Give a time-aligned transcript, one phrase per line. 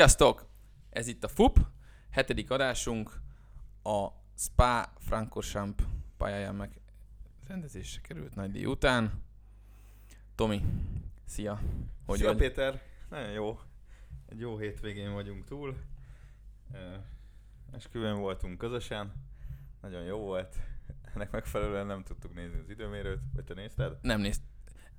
[0.00, 0.46] Sziasztok!
[0.90, 1.58] Ez itt a FUP,
[2.10, 3.20] hetedik adásunk
[3.82, 5.82] a Spa Francorchamps
[6.16, 6.80] pályáján meg
[7.46, 9.22] rendezésre került nagy díj után.
[10.34, 10.64] Tomi,
[11.24, 11.60] szia!
[12.06, 12.36] Hogy Szia vagy?
[12.36, 12.82] Péter!
[13.08, 13.58] Nagyon jó.
[14.26, 15.76] Egy jó hétvégén vagyunk túl.
[17.72, 19.12] Esküvőn voltunk közösen.
[19.80, 20.56] Nagyon jó volt.
[21.14, 23.20] Ennek megfelelően nem tudtuk nézni az időmérőt.
[23.34, 23.98] Vagy te nézted?
[24.02, 24.48] Nem néztem.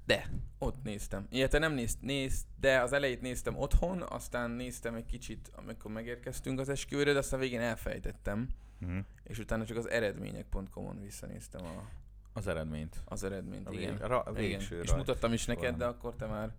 [0.05, 1.27] De, ott néztem.
[1.29, 6.59] Ilyet nem nézt, néz, de az elejét néztem otthon, aztán néztem egy kicsit, amikor megérkeztünk
[6.59, 8.47] az esküvőre, de aztán végén elfejtettem.
[8.81, 8.97] Uh-huh.
[9.23, 11.89] És utána csak az eredmények.com-on visszanéztem a...
[12.33, 13.03] Az eredményt.
[13.05, 13.97] Az eredményt, a igen.
[13.97, 14.61] Ra- a igen.
[14.81, 16.53] És mutattam is neked, de akkor te már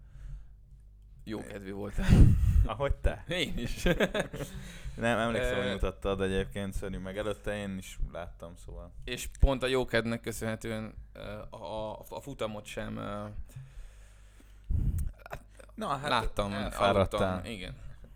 [1.25, 2.09] jó kedvű voltál.
[2.67, 3.25] Ahogy te?
[3.29, 3.83] Én is.
[4.95, 8.93] Nem, emlékszem, hogy mutattad egyébként szörnyű, meg előtte én is láttam, szóval.
[9.05, 10.95] És pont a jókednek köszönhetően
[11.51, 13.01] a, a, a futamot sem
[15.75, 17.47] Na, hát láttam, elfáradtál.
[17.47, 17.75] Igen.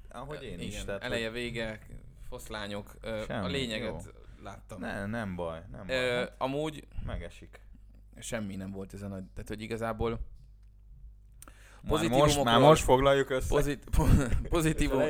[0.08, 0.66] Ahogy én igen.
[0.66, 0.84] is.
[0.84, 1.80] Tehát, Eleje, vége,
[2.28, 4.10] foszlányok, Semmi, a lényeget jó.
[4.42, 4.80] láttam.
[4.80, 6.16] Ne, nem baj, nem baj.
[6.16, 6.86] Hát amúgy...
[7.06, 7.60] Megesik.
[8.18, 10.18] Semmi nem volt ez a tehát hogy igazából
[11.86, 13.48] Pozitívumokról, már most, már most foglaljuk össze.
[13.48, 13.84] Pozit,
[14.48, 15.02] pozitívum,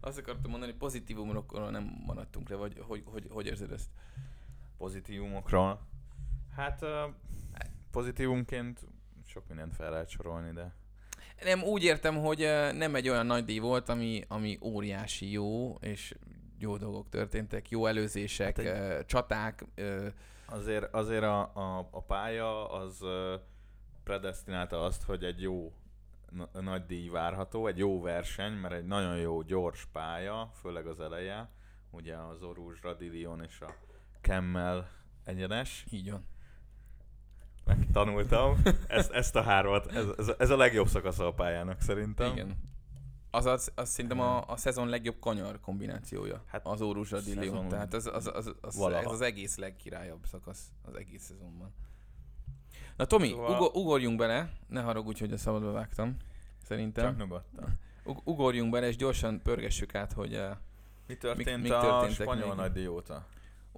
[0.00, 3.88] azt akartam mondani, pozitívumokról nem maradtunk le, vagy hogy, hogy, hogy érzed ezt?
[4.78, 5.80] Pozitívumokról?
[6.56, 6.84] Hát
[7.90, 8.86] pozitívumként
[9.26, 10.74] sok mindent fel lehet sorolni, de...
[11.44, 12.38] Nem, úgy értem, hogy
[12.74, 16.14] nem egy olyan nagy díj volt, ami, ami óriási jó, és
[16.58, 19.06] jó dolgok történtek, jó előzések, hát egy...
[19.06, 19.64] csaták.
[20.46, 23.04] Azért, azért a, a, a pálya az
[24.08, 25.72] predestinálta azt, hogy egy jó
[26.52, 31.48] nagy díj várható, egy jó verseny, mert egy nagyon jó gyors pálya, főleg az eleje,
[31.90, 33.74] ugye az Orús, Radilion és a
[34.20, 34.90] Kemmel
[35.24, 35.86] egyenes.
[35.90, 36.26] Így van.
[37.64, 42.32] Megtanultam ezt, ezt a hármat, ez, ez, ez a legjobb szakasza a pályának szerintem.
[42.32, 42.56] Igen.
[43.30, 46.42] Az, az, az szerintem a, a szezon legjobb kanyar kombinációja.
[46.46, 47.68] Hát az Órus Radilion.
[47.68, 51.74] Tehát az, az, az, az, az, ez az egész legkirályabb szakasz az egész szezonban.
[52.98, 53.54] Na Tomi, szóval...
[53.54, 56.16] ugor, ugorjunk bele, ne haragudj, hogy a szabadba vágtam,
[56.62, 57.04] szerintem.
[57.04, 57.78] Csak nyugodtan.
[58.04, 60.50] Ug- ugorjunk bele, és gyorsan pörgessük át, hogy uh,
[61.06, 63.26] mi történt mi, a spanyol nagydíj óta?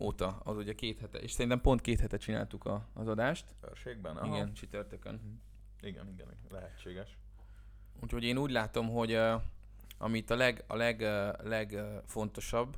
[0.01, 3.45] Óta, az ugye két hete, és szerintem pont két hete csináltuk a, az adást.
[3.69, 4.17] Őrségben?
[4.17, 4.35] Aha.
[4.35, 5.15] Igen, csütörtökön.
[5.15, 5.31] Uh-huh.
[5.81, 7.17] Igen, igen, lehetséges.
[8.03, 9.43] Úgyhogy én úgy látom, hogy uh,
[9.99, 12.77] amit a leg, a leg, uh, legfontosabb,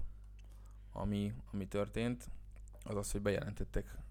[0.93, 2.31] ami, ami történt,
[2.85, 4.02] az az, hogy bejelentettek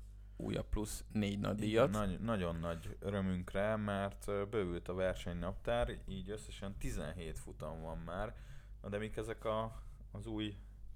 [0.42, 1.90] újabb plusz négy nagy díjat.
[1.90, 8.36] Igen, nagy, nagyon nagy örömünkre, mert bővült a versenynaptár, így összesen 17 futam van már.
[8.82, 9.82] Na de mik ezek a,
[10.12, 10.56] az új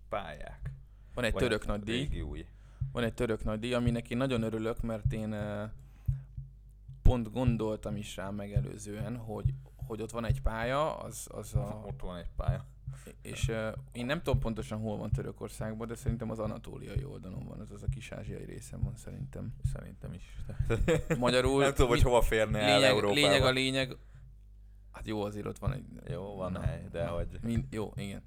[0.10, 0.72] pályák?
[1.14, 2.22] Van egy Vagy török nagy díj.
[2.22, 2.48] Új.
[2.92, 5.36] Van egy török nagy díj, aminek én nagyon örülök, mert én
[7.02, 11.84] pont gondoltam is rá megelőzően, hogy, hogy ott van egy pálya, az, az a...
[11.86, 12.66] Ott van egy pálya.
[13.22, 17.60] És uh, én nem tudom pontosan hol van Törökországban, de szerintem az anatóliai oldalon van,
[17.60, 19.54] az az a kis-ázsiai részen van szerintem.
[19.74, 20.36] Szerintem is.
[21.18, 21.62] Magyarul...
[21.62, 23.14] nem tudom, hogy hova férne lényeg, el Európába.
[23.14, 23.96] Lényeg a lényeg,
[24.92, 25.86] hát jó, azért ott van egy...
[26.10, 27.40] Jó, van na, hely, de na, hogy...
[27.42, 28.24] Mind, jó, igen.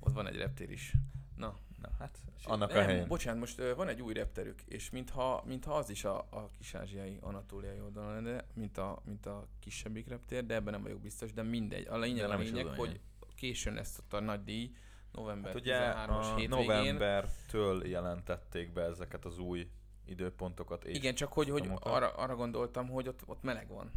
[0.00, 0.92] Ott van egy reptér is.
[1.36, 3.06] Na, Na, hát annak nem, a helyén.
[3.06, 7.18] Bocsánat, most uh, van egy új repterük, és mintha, mintha az is a, a kis-ázsiai
[7.20, 11.42] anatóliai oldalon lenne, mint a, mint a kisebbik reptér, de ebben nem vagyok biztos, de
[11.42, 11.86] mindegy.
[11.86, 13.00] A lényeg, a lényeg hogy
[13.38, 14.74] későn lesz ott a nagy díj,
[15.12, 16.48] november hát ugye 13-as hétvégén.
[16.48, 19.70] novembertől jelentették be ezeket az új
[20.04, 20.84] időpontokat.
[20.84, 23.92] És Igen, csak hogy, hogy arra, arra, gondoltam, hogy ott, ott meleg van.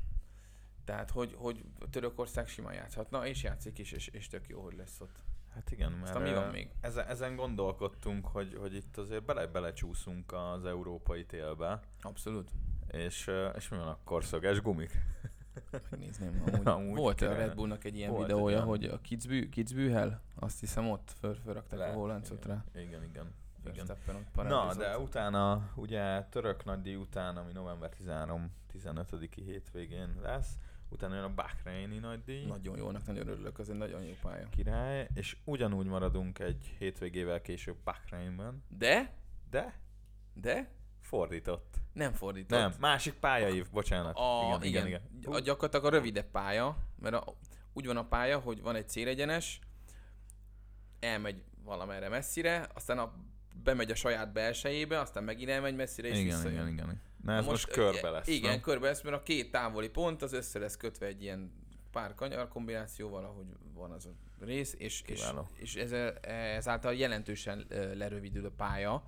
[0.85, 4.99] Tehát, hogy, hogy Törökország simán játszhatna, és játszik is, és, és tök jó, hogy lesz
[4.99, 5.23] ott.
[5.53, 6.71] Hát igen, mert Aztán mi van még?
[6.81, 11.79] Ezen, ezen gondolkodtunk, hogy, hogy itt azért bele, belecsúszunk az európai télbe.
[12.01, 12.51] Abszolút.
[12.87, 14.23] És, és mi van akkor?
[14.23, 14.91] Szöges gumik?
[15.89, 16.41] Megnézném.
[16.45, 20.21] Amúgy, Amúgy volt a Red Bullnak egy ilyen volt videója, egy hogy a Kitzbü, Kitzbühel,
[20.35, 22.63] azt hiszem ott föl, fölrakták Le, a holláncot rá.
[22.75, 23.33] Igen, igen.
[23.65, 23.85] igen.
[24.33, 30.57] Na, de utána, ugye török nagydíj után, ami november 13-15-i hétvégén lesz,
[30.89, 32.45] utána jön a Bahreini nagydíj.
[32.45, 34.49] Nagyon jónak, nagyon örülök, az egy nagyon jó pálya.
[34.49, 38.63] Király, és ugyanúgy maradunk egy hétvégével később Bahreinben.
[38.77, 39.13] De?
[39.49, 39.79] De?
[40.33, 40.69] De?
[41.01, 41.75] Fordított.
[41.93, 42.59] Nem fordított.
[42.59, 44.17] Nem, másik pályaív, bocsánat.
[44.17, 45.01] A, igen, igen, igen.
[45.19, 45.33] igen.
[45.33, 47.35] A, gyakorlatilag a rövidebb pálya, mert a,
[47.73, 49.59] úgy van a pálya, hogy van egy célegyenes,
[50.99, 53.13] elmegy valamerre messzire, aztán a,
[53.63, 56.67] bemegy a saját belsejébe, aztán megint elmegy messzire, és igen, visszajön.
[56.67, 58.27] Igen, igen, Na ez most, most körbe lesz.
[58.27, 58.61] Igen, nem?
[58.61, 61.51] körbe lesz, mert a két távoli pont az össze lesz kötve egy ilyen
[61.91, 65.23] pár kanyar kombinációval, ahogy van az a rész, és, és,
[65.55, 66.15] és ezzel,
[66.55, 69.03] ezáltal jelentősen lerövidül a pálya.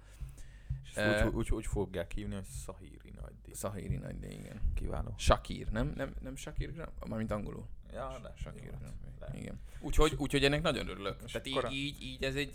[0.84, 3.54] És uh, úgy, úgy, úgy fogják hívni, hogy Szahíri nagy díj.
[3.54, 4.62] Szahíri nagy díj, igen.
[4.76, 5.14] Kiváló.
[5.18, 5.94] Shakir, nem?
[5.96, 7.66] Nem, nem Shakir, mármint angolul.
[7.94, 8.74] Ja, de Shakir.
[9.34, 9.60] Igen.
[9.80, 11.22] Úgyhogy, úgyhogy ennek nagyon örülök.
[11.26, 12.54] És Tehát így, így, így, ez egy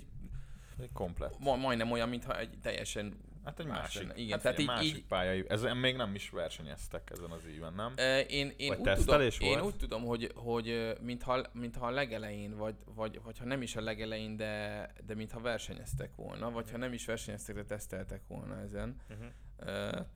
[0.80, 1.38] egy komplet.
[1.38, 3.16] Ma, majdnem olyan, mintha egy teljesen
[3.48, 4.22] Hát egy másik, másik.
[4.22, 5.44] Igen, hát tehát így, másik így, pálya.
[5.48, 7.94] Ezen még nem is versenyeztek ezen az íven, nem?
[8.28, 9.40] Én, én, úgy tudom, volt?
[9.40, 13.76] én úgy tudom, hogy, hogy mintha, mintha a legelején, vagy, vagy, vagy ha nem is
[13.76, 18.60] a legelején, de, de mintha versenyeztek volna, vagy ha nem is versenyeztek, de teszteltek volna
[18.60, 18.96] ezen.
[19.10, 19.26] Uh-huh.
[19.60, 20.06] Uh,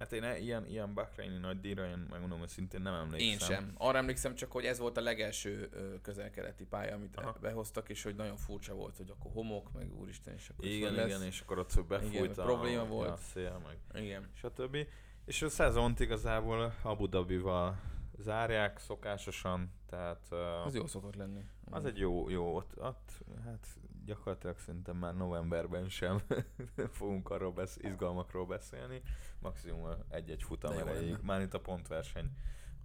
[0.00, 3.28] Hát én ilyen, ilyen Bahreini nagy díjra, én megmondom, hogy szintén nem emlékszem.
[3.28, 3.74] Én sem.
[3.78, 5.68] Arra emlékszem csak, hogy ez volt a legelső
[6.02, 7.36] közel-keleti pálya, amit Aha.
[7.40, 11.08] behoztak, és hogy nagyon furcsa volt, hogy akkor homok, meg úristen, és akkor Igen, igen,
[11.08, 11.24] lesz.
[11.24, 13.10] és akkor ott befújt igen, a, probléma volt.
[13.10, 14.30] a szél, meg igen.
[14.34, 14.76] stb.
[15.24, 17.80] És a szezont igazából Abu Dhabival
[18.18, 20.32] zárják szokásosan, tehát...
[20.64, 21.44] Az jó szokott lenni.
[21.70, 23.66] Az egy jó, jó ott, ott hát
[24.04, 26.20] gyakorlatilag szerintem már novemberben sem
[26.98, 29.02] fogunk arról besz- izgalmakról beszélni.
[29.40, 31.18] Maximum egy-egy futam erejéig.
[31.22, 32.30] Már itt a pontverseny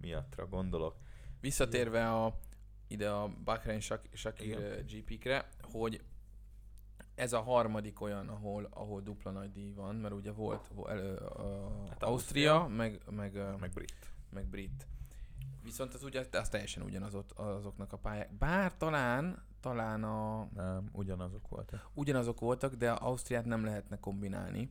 [0.00, 0.96] miattra gondolok.
[1.40, 2.38] Visszatérve a,
[2.86, 3.80] ide a Bahrain
[4.12, 6.04] Shakir GP-kre, hogy
[7.14, 11.84] ez a harmadik olyan, ahol, ahol dupla nagy díj van, mert ugye volt elő, a,
[11.88, 14.14] hát Ausztria, Ausztria, meg, meg, meg brit.
[14.30, 14.86] Meg brit.
[15.62, 18.32] Viszont az ugye, az teljesen ugyanaz ott, azoknak a pályák.
[18.32, 20.48] Bár talán, talán a...
[20.54, 21.90] Nem, ugyanazok voltak.
[21.94, 24.70] Ugyanazok voltak, de Ausztriát nem lehetne kombinálni.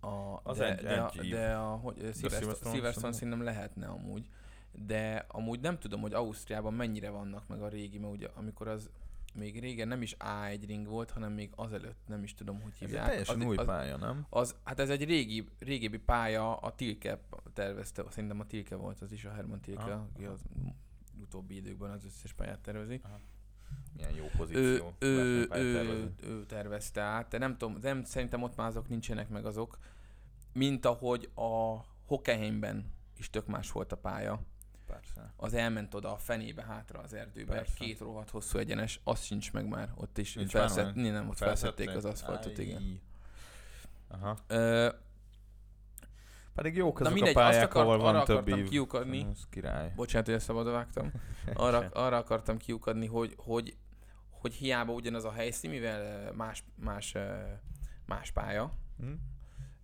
[0.00, 2.10] A, az de, egy, de, egy a, de a, hogy,
[2.72, 4.28] Silverstone szerintem lehetne amúgy.
[4.72, 8.90] De amúgy nem tudom, hogy Ausztriában mennyire vannak meg a régi, mert ugye amikor az
[9.34, 13.02] még régen nem is A1 ring volt, hanem még azelőtt nem is tudom, hogy hívják.
[13.02, 14.26] Ez teljesen az, új az, pálya, nem?
[14.30, 17.20] Az, hát ez egy régi, régebbi pálya, a Tilke
[17.52, 20.06] tervezte, szerintem a Tilke volt az is, a Herman Tilke, Aha.
[20.12, 20.40] aki az
[21.20, 23.00] utóbbi időkben az összes pályát tervezi.
[23.02, 23.20] Aha.
[23.96, 24.94] Milyen jó pozíció.
[24.98, 29.28] Ő, ő, ő, ő, tervezte át, de nem tudom, nem, szerintem ott már azok nincsenek
[29.28, 29.78] meg azok,
[30.52, 34.40] mint ahogy a Hockenheimben is tök más volt a pálya.
[34.86, 35.32] Persze.
[35.36, 37.74] Az elment oda a fenébe, hátra az erdőbe, Persze.
[37.78, 41.36] két rohadt hosszú egyenes, az sincs meg már, ott is Nincs felszett, már, nem, ott
[41.36, 43.00] felszették az aszfaltot, igen.
[44.08, 44.38] Aha.
[44.46, 44.88] Ö,
[46.54, 48.68] pedig jók azok mindegy, a pályák, akart, ahol van több év.
[48.68, 49.26] kiukadni.
[49.30, 49.92] Ez király.
[49.96, 51.12] Bocsánat, hogy ezt szabadba vágtam.
[51.54, 53.76] Arra, arra akartam kiukadni, hogy, hogy,
[54.30, 57.16] hogy hiába ugyanaz a helyszín, mivel más, más,
[58.06, 59.38] más pálya, hmm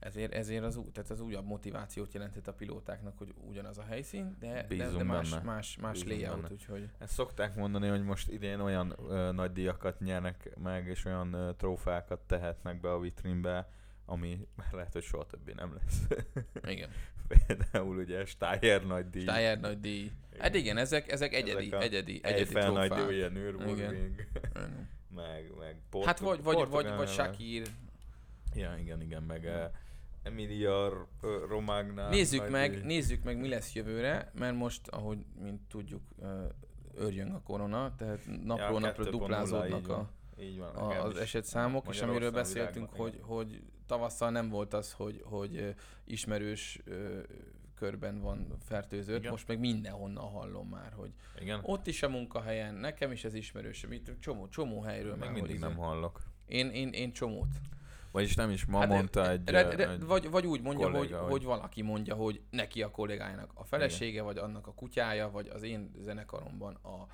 [0.06, 4.66] ezért, ezért az, tehát az újabb motivációt jelentett a pilótáknak, hogy ugyanaz a helyszín, de,
[4.68, 5.42] de, de más, benne.
[5.42, 6.52] más, más Bízunk layout, benne.
[6.52, 6.90] úgyhogy...
[6.98, 11.52] Ezt szokták mondani, hogy most idén olyan ö, nagy díjakat nyernek meg, és olyan ö,
[11.52, 13.68] trófákat tehetnek be a vitrínbe,
[14.06, 16.02] ami lehet, hogy soha többé nem lesz.
[16.74, 16.90] Igen.
[17.28, 19.22] Például ugye Steyer nagy díj.
[19.22, 20.10] Steyer nagy díj.
[20.38, 22.88] Hát igen, ezek, ezek egyedi, ezek egyedi, egyedi trófák.
[22.88, 24.26] nagy díj, ugye Nürburgring.
[25.14, 27.66] meg, meg Port- Hát vagy, vagy, vagy, vagy Shakir.
[28.54, 29.70] Ja, igen, igen, meg ja.
[30.22, 31.08] Emilia
[31.48, 32.08] Romagnál.
[32.08, 32.84] Nézzük meg, egy...
[32.84, 36.02] nézzük meg, mi lesz jövőre, mert most, ahogy mint tudjuk,
[36.94, 40.10] örjön a korona, tehát napról ja, napra duplázódnak a,
[40.40, 45.20] így van, a, az esetszámok, és amiről beszéltünk, hogy, hogy tavasszal nem volt az, hogy,
[45.24, 45.74] hogy
[46.04, 46.80] ismerős
[47.74, 49.30] körben van fertőzött, Igen.
[49.30, 51.10] most meg mindenhonnan hallom már, hogy
[51.40, 51.60] Igen.
[51.62, 53.86] ott is a munkahelyen, nekem is ez ismerős,
[54.20, 55.32] csomó, csomó helyről meg már.
[55.32, 56.22] mindig nem izé- hallok.
[56.46, 57.48] Én, én, én csomót.
[58.10, 61.18] Vagyis nem is ma hát, mondta egy, re, re, egy vagy, vagy úgy mondja, kolléga,
[61.18, 64.24] hogy, hogy valaki mondja, hogy neki a kollégájának a felesége, Igen.
[64.24, 67.06] vagy annak a kutyája, vagy az én zenekaromban a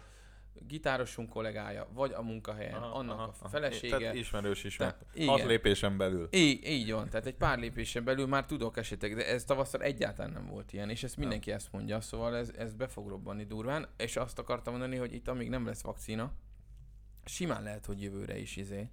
[0.66, 3.98] gitárosunk kollégája, vagy a munkahelyen aha, annak aha, a felesége.
[3.98, 6.28] Tehát ismerős is, tehát, hat lépésen belül.
[6.30, 10.32] Így, így van, tehát egy pár lépésen belül már tudok esetek, de ez tavasszal egyáltalán
[10.32, 11.56] nem volt ilyen, és ezt mindenki ja.
[11.56, 15.28] ezt mondja, szóval ez, ez be fog robbanni durván, és azt akartam mondani, hogy itt
[15.28, 16.32] amíg nem lesz vakcina,
[17.24, 18.88] simán lehet, hogy jövőre is izé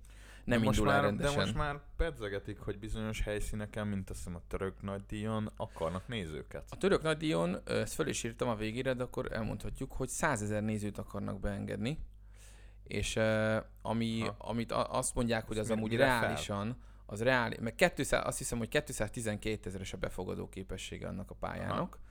[0.50, 1.34] nem de indul most el rendesen.
[1.34, 6.64] De most már pedzegetik, hogy bizonyos helyszíneken, mint azt hiszem a török nagydíjon, akarnak nézőket.
[6.70, 10.98] A török nagydíjon, ezt föl is írtam a végére, de akkor elmondhatjuk, hogy százezer nézőt
[10.98, 12.00] akarnak beengedni,
[12.84, 13.20] és
[13.82, 16.78] ami, amit azt mondják, hogy az amúgy reálisan, fel?
[17.06, 21.96] az reális, meg 200, azt hiszem, hogy 212 ezeres a befogadó képessége annak a pályának.
[21.96, 22.08] Aha.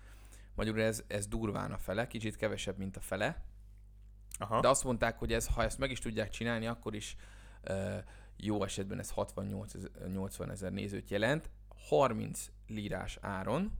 [0.55, 3.45] Magyarul ez, ez durván a fele, kicsit kevesebb, mint a fele.
[4.39, 4.61] Aha.
[4.61, 7.17] De azt mondták, hogy ez, ha ezt meg is tudják csinálni, akkor is
[7.69, 7.97] uh,
[8.41, 11.51] jó esetben ez 68-80 ezer nézőt jelent,
[11.89, 13.73] 30 lírás áron,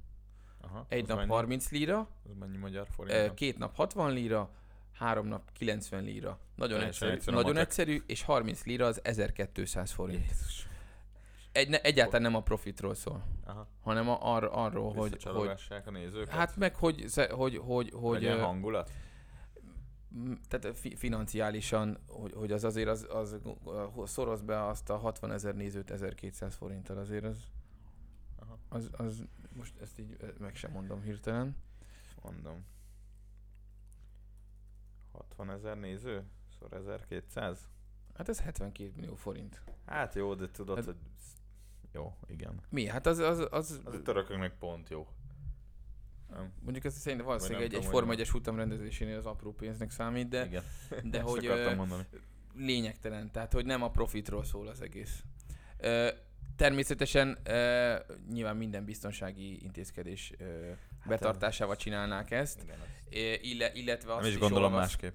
[0.61, 1.31] Aha, egy nap mennyi?
[1.31, 3.35] 30 lira, mennyi magyar forint?
[3.35, 4.51] Két nap 60 lira,
[4.93, 6.39] három nap 90 lira.
[6.55, 10.21] Nagyon, egyszerű, egyszerű, nagyon egyszerű, és 30 lira az 1200 forint.
[10.21, 10.67] Jézus.
[11.53, 13.69] Egy, ne, egyáltalán nem a profitról szól, Aha.
[13.81, 15.51] hanem a, ar, arról, hogy, hogy...
[15.85, 16.35] a nézőket?
[16.35, 17.05] Hát meg, hogy...
[17.31, 18.91] hogy, hogy, hogy Legyen hangulat?
[20.49, 23.41] Tehát fi, financiálisan, hogy, hogy az azért az, az
[24.05, 27.37] szoroz be azt a 60 ezer nézőt 1200 forinttal azért az...
[28.69, 29.25] Az, az
[29.57, 31.57] most ezt így meg sem mondom hirtelen.
[32.23, 32.65] Mondom.
[35.13, 36.25] 60 ezer néző?
[36.59, 37.69] Szóval 1200?
[38.15, 39.63] Hát ez 72 millió forint.
[39.87, 40.97] Hát jó, de tudod, hát, hogy...
[41.93, 42.61] Jó, igen.
[42.69, 42.87] Mi?
[42.87, 43.19] Hát az...
[43.19, 45.09] Az, az, az a törököknek pont jó.
[46.31, 46.53] Nem.
[46.63, 50.45] Mondjuk ez szerintem valószínűleg egy, egy Forma 1-es futam rendezésénél az apró pénznek számít, de,
[50.45, 50.63] Igen.
[51.11, 51.73] de hogy ö,
[52.55, 55.23] lényegtelen, tehát hogy nem a profitról szól az egész.
[55.79, 56.09] Ö,
[56.57, 57.95] természetesen ö,
[58.31, 60.67] nyilván minden biztonsági intézkedés ö,
[60.99, 64.81] hát betartásával csinálnák ezt, igen, ille, illetve azt nem is, is gondolom olvas...
[64.87, 65.15] másképp.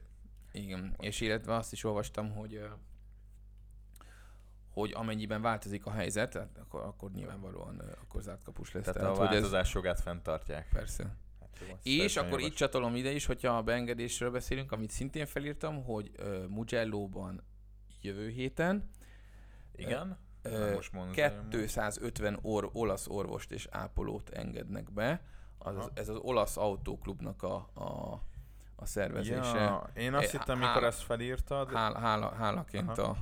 [0.51, 2.61] Igen, és illetve azt is olvastam, hogy
[4.73, 8.83] hogy amennyiben változik a helyzet, akkor, akkor nyilvánvalóan akkor zárt kapus lesz.
[8.83, 9.73] Tehát, tehát a változás ez...
[9.73, 10.69] jogát fenntartják.
[10.73, 11.03] Persze.
[11.39, 16.11] Hát, és akkor itt csatolom ide is, hogyha a beengedésről beszélünk, amit szintén felírtam, hogy
[16.19, 17.43] uh, Mugello-ban
[18.01, 18.89] jövő héten
[19.75, 20.17] igen.
[20.43, 25.21] Uh, most 250 or, olasz orvost és ápolót engednek be.
[25.57, 28.21] Az, ez az olasz autóklubnak a, a,
[28.75, 29.57] a szervezése.
[29.57, 31.71] Ja, én azt hittem, mikor ezt felírtad.
[31.71, 33.01] Hála, hála, hálaként Aha.
[33.01, 33.17] a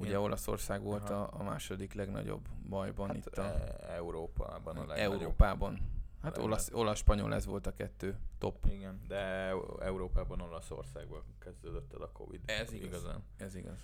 [0.00, 0.20] Ugye Igen.
[0.20, 3.42] Olaszország volt a, a második legnagyobb bajban hát itt a...
[3.42, 5.12] E- Európában a legnagyobb.
[5.12, 5.78] Európában.
[6.22, 8.66] Hát olasz, olasz, spanyol ez volt a kettő top.
[8.70, 12.40] Igen, de Európában, Olaszországban kezdődött el a Covid.
[12.46, 12.86] Ez igaz.
[12.86, 13.24] Igazán.
[13.36, 13.78] Ez igaz.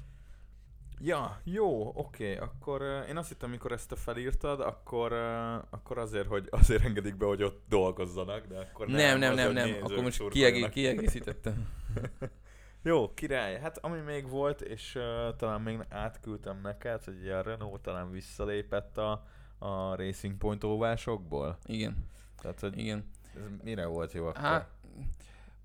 [1.01, 2.47] Ja, jó, oké, okay.
[2.47, 6.85] akkor uh, én azt hittem, amikor ezt te felírtad, akkor, uh, akkor azért, hogy azért
[6.85, 8.97] engedik be, hogy ott dolgozzanak, de akkor nem.
[8.97, 9.83] Nem, nem, nem, nem.
[9.83, 11.69] akkor most kiegé- kiegészítettem.
[12.87, 13.61] Jó, király.
[13.61, 18.99] Hát ami még volt, és uh, talán még átküldtem neked, hogy a Renault talán visszalépett
[18.99, 19.25] a,
[19.59, 21.59] a Racing Point óvásokból.
[21.65, 22.07] Igen.
[22.37, 23.11] Tehát, hogy Igen.
[23.35, 24.41] Ez mire volt jó akkor?
[24.41, 24.71] Hát,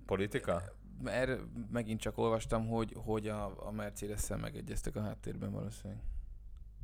[0.05, 0.61] Politika?
[1.03, 6.03] Mert megint csak olvastam, hogy, hogy a, a Mercedes-szel megegyeztek a háttérben valószínűleg.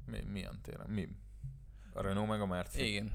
[0.06, 0.89] Mi, milyen téren?
[0.89, 1.08] Mi?
[1.94, 2.88] A Renault meg a Mercedes?
[2.88, 3.12] Igen.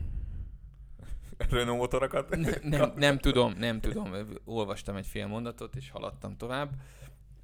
[1.51, 2.37] Renault motorokat?
[2.37, 4.13] Ne, nem, nem tudom, nem tudom.
[4.45, 6.71] Olvastam egy fél mondatot, és haladtam tovább.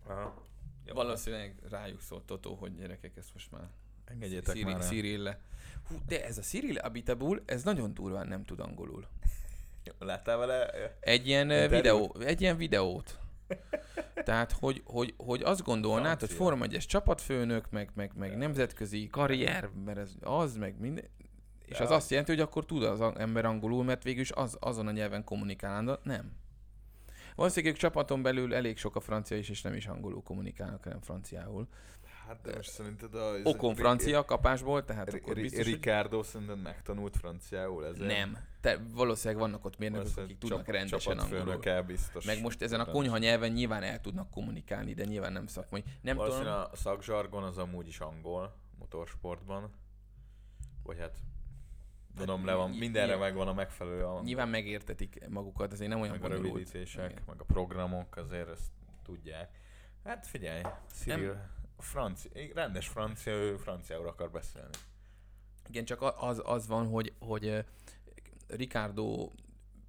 [0.09, 0.43] Aha.
[0.85, 3.69] Ja, Valószínűleg rájuk szólt Totó, hogy gyerekek, ezt most már
[4.05, 5.41] Engedjétek Cyril, már Cyrille.
[5.88, 9.07] Hú, de ez a Cyril Abitabul, ez nagyon durván nem tud angolul.
[9.99, 10.71] Láttál vele?
[11.00, 13.19] Egy ilyen, videó, egy ilyen videót.
[14.15, 16.27] Tehát, hogy, hogy, hogy azt gondolnád, Francia.
[16.27, 21.05] hogy Forma 1 csapatfőnök, meg, meg, meg nemzetközi karrier, mert ez az, meg minden,
[21.67, 24.91] és az azt jelenti, hogy akkor tud az ember angolul, mert végülis az, azon a
[24.91, 25.99] nyelven kommunikálna.
[26.03, 26.33] Nem.
[27.38, 31.68] Valószínűleg csapaton belül elég sok a francia is, és nem is angolul kommunikálnak, hanem franciául.
[32.26, 33.33] Hát de most szerinted a...
[33.42, 38.07] Okon francia kapásból, tehát akkor biztos, Ricardo szerinted megtanult franciául ezért?
[38.07, 38.38] Nem.
[38.61, 41.83] Te, valószínűleg vannak ott mérnökök, akik tudnak rendesen angolul.
[41.83, 42.25] biztos.
[42.25, 45.85] Meg most ezen a konyha nyelven nyilván el tudnak kommunikálni, de nyilván nem szakmai.
[46.00, 46.47] Nem tudom...
[46.47, 49.71] a szakzsargon az amúgy is angol motorsportban.
[50.83, 51.18] Vagy hát
[52.18, 54.04] Tudom, le van, mindenre nyilván, megvan a megfelelő.
[54.04, 57.22] A, nyilván megértetik magukat, azért nem olyan Meg a rövidítések, igen.
[57.26, 58.70] meg a programok, azért ezt
[59.02, 59.50] tudják.
[60.04, 61.50] Hát figyelj, Cyril, nem.
[61.78, 64.76] francia, rendes francia, ő franciául akar beszélni.
[65.68, 67.64] Igen, csak az, az van, hogy, hogy
[68.48, 69.30] Ricardo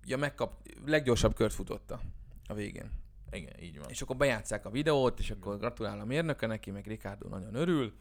[0.05, 0.53] ja, megkap,
[0.86, 2.00] leggyorsabb kört futotta
[2.48, 2.91] a végén.
[3.31, 3.89] Igen, így van.
[3.89, 7.93] És akkor bejátszák a videót, és akkor gratulál a mérnöke neki, meg Ricardo nagyon örül,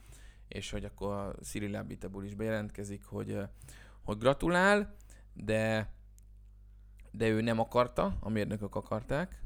[0.49, 3.39] és hogy akkor a Cyril Abitebul is bejelentkezik, hogy
[4.09, 4.95] hogy gratulál,
[5.33, 5.93] de
[7.11, 9.43] de ő nem akarta, a mérnökök akarták.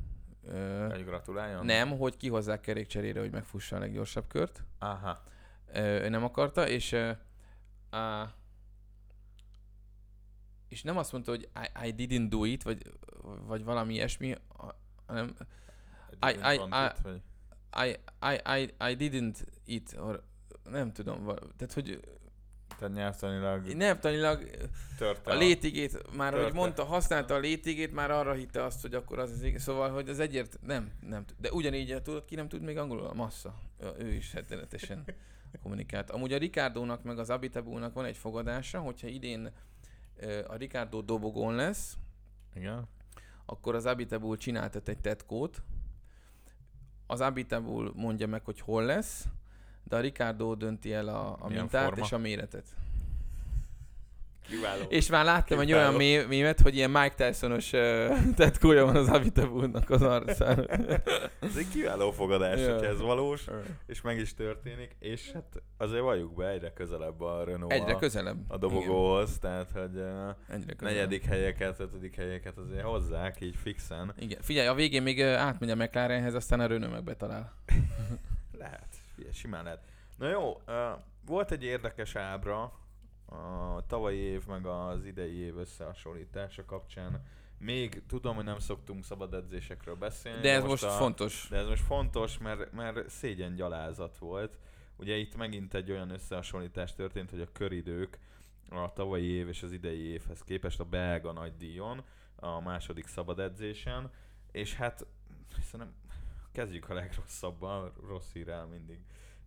[0.90, 1.64] Hogy gratuláljon?
[1.64, 4.64] Nem, hogy kihozzák kerékcserére, hogy megfussa a leggyorsabb kört.
[4.78, 5.22] Aha.
[5.74, 8.28] Ő nem akarta, és uh,
[10.68, 11.48] és nem azt mondta, hogy
[11.82, 12.92] I, I didn't do it, vagy,
[13.22, 14.34] vagy valami ilyesmi,
[15.06, 15.34] hanem
[16.20, 16.90] I, I, I,
[17.84, 20.22] I, I, I, I didn't eat, or
[20.64, 21.24] nem tudom,
[21.56, 22.00] tehát hogy
[22.82, 23.66] tehát nyelvtanilag...
[23.66, 24.50] Nyelvtanilag
[25.24, 26.44] a létigét, már törte.
[26.46, 29.62] hogy mondta, használta a létigét, már arra hitte azt, hogy akkor az az.
[29.62, 33.06] Szóval, hogy az egyért nem, nem De ugyanígy tudod, ki nem tud még angolul?
[33.06, 33.54] A massza.
[33.98, 35.04] Ő is rettenetesen
[35.62, 36.10] kommunikált.
[36.10, 39.52] Amúgy a Ricardónak meg az Abitabúnak van egy fogadása, hogyha idén
[40.46, 41.96] a Ricardo dobogón lesz,
[42.54, 42.88] Igen.
[43.44, 45.62] akkor az Abitabul csináltat egy tetkót,
[47.06, 49.26] az Abitabul mondja meg, hogy hol lesz,
[49.84, 52.04] de a Ricardo dönti el a, a mintát forma?
[52.04, 52.64] és a méretet.
[54.48, 54.82] Kiváló.
[54.88, 55.62] És már láttam Kiváló.
[55.62, 60.70] egy olyan mémet, hogy ilyen Mike Tyson-os uh, tetkója van az Avitabúnak az arcán.
[61.40, 62.78] ez egy kiváló fogadás, yeah.
[62.78, 63.44] hogy ez valós,
[63.86, 67.98] és meg is történik, és hát azért valljuk be, egyre közelebb a Renault egyre a,
[67.98, 68.38] közelebb.
[68.48, 69.40] a dobogóhoz, Igen.
[69.40, 74.14] tehát hogy uh, egyre negyedik helyeket, ötödik helyeket azért hozzák, így fixen.
[74.18, 77.52] Igen, figyelj, a végén még átmegy a McLarenhez, aztán a Renault meg betalál.
[78.58, 79.84] Lehet, figyelj, simán lehet.
[80.16, 80.60] Na jó,
[81.26, 82.72] volt egy érdekes ábra,
[83.26, 87.22] a tavalyi év meg az idei év összehasonlítása kapcsán
[87.58, 90.40] még tudom, hogy nem szoktunk szabad edzésekről beszélni.
[90.40, 91.46] De ez most, most a, fontos.
[91.50, 94.58] De ez most fontos, mert, mert szégyen gyalázat volt.
[94.96, 98.18] Ugye itt megint egy olyan összehasonlítás történt, hogy a köridők
[98.70, 102.02] a tavalyi év és az idei évhez képest a belga nagy díjon,
[102.36, 104.10] a második szabad edzésen,
[104.52, 105.06] és hát
[105.62, 105.94] szerintem
[106.52, 108.98] kezdjük a legrosszabban, rossz hírrel mindig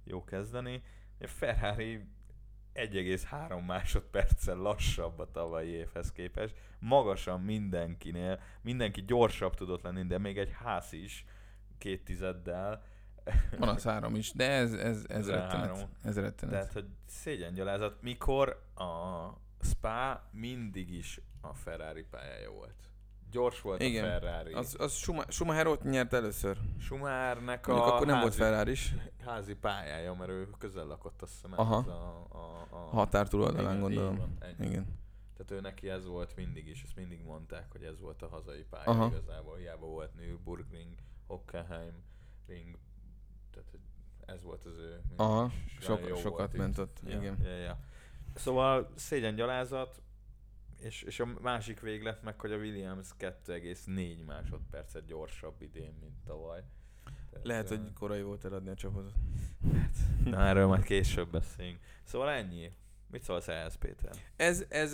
[0.04, 0.84] jó kezdeni.
[1.20, 2.06] A Ferrari
[2.74, 6.56] 1,3 másodperccel lassabb a tavalyi évhez képest.
[6.80, 11.26] Magasan mindenkinél, mindenki gyorsabb tudott lenni, de még egy ház is
[11.78, 12.84] két tizeddel.
[13.60, 15.88] Van az három is, de ez, ez, ez, rettenet.
[16.04, 16.56] Ez rettenet.
[16.56, 19.30] Tehát, hogy szégyengyalázat, mikor a
[19.62, 22.90] Spa mindig is a Ferrari pályája volt
[23.36, 24.04] gyors volt Igen.
[24.04, 24.54] a Ferrari.
[24.54, 24.94] Az, az
[25.30, 26.58] Schumacher ott nyert először.
[26.80, 28.94] Schumachernek a akkor nem házi, volt Ferrari is.
[29.26, 31.60] házi pályája, mert ő közel lakott azt hiszem.
[31.60, 31.80] Aha.
[31.80, 32.78] Ez a, a, a...
[32.78, 34.18] Határ túloldalán gondolom.
[34.18, 35.04] Van, Igen.
[35.38, 38.66] Tehát ő neki ez volt mindig is, ezt mindig mondták, hogy ez volt a hazai
[38.70, 39.06] pálya Aha.
[39.06, 39.58] igazából.
[39.58, 40.96] Hiába volt Nürburgring,
[41.28, 42.04] Hockenheim
[42.48, 42.78] ring,
[43.52, 43.70] tehát
[44.26, 45.02] ez volt az ő.
[45.16, 47.00] Aha, Sok, sokat ment ott.
[47.08, 47.38] Ja, igen.
[47.44, 47.80] Ja, ja.
[48.36, 50.02] Szóval szégyen gyalázat,
[50.80, 56.64] és, és a másik véglet meg, hogy a Williams 2,4 másodpercet gyorsabb idén, mint tavaly.
[57.30, 59.14] Tehát, Lehet, hogy korai volt eladni a csapatot.
[59.74, 61.80] Hát, na erről majd később beszélünk.
[62.04, 62.72] Szóval ennyi.
[63.08, 64.12] Mit szólsz ehhez, Péter?
[64.36, 64.94] Ez, ez,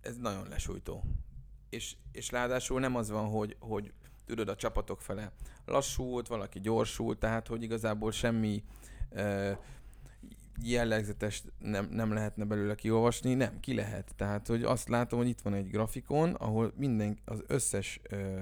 [0.00, 1.04] ez nagyon lesújtó.
[1.68, 3.92] És, és ráadásul nem az van, hogy, hogy
[4.26, 5.32] tudod, a csapatok fele
[5.64, 8.64] lassult, valaki gyorsult, tehát hogy igazából semmi
[10.62, 14.12] jellegzetes nem, nem lehetne belőle kiolvasni, nem, ki lehet.
[14.16, 18.40] Tehát, hogy azt látom, hogy itt van egy grafikon, ahol minden, az összes ö,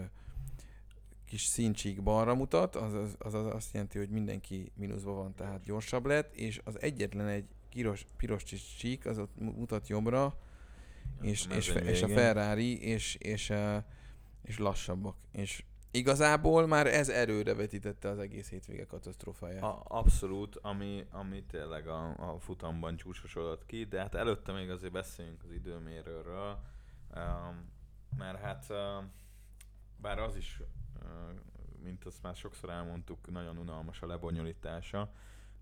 [1.25, 5.65] kis színcsík balra mutat, az, az, az, az azt jelenti, hogy mindenki mínuszban van, tehát
[5.65, 8.43] gyorsabb lett, és az egyetlen egy piros, piros
[8.79, 10.39] csík, az ott mutat jobbra,
[11.21, 13.53] és, és, és a Ferrari, és, és, és,
[14.43, 15.17] és lassabbak.
[15.33, 15.65] És
[15.97, 19.63] Igazából már ez erőre vetítette az egész hétvége katasztrófáját.
[19.63, 24.93] A, abszolút, ami, ami tényleg a, a futamban csúcsosodott ki, de hát előtte még azért
[24.93, 26.59] beszéljünk az időmérőről,
[27.15, 27.71] um,
[28.19, 29.05] mert hát uh,
[29.97, 30.61] bár az is,
[31.03, 31.11] uh,
[31.83, 35.13] mint azt már sokszor elmondtuk, nagyon unalmas a lebonyolítása,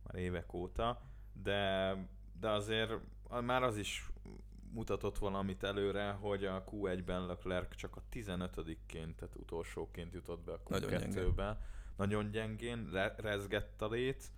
[0.03, 1.01] már évek óta,
[1.33, 1.97] de,
[2.41, 2.93] de azért
[3.41, 4.09] már az is
[4.75, 10.61] mutatott valamit előre, hogy a Q1-ben Leclerc csak a 15-ként, tehát utolsóként jutott be a
[10.63, 11.59] Q2-be.
[11.97, 14.31] Nagyon gyengén, re- rezgett a lét.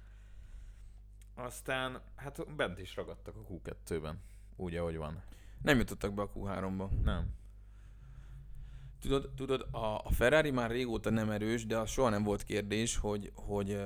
[1.34, 4.20] Aztán, hát bent is ragadtak a Q2-ben,
[4.56, 5.22] úgy ahogy van.
[5.62, 7.02] Nem jutottak be a Q3-ba.
[7.02, 7.34] Nem.
[9.00, 12.96] Tudod, tudod a, a Ferrari már régóta nem erős, de az soha nem volt kérdés,
[12.96, 13.80] hogy, hogy,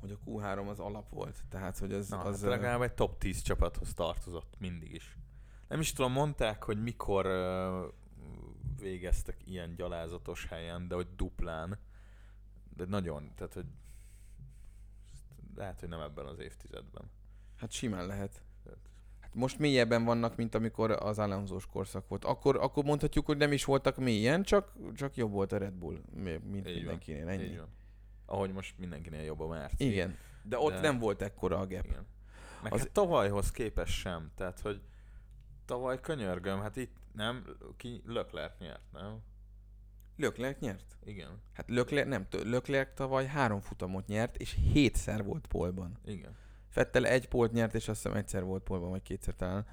[0.00, 1.44] hogy a Q3 az alap volt.
[1.48, 2.08] Tehát, hogy az...
[2.08, 5.16] Na, az hát legalább egy top 10 csapathoz tartozott mindig is
[5.70, 7.26] nem is tudom, mondták, hogy mikor
[8.80, 11.78] végeztek ilyen gyalázatos helyen, de hogy duplán.
[12.76, 13.66] De nagyon, tehát hogy
[15.54, 17.10] lehet, hogy nem ebben az évtizedben.
[17.56, 18.42] Hát simán lehet.
[19.20, 22.24] Hát most mélyebben vannak, mint amikor az államzós korszak volt.
[22.24, 26.00] Akkor, akkor mondhatjuk, hogy nem is voltak mélyen, csak, csak jobb volt a Red Bull,
[26.12, 27.24] mint így mindenkinél.
[27.24, 27.32] Van.
[27.32, 27.44] Ennyi.
[27.44, 27.68] Így van.
[28.26, 29.86] Ahogy most mindenkinél jobb a Merci.
[29.86, 30.80] Igen, de ott de...
[30.80, 31.84] nem volt ekkora a gap.
[31.84, 32.06] Igen.
[32.62, 32.78] Meg az...
[32.78, 34.30] hát tavalyhoz képest sem.
[34.34, 34.80] Tehát, hogy
[35.70, 37.44] tavaly könyörgöm, hát itt nem,
[37.76, 39.18] ki Löklerk nyert, nem?
[40.16, 40.98] Löklerk nyert?
[41.04, 41.40] Igen.
[41.52, 45.98] Hát Löklerk, nem, Löklerk tavaly három futamot nyert, és hétszer volt polban.
[46.04, 46.36] Igen.
[46.68, 49.66] Fettel egy polt nyert, és azt hiszem egyszer volt polban, vagy kétszer talán.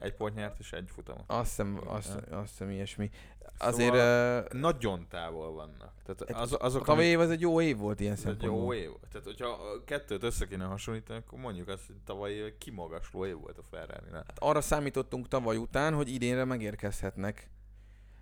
[0.00, 1.24] Egy pont nyert, és egy futamot.
[1.26, 3.10] Azt hiszem, azt, azt hiszem ilyesmi.
[3.58, 3.94] Azért...
[3.94, 5.92] Szóval uh, nagyon távol vannak.
[6.04, 8.74] Tehát az, azok, a tavalyi év az egy jó év volt ilyen szempontból.
[8.74, 8.90] Egy jó év.
[9.10, 13.58] Tehát, hogyha a kettőt össze kéne hasonlítani, akkor mondjuk azt, hogy tavalyi kimagasló év volt
[13.58, 17.50] a ferrari hát arra számítottunk tavaly után, hogy idénre megérkezhetnek.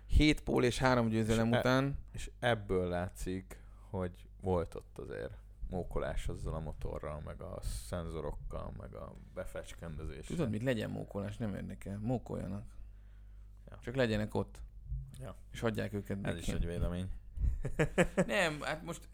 [0.07, 1.85] Hét pól és három győzelem és e- után.
[1.85, 3.57] E- és ebből látszik,
[3.89, 5.42] hogy volt ott azért
[5.73, 10.35] mókolás azzal a motorral, meg a szenzorokkal, meg a befecskendezéssel.
[10.35, 11.99] Tudod, mit legyen mókolás, nem érdekel.
[12.01, 12.65] Mókoljanak.
[13.69, 13.77] Ja.
[13.81, 14.61] Csak legyenek ott.
[15.19, 15.35] Ja.
[15.51, 16.25] És hagyják őket.
[16.25, 17.09] Ez is egy vélemény.
[18.25, 19.09] nem, hát most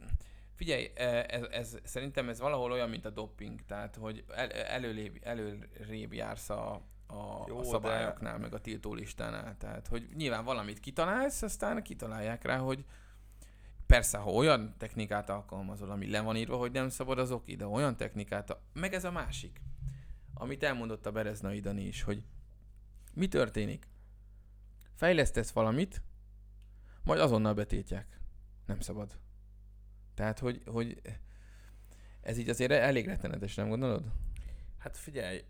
[0.56, 5.17] figyelj, e, ez, ez, szerintem ez valahol olyan, mint a doping, tehát hogy el, előrébb,
[5.24, 6.74] előrébb jársz a,
[7.08, 8.39] a, Jó, a szabályoknál, de...
[8.39, 9.58] meg a tiltólistánál.
[9.58, 12.86] Tehát, hogy nyilván valamit kitalálsz, aztán kitalálják rá, hogy
[13.89, 17.67] persze, ha olyan technikát alkalmazol, ami le van írva, hogy nem szabad, az oké, de
[17.67, 19.62] olyan technikát, meg ez a másik,
[20.34, 22.23] amit elmondott a Bereznai Dani is, hogy
[23.13, 23.88] mi történik?
[24.99, 26.02] fejlesztesz valamit,
[27.04, 28.19] majd azonnal betétják.
[28.65, 29.17] Nem szabad.
[30.13, 31.02] Tehát, hogy, hogy
[32.21, 34.04] ez így azért elég rettenetes, nem gondolod?
[34.78, 35.43] Hát figyelj,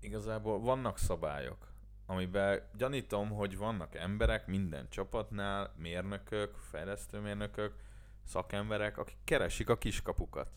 [0.00, 1.72] igazából vannak szabályok,
[2.06, 7.85] amiben gyanítom, hogy vannak emberek minden csapatnál, mérnökök, fejlesztőmérnökök,
[8.26, 10.50] szakemberek, akik keresik a kiskapukat.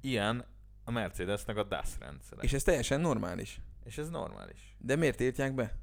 [0.00, 0.44] Ilyen
[0.84, 2.38] a Mercedesnek a DAS rendszer.
[2.40, 3.60] És ez teljesen normális.
[3.84, 4.76] És ez normális.
[4.78, 5.78] De miért tiltják be?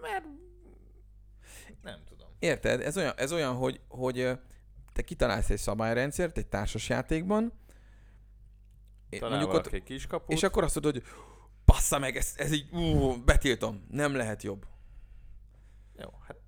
[0.00, 0.24] Mert
[1.82, 2.28] nem tudom.
[2.38, 2.80] Érted?
[2.80, 4.38] Ez olyan, ez olyan hogy, hogy
[4.92, 7.52] te kitalálsz egy szabályrendszert egy társasjátékban,
[9.20, 10.32] mondjuk ott, egy kiskaput.
[10.32, 11.12] és akkor azt mondod, hogy
[11.64, 14.66] bassza meg, ez, ez így, ú, betiltom, nem lehet jobb.
[15.96, 16.39] Jó, hát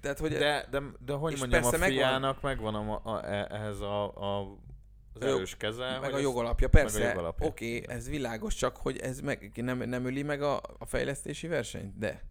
[0.00, 4.04] tehát, hogy de, de, de hogy mondjam, a fiának megvan, megvan a, a, ehhez a,
[4.04, 4.56] a
[5.14, 5.98] az erős keze.
[5.98, 7.16] Meg a jogalapja, persze.
[7.18, 11.46] Oké, okay, ez világos, csak hogy ez meg, nem, nem öli meg a, a fejlesztési
[11.46, 12.22] versenyt, de...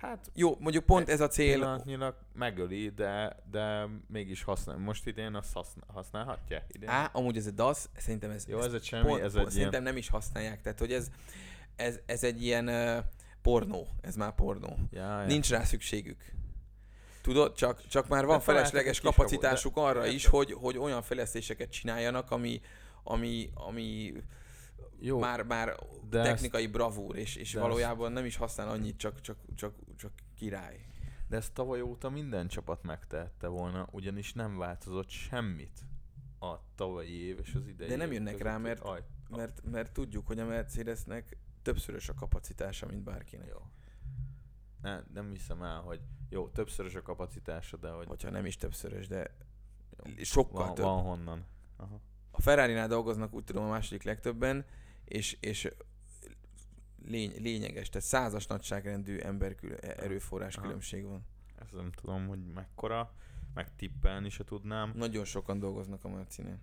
[0.00, 1.52] Hát, jó, mondjuk pont ez a cél.
[1.52, 4.76] Pillanatnyilag megöli, de, de mégis használ.
[4.76, 6.62] Most idén azt használhatja?
[6.68, 6.88] Idén?
[6.88, 9.70] Á, amúgy ez a DAS, szerintem ez, jó, ez, ez, semmi, pont, ez egy szerintem
[9.70, 9.82] ilyen...
[9.82, 10.60] nem is használják.
[10.60, 11.10] Tehát, hogy ez,
[11.76, 13.04] ez, ez egy ilyen uh,
[13.48, 13.88] pornó.
[14.00, 14.78] Ez már pornó.
[14.90, 16.32] Ja, Nincs rá szükségük.
[17.22, 19.80] Tudod, csak, csak már van felesleges kapacitásuk de...
[19.80, 22.60] arra is, hogy, hogy olyan fejlesztéseket csináljanak, ami,
[23.02, 24.12] ami, ami
[25.00, 25.74] jó, már, már
[26.10, 29.74] de technikai ezt, bravúr, és, és valójában ezt, nem is használ annyit, csak, csak, csak,
[29.96, 30.86] csak király.
[31.28, 35.80] De ezt tavaly óta minden csapat megtehette volna, ugyanis nem változott semmit
[36.40, 40.26] a tavalyi év és az idei De nem jönnek rá, mert, aj, mert, mert tudjuk,
[40.26, 41.36] hogy a Mercedesnek
[41.68, 43.48] többszörös a kapacitása, mint bárkinek.
[43.48, 43.62] Jó.
[44.82, 48.06] Ne, nem hiszem el, hogy jó, többszörös a kapacitása, de hogy...
[48.06, 49.36] Hogyha nem is többszörös, de
[50.04, 50.84] jó, sokkal van, több.
[50.84, 51.44] Van honnan.
[51.76, 52.00] Aha.
[52.30, 54.64] A Ferrari-nál dolgoznak úgy tudom a második legtöbben,
[55.04, 55.70] és, és
[57.04, 60.66] lény, lényeges, tehát százas nagyságrendű ember kül- e- erőforrás Aha.
[60.66, 61.26] különbség van.
[61.58, 63.14] Ezt nem tudom, hogy mekkora,
[63.54, 64.92] meg tippelni se tudnám.
[64.94, 66.58] Nagyon sokan dolgoznak a Mercinél.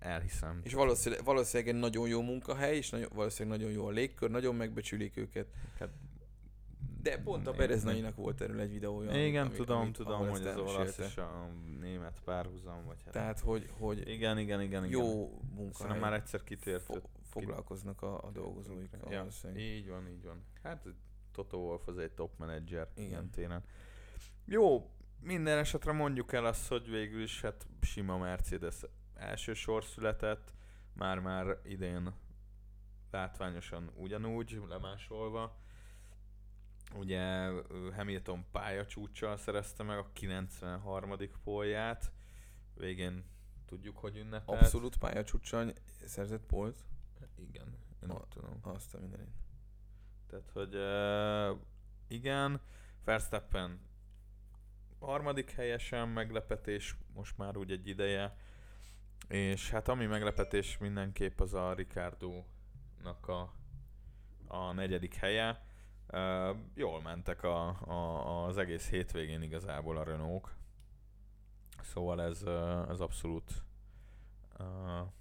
[0.00, 0.60] Elhiszem.
[0.62, 4.54] És valószínűleg, valószínűleg egy nagyon jó munkahely, és nagyon, valószínűleg nagyon jó a légkör, nagyon
[4.54, 5.46] megbecsülik őket.
[5.78, 5.90] Hát
[7.02, 9.26] de pont a Bereznainak volt erről egy videója.
[9.26, 11.48] Igen, ami, tudom, ami, tudom, hogy az olasz és a
[11.80, 12.84] német párhuzam.
[12.84, 15.48] Vagy hát Tehát, hogy, hogy igen, igen, igen, jó igen.
[15.54, 15.72] munkahely.
[15.72, 16.82] Szerintem már egyszer kitért.
[16.82, 18.90] Fo- foglalkoznak a, a dolgozóik.
[19.10, 20.44] Ja, így van, így van.
[20.62, 20.86] Hát
[21.32, 23.64] Toto Wolff az egy top menedzser ilyen téren.
[24.44, 28.84] Jó, minden esetre mondjuk el azt, hogy végül is hát sima Mercedes
[29.20, 30.52] első sor született,
[30.92, 32.12] már-már idén
[33.10, 35.58] látványosan ugyanúgy lemásolva
[36.94, 37.50] Ugye
[37.96, 41.14] Hamilton pályacsúccsal szerezte meg a 93.
[41.44, 42.12] polját.
[42.74, 43.24] Végén
[43.66, 44.60] tudjuk, hogy ünnepelt.
[44.60, 45.72] Abszolút pályacsúccsal
[46.04, 46.84] szerzett polt?
[47.36, 48.58] Igen, én a, tudom.
[48.62, 49.34] Azt a mindenit.
[50.26, 51.60] Tehát, hogy uh,
[52.08, 52.60] igen,
[53.04, 53.80] Verstappen
[54.98, 58.36] harmadik helyesen meglepetés, most már úgy egy ideje.
[59.30, 63.52] És hát ami meglepetés mindenképp az a Ricardo-nak a,
[64.46, 65.68] a negyedik helye
[66.12, 70.48] Uh, jól mentek a, a, az egész hétvégén igazából a renault
[71.82, 72.42] Szóval ez,
[72.88, 73.62] ez abszolút...
[74.58, 74.66] Uh,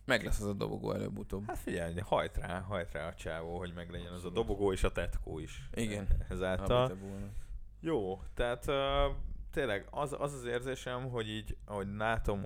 [0.05, 1.47] meg lesz az a dobogó előbb-utóbb.
[1.47, 4.91] Hát figyelj, hajt rá, hajt rá a csávó, hogy meglegyen az a dobogó és a
[4.91, 5.69] tetkó is.
[5.73, 6.07] Igen.
[6.29, 6.97] Ezáltal.
[7.79, 9.15] Jó, tehát uh,
[9.51, 12.45] tényleg az, az az érzésem, hogy így, ahogy látom,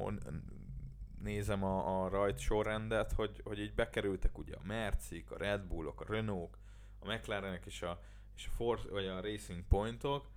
[1.23, 6.01] nézem a, a rajt sorrendet, hogy, hogy így bekerültek ugye a Mercik, a Red Bullok,
[6.01, 6.57] a Renault,
[6.99, 7.99] a McLarenek és a,
[8.35, 10.29] és a, Force, vagy a Racing Pointok,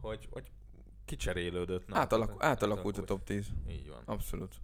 [0.00, 0.50] hogy, hogy
[1.04, 1.86] kicserélődött.
[1.86, 3.52] Na, Átalak, átalakult a top 10.
[3.68, 4.02] Így van.
[4.04, 4.60] Abszolút.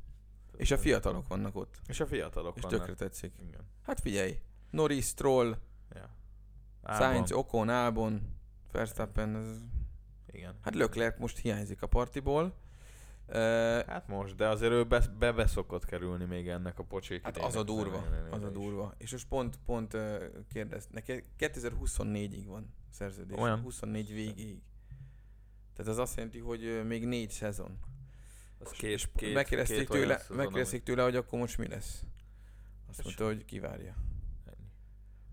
[0.47, 1.81] Tehát és a fiatalok vannak ott.
[1.87, 2.79] És a fiatalok és vannak.
[2.79, 3.33] És tökre tetszik.
[3.49, 3.61] Igen.
[3.83, 4.39] Hát figyelj,
[4.71, 5.57] Norris, Troll,
[5.95, 6.17] ja.
[6.97, 8.37] Sainz, Ocon, Albon,
[8.73, 9.59] Verstappen, ez...
[10.31, 10.59] Igen.
[10.61, 12.55] Hát Leclerc most hiányzik a partiból.
[13.87, 17.37] Hát most, de azért ő be, be, be szokott kerülni még ennek a pocsék Hát
[17.37, 18.95] az a durva, az a durva.
[18.99, 19.97] És most pont, pont
[20.53, 23.39] kérdez, neki 2024-ig van szerződés.
[23.39, 23.61] Olyan?
[23.61, 24.63] 24 végéig.
[25.77, 27.79] Tehát az azt jelenti, hogy még négy szezon.
[28.59, 32.05] Az két, két, megkérdezték, két tőle, szezon, megkérdezték tőle, hogy akkor most mi lesz.
[32.89, 33.95] Azt mondta, hogy kivárja.
[34.45, 34.71] Ennyi.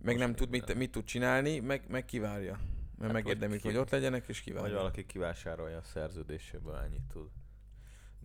[0.02, 2.60] Meg most nem tud, mit, mit tud csinálni, meg, meg kivárja.
[2.98, 4.68] Mert hát megérdemlik, hogy ott legyenek, és kivárja.
[4.68, 7.30] Vagy valaki kivásárolja a szerződéséből, ennyit tud.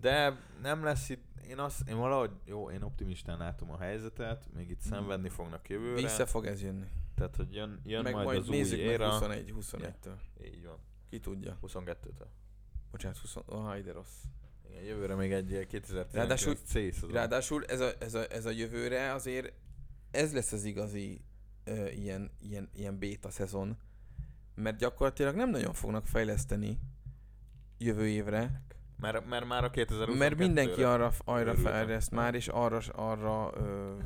[0.00, 4.70] De nem lesz itt, én, azt, én valahogy, jó, én optimistán látom a helyzetet, még
[4.70, 6.00] itt szenvedni fognak jövőre.
[6.00, 6.86] Vissza fog ez jönni.
[7.14, 9.10] Tehát, hogy jön, jön meg majd, majd az új éra.
[9.10, 10.16] 21, 21-től.
[10.38, 10.78] Ja, így van.
[11.10, 11.58] Ki tudja.
[11.62, 12.26] 22-től.
[12.90, 14.22] Bocsánat, 20, oh, ide rossz.
[14.68, 17.12] Igen, jövőre még egy 2019 ráadásul, C.
[17.12, 19.52] Ráadásul ez a, ez, a, ez a jövőre azért
[20.10, 21.20] ez lesz az igazi
[21.66, 23.76] uh, ilyen, ilyen, ilyen béta szezon,
[24.54, 26.78] mert gyakorlatilag nem nagyon fognak fejleszteni
[27.78, 28.62] jövő évre.
[29.00, 33.96] Mert, mert már a 2022 Mert mindenki arra, arra fejleszt már, és arra, arra ö,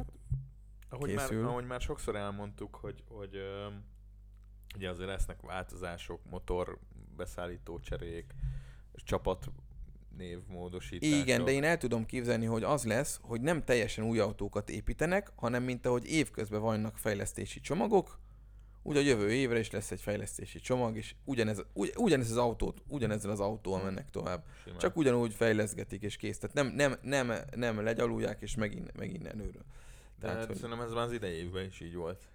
[0.89, 1.41] ahogy készül.
[1.41, 3.67] Már, ahogy már sokszor elmondtuk, hogy, hogy ö,
[4.77, 6.79] ugye azért lesznek változások, motor,
[7.17, 8.35] beszállító cserék,
[8.95, 9.51] csapat
[10.17, 11.19] névmódosítások.
[11.19, 15.33] Igen, de én el tudom képzelni, hogy az lesz, hogy nem teljesen új autókat építenek,
[15.37, 18.19] hanem mint ahogy évközben vannak fejlesztési csomagok,
[18.87, 22.83] úgy a jövő évre is lesz egy fejlesztési csomag, és ugyanez, ugy, ugyanez az autót,
[22.89, 24.45] ugyanezzel az autóval mennek tovább.
[24.65, 24.79] Simán.
[24.79, 26.39] Csak ugyanúgy fejleszgetik és kész.
[26.39, 29.65] Tehát nem, nem, nem, nem legyalulják, és megint, megint előről.
[30.19, 32.29] De Tehát, hogy szerintem ez már az idejében is így volt.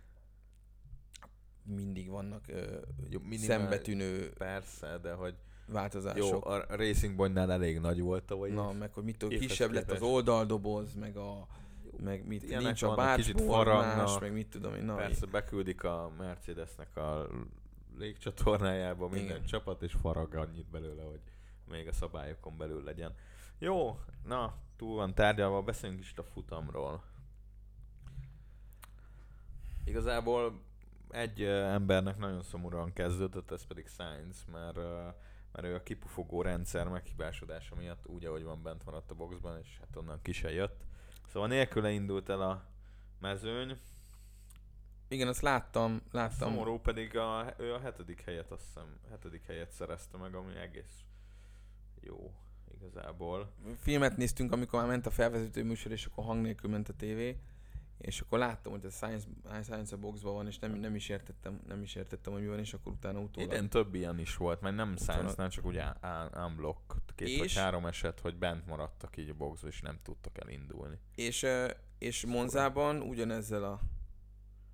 [1.63, 2.77] Mindig vannak ö,
[3.09, 5.35] Jó, szembetűnő Persze, de hogy
[5.65, 6.29] változások.
[6.29, 8.49] Jó, a Racing Pointnál elég nagy volt tavaly.
[8.49, 11.47] Na, meg hogy mitől kisebb lett az oldaldoboz, meg a
[11.97, 14.83] meg mit, Ilyenek nincs a bárcsformás, meg mit tudom én.
[14.83, 17.27] Na, Persze beküldik a Mercedesnek a
[17.97, 19.45] légcsatornájába minden Igen.
[19.45, 21.21] csapat, és farag annyit belőle, hogy
[21.69, 23.15] még a szabályokon belül legyen.
[23.57, 27.03] Jó, na, túl van tárgyalva, beszéljünk is a futamról.
[29.83, 30.61] Igazából
[31.09, 34.75] egy embernek nagyon szomorúan kezdődött, ez pedig Sainz, mert,
[35.51, 39.77] mert ő a kipufogó rendszer meghibásodása miatt úgy, ahogy van bent maradt a boxban, és
[39.79, 40.87] hát onnan ki se jött.
[41.31, 42.63] Szóval nélküle indult el a
[43.19, 43.77] mezőny.
[45.07, 46.49] Igen, azt láttam, láttam.
[46.49, 51.03] Szomorú pedig a, ő a hetedik helyet, azt hiszem, hetedik helyet szerezte meg, ami egész
[52.01, 52.33] jó
[52.75, 53.51] igazából.
[53.79, 57.39] Filmet néztünk, amikor már ment a felvezető műsor, és akkor hang nélkül ment a tévé
[57.99, 59.27] és akkor láttam, hogy a Science,
[59.63, 62.59] Science a boxban van, és nem, nem, is értettem, nem is értettem, hogy mi van,
[62.59, 63.51] és akkor utána utólag...
[63.51, 65.85] Igen, több ilyen is volt, mert nem Science-nál, csak ugye
[66.45, 70.37] unblock, két és, vagy három eset, hogy bent maradtak így a boxba, és nem tudtak
[70.37, 70.99] elindulni.
[71.15, 71.45] És,
[71.97, 73.79] és Monzában ugyanezzel a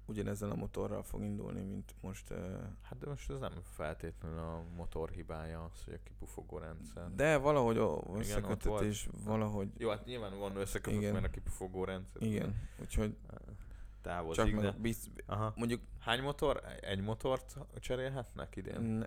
[0.05, 2.33] ugyanezzel a motorral fog indulni, mint most...
[2.81, 7.15] Hát de most ez nem feltétlenül a motor hibája, az, hogy a kipufogó rendszer.
[7.15, 7.77] De valahogy
[8.17, 9.69] összekötetés, valahogy...
[9.77, 12.21] Jó, hát nyilván van összekötött, mert a kipufogó rendszer.
[12.21, 13.17] Igen, úgyhogy...
[14.01, 14.71] Távozik, Csak de...
[14.71, 15.09] Biz...
[15.25, 15.53] Aha.
[15.55, 15.81] Mondjuk...
[15.99, 16.61] Hány motor?
[16.81, 18.81] Egy motort cserélhetnek idén?
[18.81, 19.05] Ne...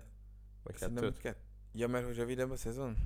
[0.63, 1.17] Vagy kettőt?
[1.17, 1.39] Kett...
[1.73, 2.97] Ja, mert hogy rövidebb a szezon?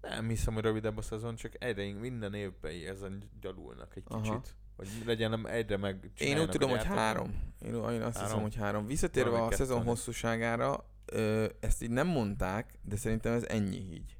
[0.00, 4.20] Nem hiszem, hogy rövidebb a szezon, csak egyre minden évben ezen gyalulnak egy Aha.
[4.20, 4.54] kicsit.
[4.80, 7.54] Hogy legyen egyre meg Én úgy tudom, hogy három.
[7.64, 8.10] Én, én azt három.
[8.12, 8.86] hiszem, hogy három.
[8.86, 14.16] Visszatérve Valami a szezon hosszúságára, ö, ezt így nem mondták, de szerintem ez ennyi így.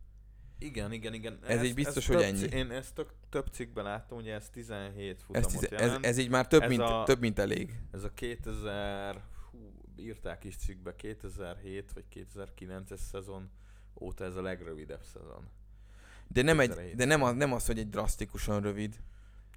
[0.58, 1.38] Igen, igen, igen.
[1.42, 2.38] Ez, ez így biztos, ez hogy ennyi.
[2.38, 6.18] Cik, én ezt tök, több cikkben láttam, hogy ez 17 futamot ez, tize, ez, ez,
[6.18, 7.78] így már több, mint, a, több mint elég.
[7.92, 9.58] Ez a 2000, hú,
[9.96, 13.50] írták is cikkbe, 2007 vagy 2009-es szezon
[14.00, 15.48] óta ez a legrövidebb szezon.
[16.28, 19.00] De nem, egy, de nem, az, nem az, hogy egy drasztikusan rövid.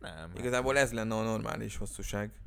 [0.03, 0.31] Nem.
[0.37, 2.41] Igazából ez lenne a normális hosszúság.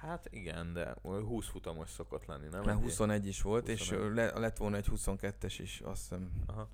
[0.00, 2.62] Hát igen, de 20 futamos szokott lenni, nem?
[2.64, 3.80] Mert 21 is volt, 21.
[3.80, 6.30] és le, lett volna egy 22-es is, azt hiszem.
[6.46, 6.70] Aha.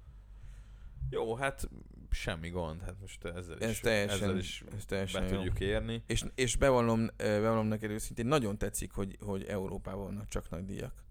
[1.11, 1.69] Jó, hát
[2.11, 5.35] semmi gond, hát most ezzel ez is, teljesen, ezzel is ez teljesen be jó.
[5.37, 6.03] tudjuk érni.
[6.07, 11.05] És, és bevallom, bevallom neked őszintén, nagyon tetszik, hogy, hogy Európában vannak csak nagy díjak.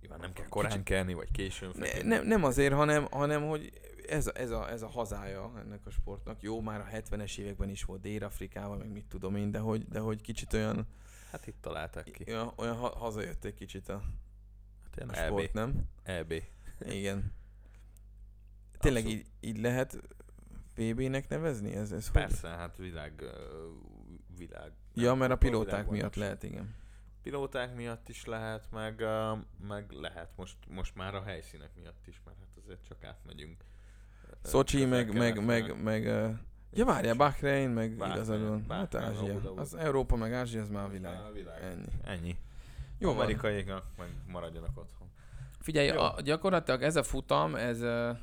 [0.00, 0.84] Nyilván nem kell korán Kicsit...
[0.84, 4.82] kelni, vagy későn ne, nem, nem azért, hanem, hanem hogy ez a, ez, a, ez
[4.82, 6.42] a hazája ennek a sportnak.
[6.42, 9.98] Jó, már a 70-es években is volt Dél-Afrikával, meg mit tudom én, de hogy, de
[9.98, 10.86] hogy kicsit olyan...
[11.30, 12.24] Hát itt találták ki.
[12.26, 14.02] Olyan, olyan ha, hazajött egy kicsit a,
[14.96, 15.54] hát a sport, EB.
[15.54, 15.88] nem?
[16.02, 16.34] EB.
[16.80, 17.32] Igen.
[18.78, 19.98] Tényleg így, így lehet
[20.76, 21.74] VB-nek nevezni?
[21.74, 22.58] Ez, ez Persze, hogy?
[22.58, 23.24] hát világ,
[24.36, 24.72] világ.
[24.94, 26.74] Ja, mert a pilóták miatt lehet, igen.
[27.22, 29.04] Pilóták miatt is lehet, meg,
[29.68, 33.64] meg lehet most, most már a helyszínek miatt is, mert hát azért csak átmegyünk
[34.42, 36.04] Szocsi, meg, meg, meg, meg,
[36.72, 39.40] ja várjál, Bahrein, meg igazán hát Ázsia.
[39.56, 41.20] Az Európa, meg Ázsia, az már a világ.
[41.28, 41.62] a világ.
[41.62, 41.88] Ennyi.
[42.04, 42.36] Ennyi.
[42.98, 45.08] Jó, amerikaiak meg maradjanak otthon.
[45.58, 48.16] Figyelj, a, gyakorlatilag ez a futam, ez uh,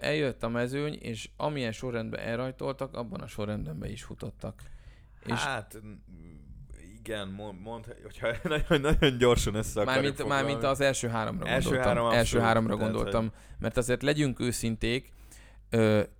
[0.00, 4.62] eljött a mezőny, és amilyen sorrendben elrajtoltak, abban a sorrendben be is futottak.
[5.28, 5.80] Hát,
[7.04, 11.94] igen, mond, mond hogyha nagyon, nagyon gyorsan össze mármint, mármint az első háromra első gondoltam.
[11.96, 13.32] Három első háromra gondoltam, hogy...
[13.58, 15.12] mert azért legyünk őszinték,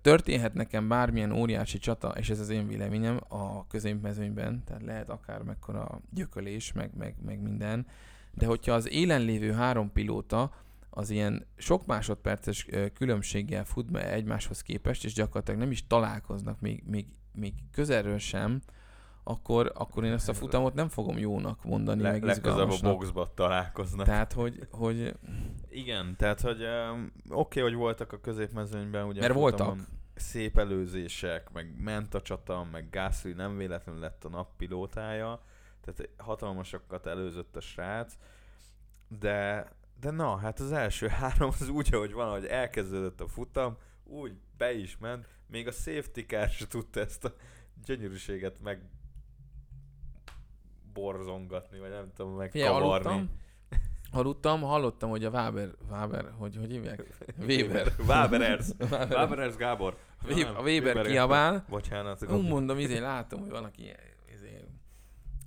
[0.01, 5.41] történhet nekem bármilyen óriási csata, és ez az én véleményem a középmezőnyben, tehát lehet akár
[5.41, 7.87] mekkora gyökölés, meg, meg, meg minden,
[8.31, 10.51] de hogyha az élen lévő három pilóta
[10.89, 16.83] az ilyen sok másodperces különbséggel fut be egymáshoz képest, és gyakorlatilag nem is találkoznak még,
[16.85, 18.61] még, még közelről sem,
[19.23, 23.31] akkor, akkor én ezt a futamot nem fogom jónak mondani, Le, meg Legközelebb a boxba
[23.33, 24.05] találkoznak.
[24.05, 24.67] Tehát, hogy...
[24.71, 25.15] hogy...
[25.69, 29.77] Igen, tehát, hogy um, oké, okay, hogy voltak a középmezőnyben, ugye Mert voltak.
[30.15, 35.41] szép előzések, meg ment a csata, meg Gasly nem véletlenül lett a nappilótája,
[35.81, 38.13] tehát hatalmasokat előzött a srác,
[39.19, 39.67] de,
[39.99, 44.33] de na, hát az első három az úgy, ahogy van, hogy elkezdődött a futam, úgy
[44.57, 47.33] be is ment, még a safety car tudta ezt a
[47.85, 48.81] gyönyörűséget meg
[50.93, 53.09] borzongatni, vagy nem tudom megkavarni.
[53.09, 53.25] Ja,
[54.15, 57.03] Aludtam, hallottam, hogy a Waber, Waber, hogy, hogy hívják?
[57.47, 57.93] Weber.
[58.07, 58.67] Waberers.
[59.09, 59.97] Waberers Gábor.
[60.21, 61.65] A Weber, a Weber kiabál.
[61.69, 62.31] Bocsánat.
[62.31, 63.81] Úgy mondom, izé látom, hogy valaki
[64.33, 64.65] izé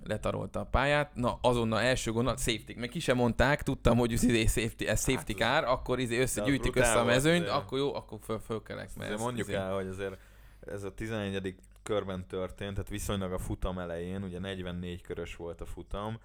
[0.03, 1.15] letarolta a pályát.
[1.15, 2.73] Na, azonnal első gondol, safety.
[2.75, 6.75] Meg ki sem mondták, tudtam, hogy izé safety, ez safety hát, car, akkor izé összegyűjtik
[6.75, 8.89] össze a mezőnyt, volt, akkor jó, akkor föl, fölkelek.
[8.95, 9.57] Mert mondjuk izé...
[9.57, 10.17] el, hogy azért
[10.59, 11.55] ez a 11.
[11.87, 16.19] körben történt, tehát viszonylag a futam elején, ugye 44 körös volt a futam.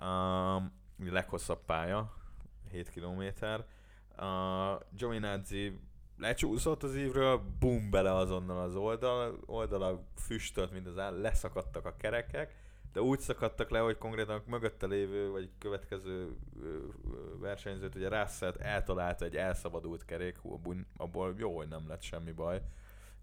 [0.00, 0.72] Um,
[1.10, 2.14] leghosszabb pálya,
[2.70, 3.64] 7 kilométer.
[4.16, 5.78] A Giovinazzi
[6.18, 11.96] lecsúszott az ívről, bum bele azonnal az oldal, oldala füstölt, mint az áll, leszakadtak a
[11.96, 12.54] kerekek,
[12.92, 16.36] de úgy szakadtak le, hogy konkrétan a mögötte lévő, vagy következő
[17.40, 20.40] versenyzőt, ugye Russell eltalálta egy elszabadult kerék,
[20.96, 22.62] abból jó, hogy nem lett semmi baj.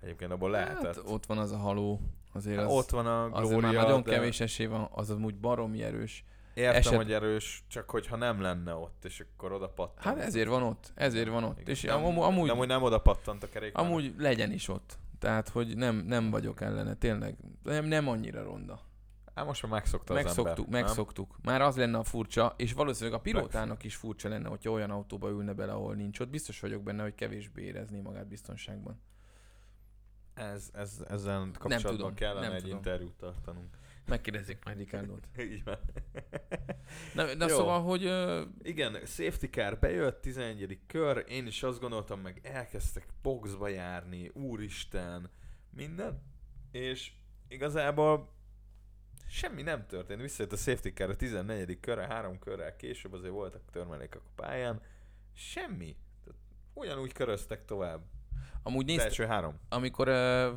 [0.01, 0.95] Egyébként abból hát, lehetett.
[0.95, 1.99] Hát, ott van az a haló,
[2.33, 4.11] azért hát, az, ott van a Gloria, azért már nagyon de...
[4.11, 6.23] kevés esély van, az úgy baromi erős.
[6.53, 6.95] Értem, eset...
[6.95, 10.05] hogy erős, csak hogyha nem lenne ott, és akkor oda pattant.
[10.05, 11.59] Hát ezért van ott, ezért van ott.
[11.59, 13.77] Igen, és nem, amúgy, amúgy, nem, nem oda pattant a kerék.
[13.77, 14.97] Amúgy legyen is ott.
[15.19, 17.37] Tehát, hogy nem, nem vagyok ellene, tényleg.
[17.63, 18.79] Nem, nem annyira ronda.
[19.35, 21.29] Hát most már megszokta az megszoktuk, ember, Megszoktuk.
[21.41, 21.53] Nem?
[21.53, 25.29] Már az lenne a furcsa, és valószínűleg a pilótának is furcsa lenne, hogyha olyan autóba
[25.29, 26.29] ülne bele, ahol nincs ott.
[26.29, 29.01] Biztos vagyok benne, hogy kevésbé érezné magát biztonságban.
[30.33, 32.77] Ez, ez, ezzel kapcsolatban tudom, kellene nem egy tudom.
[32.77, 33.79] interjút tartanunk.
[34.05, 35.27] Megkérdezik majd Ricardo-t.
[35.51, 35.79] Így van.
[37.13, 38.05] Na, na szóval, hogy...
[38.05, 38.41] Uh...
[38.61, 40.79] Igen, safety car bejött, 11.
[40.87, 45.29] kör, én is azt gondoltam, meg elkezdtek boxba járni, úristen,
[45.69, 46.21] minden,
[46.71, 47.11] és
[47.47, 48.33] igazából
[49.27, 50.21] semmi nem történt.
[50.21, 51.79] Visszajött a safety car a 14.
[51.79, 54.81] körre, három körrel később, azért voltak törmelékek a pályán,
[55.33, 55.95] semmi.
[56.73, 58.01] Ugyanúgy köröztek tovább.
[58.63, 59.59] Amúgy nézd, első három.
[59.69, 60.47] Amikor uh,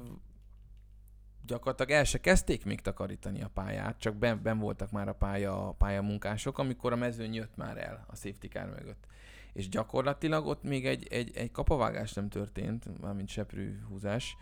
[1.47, 5.69] gyakorlatilag el se kezdték még takarítani a pályát, csak ben, ben voltak már a pálya,
[5.69, 9.07] a pályamunkások, amikor a mezőny jött már el a safety car mögött.
[9.53, 14.37] És gyakorlatilag ott még egy, egy, egy kapavágás nem történt, mármint seprű húzás,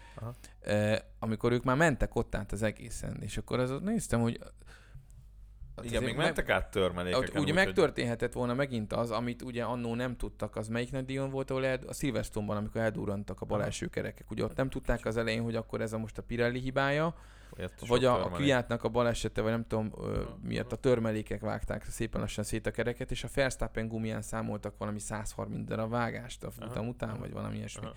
[0.60, 3.16] eh, amikor ők már mentek ott át az egészen.
[3.20, 4.38] És akkor az néztem, hogy
[5.76, 7.40] Hát Igen, még mentek át törmelékeken.
[7.42, 11.30] Ugye úgy, megtörténhetett volna megint az, amit ugye annó nem tudtak, az melyik nagy díjon
[11.30, 14.30] volt, ahol el, a Silverstone-ban, amikor eldurrantak a bal első kerekek.
[14.30, 17.14] Ugye ott nem tudták az elején, hogy akkor ez a most a Pirelli hibája,
[17.58, 21.84] Olyat vagy a, a Kviátnak a balesete, vagy nem tudom ö, miatt a törmelékek vágták
[21.84, 26.50] szépen lassan szét a kereket, és a Verstappen gumián számoltak valami 130 darab vágást a
[26.50, 27.84] futam után, vagy valami ilyesmi.
[27.84, 27.94] Aha.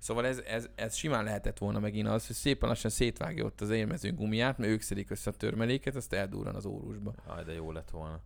[0.00, 3.70] Szóval ez, ez, ez simán lehetett volna megint az, hogy szépen lassan szétvágja ott az
[3.70, 7.14] élmezőn gumiát, mert ők szedik össze a törmeléket, azt eldurran az órusba.
[7.26, 8.20] Aj, de jó lett volna.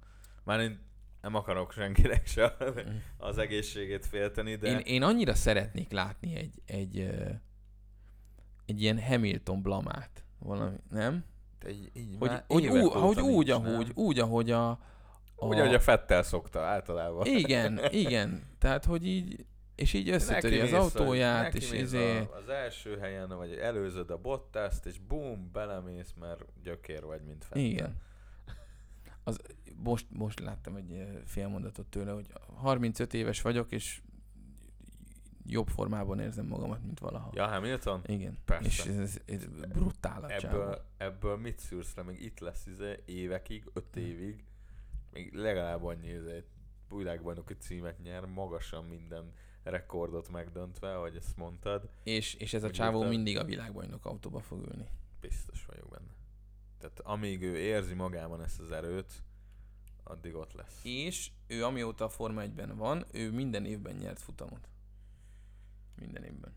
[0.44, 0.78] Már én
[1.20, 2.56] nem akarok senkinek se
[3.16, 4.68] az egészségét félteni, de...
[4.68, 7.10] Én, én annyira szeretnék látni egy, egy,
[8.66, 10.24] egy ilyen Hamilton blamát.
[10.38, 11.24] Valami, nem?
[11.58, 14.78] Egy, így hogy, hogy, ú, hogy úgy, ahogy, úgy, ahogy a, a...
[15.36, 17.26] Úgy, ahogy a Fettel szokta általában.
[17.26, 18.42] Igen, igen.
[18.58, 22.18] Tehát, hogy így és így összetöri az autóját, és izé...
[22.18, 27.44] A, az első helyen, vagy előzöd a bottaszt, és bum, belemész, mert gyökér vagy, mint
[27.44, 27.58] fel.
[27.58, 27.96] Igen.
[29.24, 29.38] Az,
[29.76, 34.00] most, most láttam egy félmondatot tőle, hogy 35 éves vagyok, és
[35.46, 37.30] jobb formában érzem magamat, mint valaha.
[37.34, 38.02] Ja, Hamilton?
[38.06, 38.38] Igen.
[38.44, 38.66] Persze.
[38.66, 42.02] És ez, ez, ez brutál ebből, ebből mit szűrsz le?
[42.02, 44.44] Még itt lesz izé, évekig, öt évig,
[45.10, 46.44] még legalább annyi izé,
[46.88, 49.32] világbajnoki címet nyer, magasan minden
[49.64, 51.88] rekordot megdöntve, ahogy ezt mondtad.
[52.02, 53.10] És, és ez a csávó írtad.
[53.10, 54.88] mindig a világbajnok autóba fog ülni.
[55.20, 56.12] Biztos vagyok benne.
[56.78, 59.22] Tehát amíg ő érzi magában ezt az erőt,
[60.02, 60.80] addig ott lesz.
[60.82, 64.68] És ő amióta a Forma 1-ben van, ő minden évben nyert futamot.
[65.94, 66.54] Minden évben.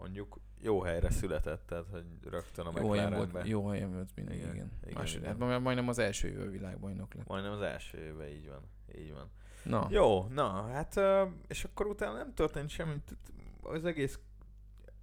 [0.00, 4.36] Mondjuk jó helyre született, tehát hogy rögtön a jó helyen volt, Jó helyen volt mindig,
[4.36, 4.54] igen.
[4.54, 4.70] igen.
[4.82, 5.40] igen, Másod, igen.
[5.40, 7.26] Hát majdnem az első éve világbajnok lett.
[7.26, 8.62] Majdnem az első éve, így van.
[8.98, 9.30] Így van.
[9.64, 9.86] Na.
[9.90, 11.00] Jó, na, hát
[11.48, 12.94] és akkor utána nem történt semmi,
[13.62, 14.18] az egész,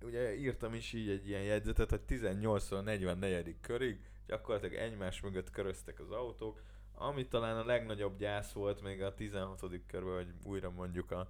[0.02, 3.56] ugye írtam is így egy ilyen jegyzetet, hogy 18 44.
[3.62, 6.62] körig gyakorlatilag egymás mögött köröztek az autók,
[6.94, 9.62] ami talán a legnagyobb gyász volt még a 16.
[9.88, 11.30] körben, hogy újra mondjuk a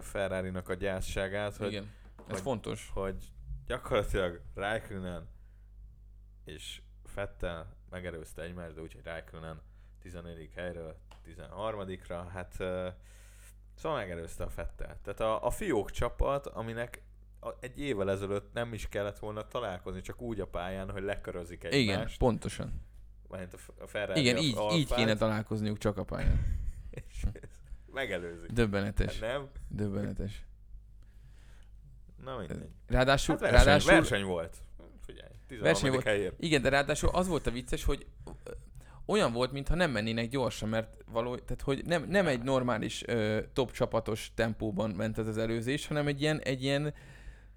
[0.00, 1.56] Ferrari-nak a gyászságát.
[1.56, 1.90] Hogy, Igen,
[2.26, 2.90] ez hogy, fontos.
[2.94, 3.32] Hogy
[3.66, 5.28] gyakorlatilag Raikkonen
[6.44, 9.60] és Fettel megerőzte egymást, de úgyhogy Raikkonen
[10.00, 10.50] 14.
[10.54, 10.96] helyről
[11.26, 12.52] 13-ra, hát
[13.74, 14.98] szóval megelőzte a Fettel.
[15.02, 17.02] Tehát a, a fiók csapat, aminek
[17.40, 21.64] a, egy évvel ezelőtt nem is kellett volna találkozni, csak úgy a pályán, hogy lekörözik
[21.64, 21.82] egymást.
[21.82, 22.82] Igen, pontosan.
[23.28, 26.58] Mert a, Ferrari Igen, így, így kéne találkozniuk csak a pályán.
[26.90, 27.24] és
[27.92, 28.46] megelőzi.
[28.52, 29.20] Döbbenetes.
[29.20, 29.48] Hát nem?
[29.68, 30.44] Döbbenetes.
[32.24, 32.68] Na mindegy.
[32.86, 33.92] Ráadásul, hát verseny, ráadásul...
[33.92, 34.56] Verseny volt.
[35.06, 36.04] Figyelj, verseny volt.
[36.04, 36.34] Helyért.
[36.38, 38.06] Igen, de ráadásul az volt a vicces, hogy
[39.06, 43.40] olyan volt, mintha nem mennének gyorsan, mert való, tehát hogy nem, nem egy normális ö,
[43.52, 46.94] top csapatos tempóban ment ez az előzés, hanem egy ilyen, egy ilyen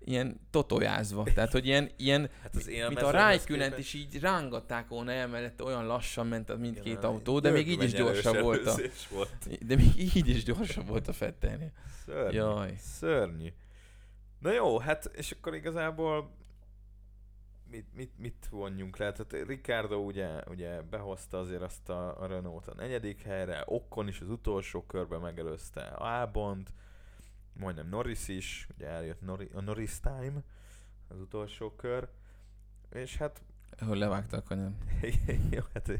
[0.05, 1.23] ilyen totojázva.
[1.35, 5.61] Tehát, hogy ilyen, ilyen hát az mint a Rájkünent is így rángatták volna el, mert
[5.61, 8.75] olyan lassan ment a mindkét Igen, autó, de még így is gyorsabb volt, a,
[9.09, 9.65] volt.
[9.65, 11.71] De még így is gyorsabb volt a Fettelnél.
[12.05, 12.37] Szörnyű.
[12.37, 12.73] Jaj.
[12.77, 13.53] Szörnyű.
[14.43, 16.31] Na jó, hát és akkor igazából
[17.69, 19.11] mit, mit, mit vonjunk le?
[19.11, 24.19] Tehát Ricardo ugye, ugye behozta azért azt a, a Renault a negyedik helyre, Okkon is
[24.19, 26.73] az utolsó körben megelőzte Albont,
[27.53, 30.43] majdnem Norris is, ugye eljött Nori, a Norris time,
[31.07, 32.07] az utolsó kör,
[32.89, 33.41] és hát
[33.85, 34.71] hogy levágta a kanyar.
[35.51, 35.91] Jó, hát...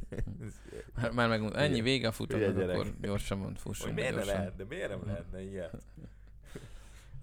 [0.96, 4.90] már, már megmondom, ennyi vége a futamnak, akkor gyorsan mond, fusson Miért ne lehetne, miért
[4.90, 5.84] nem lehetne ilyet?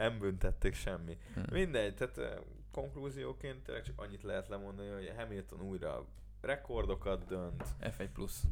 [0.01, 1.19] Nem büntették semmi.
[1.35, 1.45] Hmm.
[1.51, 6.07] Mindegy, tehát konklúzióként tényleg csak annyit lehet lemondani, hogy Hamilton újra
[6.41, 7.65] rekordokat dönt.
[7.81, 8.43] F1 plusz.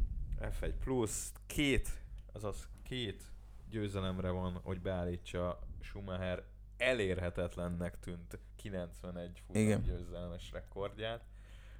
[0.40, 1.88] F1 plusz, két,
[2.32, 3.22] azaz két
[3.70, 6.44] győzelemre van, hogy beállítsa Schumacher
[6.76, 11.24] elérhetetlennek tűnt 91 futam győzelmes rekordját.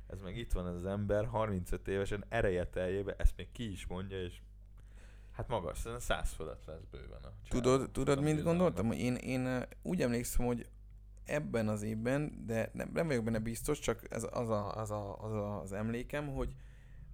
[0.07, 3.87] Ez meg itt van ez az ember, 35 évesen ereje teljébe, ezt még ki is
[3.87, 4.41] mondja, és
[5.39, 8.93] hát magas, 100 fölött lesz bőven a Tudod, tudod mint gondoltam?
[8.93, 10.69] Én, én úgy emlékszem, hogy
[11.25, 15.17] ebben az évben, de nem, nem vagyok benne biztos, csak ez az, a, az, a,
[15.17, 16.55] az, a, az emlékem, hogy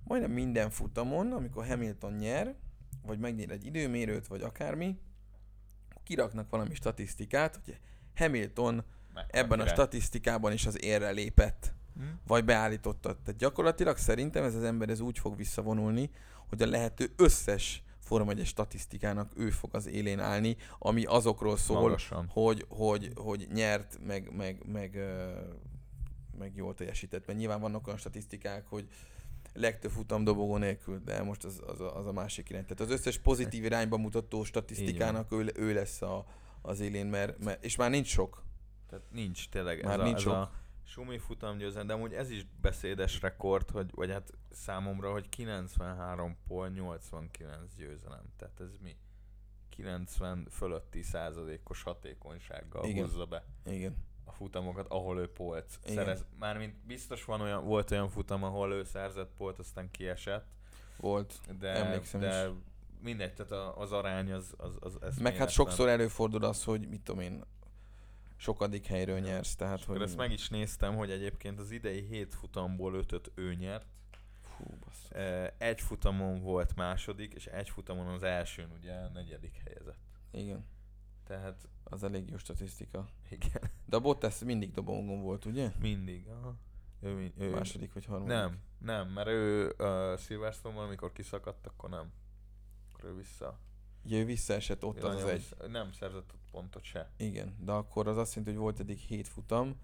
[0.04, 2.54] majdnem minden futamon, amikor Hamilton nyer,
[3.02, 4.98] vagy megnyer egy időmérőt, vagy akármi,
[6.02, 7.80] kiraknak valami statisztikát, hogy
[8.14, 12.20] Hamilton Meg, ebben a statisztikában is az érre lépett, hmm.
[12.26, 13.18] vagy beállította.
[13.22, 16.10] Tehát gyakorlatilag szerintem ez az ember ez úgy fog visszavonulni,
[16.48, 21.98] hogy a lehető összes Forma 1 statisztikának ő fog az élén állni, ami azokról szól,
[22.28, 24.98] hogy, hogy, hogy nyert, meg, meg, meg,
[26.38, 27.26] meg jól teljesített.
[27.26, 28.88] Mert nyilván vannak olyan statisztikák, hogy
[29.52, 32.62] legtöbb futam dobogó nélkül, de most az, az, a, az a másik irány.
[32.62, 36.26] Tehát az összes pozitív irányba mutató statisztikának ő, ő lesz a,
[36.62, 38.44] az élén, mert, mert, és már nincs sok.
[38.88, 39.84] Tehát nincs tényleg.
[39.84, 40.32] Már ez nincs a, sok.
[40.32, 40.50] Ez a
[40.86, 46.36] Sumi futam győzelem, de amúgy ez is beszédes rekord, hogy, vagy hát számomra, hogy 93
[46.46, 48.24] pol 89 győzelem.
[48.36, 48.96] Tehát ez mi?
[49.68, 53.04] 90 fölötti százalékos hatékonysággal Igen.
[53.04, 53.44] hozza be.
[53.64, 56.24] Igen a futamokat, ahol ő polt szerez.
[56.38, 60.46] Mármint biztos van olyan, volt olyan futam, ahol ő szerzett polt, aztán kiesett.
[60.96, 62.52] Volt, de, emlékszem de is.
[63.02, 67.20] mindegy, tehát az arány az, az, az Meg hát sokszor előfordul az, hogy mit tudom
[67.20, 67.44] én,
[68.36, 69.54] sokadik helyről nyersz.
[69.54, 70.02] Tehát, hogy...
[70.02, 73.86] ezt meg is néztem, hogy egyébként az idei hét futamból ötöt ő nyert.
[74.42, 74.64] Fú,
[75.58, 80.00] Egy futamon volt második, és egy futamon az elsőn ugye negyedik helyezett.
[80.30, 80.66] Igen.
[81.26, 81.68] Tehát...
[81.84, 83.08] Az elég jó statisztika.
[83.30, 83.70] Igen.
[83.86, 85.72] De a Bottas mindig dobóngon volt, ugye?
[85.80, 86.56] Mindig, aha.
[87.00, 88.34] Ő, ő, Második vagy harmadik?
[88.34, 92.12] Nem, nem, mert ő uh, silverstone amikor kiszakadt, akkor nem.
[92.92, 93.58] Akkor ő vissza.
[94.06, 95.46] Ja, ő visszaesett ott az, az egy.
[95.68, 97.10] Nem szerzett ott pontot se.
[97.16, 99.76] Igen, de akkor az azt jelenti, hogy volt eddig hét futam,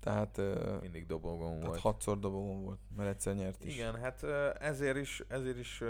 [0.00, 0.40] tehát...
[0.80, 1.80] Mindig dobogón tehát volt.
[1.80, 3.74] hatszor dobogón volt, mert egyszer nyert is.
[3.74, 4.22] Igen, hát
[4.58, 5.82] ezért is, ezért is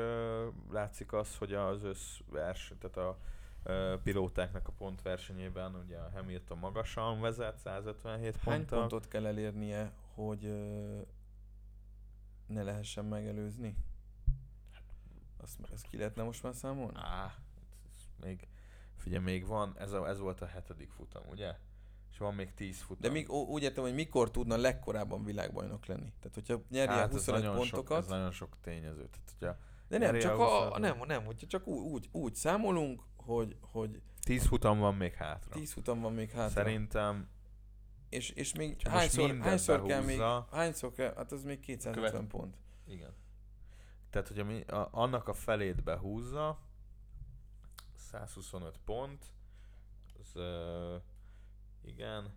[0.70, 3.18] látszik az, hogy az összvers, tehát a
[4.02, 8.78] pilótáknak a pontversenyében ugye a Hamilton magasan vezet, 157 Hány ponttal.
[8.78, 10.52] pontot kell elérnie, hogy
[12.46, 13.76] ne lehessen megelőzni?
[15.44, 16.98] Azt, ezt ki lehetne most már számolni?
[17.02, 17.34] Á,
[18.22, 18.48] még,
[18.96, 21.54] figyelj, még van, ez, a, ez volt a hetedik futam, ugye?
[22.10, 23.00] És van még 10 futam.
[23.00, 26.12] De még, úgy értem, hogy mikor tudna legkorábban világbajnok lenni?
[26.20, 27.96] Tehát, hogyha nyerje hát, 25 ez pontokat...
[27.96, 29.08] Sok, ez nagyon sok tényező.
[29.08, 29.56] Tehát, hogyha
[29.88, 34.02] de nem, csak a, a, nem, nem, hogyha csak úgy, úgy, úgy számolunk, hogy, hogy...
[34.20, 35.50] Tíz futam van még hátra.
[35.54, 36.62] Tíz futam van még hátra.
[36.62, 37.28] Szerintem...
[38.08, 40.20] És, és még hányszor, hányszor kell még,
[40.50, 42.28] hányszor kell, hát az még 250 követ...
[42.28, 42.56] pont.
[42.86, 43.14] Igen.
[44.14, 46.58] Tehát, hogy ami, a, annak a felét behúzza,
[47.96, 49.24] 125 pont,
[50.20, 50.94] az, uh,
[51.84, 52.34] igen,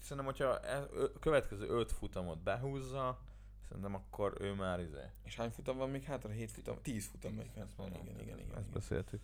[0.00, 0.88] szerintem, hogyha e, a
[1.20, 3.24] következő 5 futamot behúzza,
[3.68, 5.10] Szerintem akkor ő már izé.
[5.22, 6.30] És hány futam van még hátra?
[6.30, 6.82] 7 futam?
[6.82, 7.50] 10 futam még.
[7.54, 8.56] Igen, igen, igen, igen.
[8.56, 9.20] Ezt beszéltük.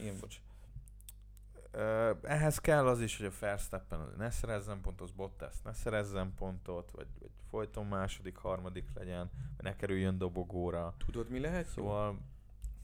[0.00, 0.40] Igen, bocs.
[1.76, 6.90] Uh, ehhez kell az is, hogy a Verstappen ne szerezzen pontot, Bottas ne szerezzen pontot,
[6.90, 10.94] vagy, vagy folyton második, harmadik legyen, vagy ne kerüljön dobogóra.
[11.06, 12.12] Tudod mi lehet szóval...
[12.12, 12.18] jó?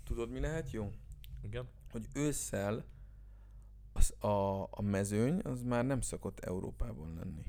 [0.04, 0.92] Tudod mi lehet jó?
[1.42, 1.68] Igen.
[1.92, 2.84] Hogy ősszel
[3.92, 7.42] az a, a mezőny az már nem szokott Európában lenni.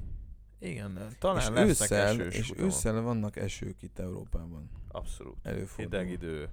[0.59, 2.71] Igen, talán és lesznek ősszel, esős És utamok.
[2.71, 4.69] ősszel vannak esők itt Európában.
[4.87, 5.37] Abszolút.
[5.43, 5.99] Előfordul.
[5.99, 6.49] Hideg idő,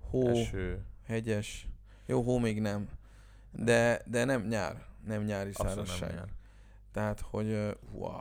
[0.00, 0.84] hó, eső.
[1.06, 1.68] hegyes.
[2.06, 2.88] Jó, hó még nem.
[3.56, 4.86] De, de nem nyár.
[5.06, 6.08] Nem nyári szárazság.
[6.08, 6.28] Nem nyár.
[6.92, 8.20] Tehát, hogy wow,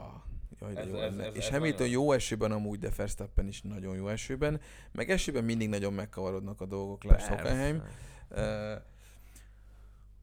[0.59, 2.03] jaj, ez, jó ez, ez, És ez Hamilton nagyon...
[2.03, 4.61] jó esőben amúgy, de Verstappen is nagyon jó esőben.
[4.91, 7.75] Meg esőben mindig nagyon megkavarodnak a dolgok, lesz Hockenheim.
[8.29, 8.37] Uh,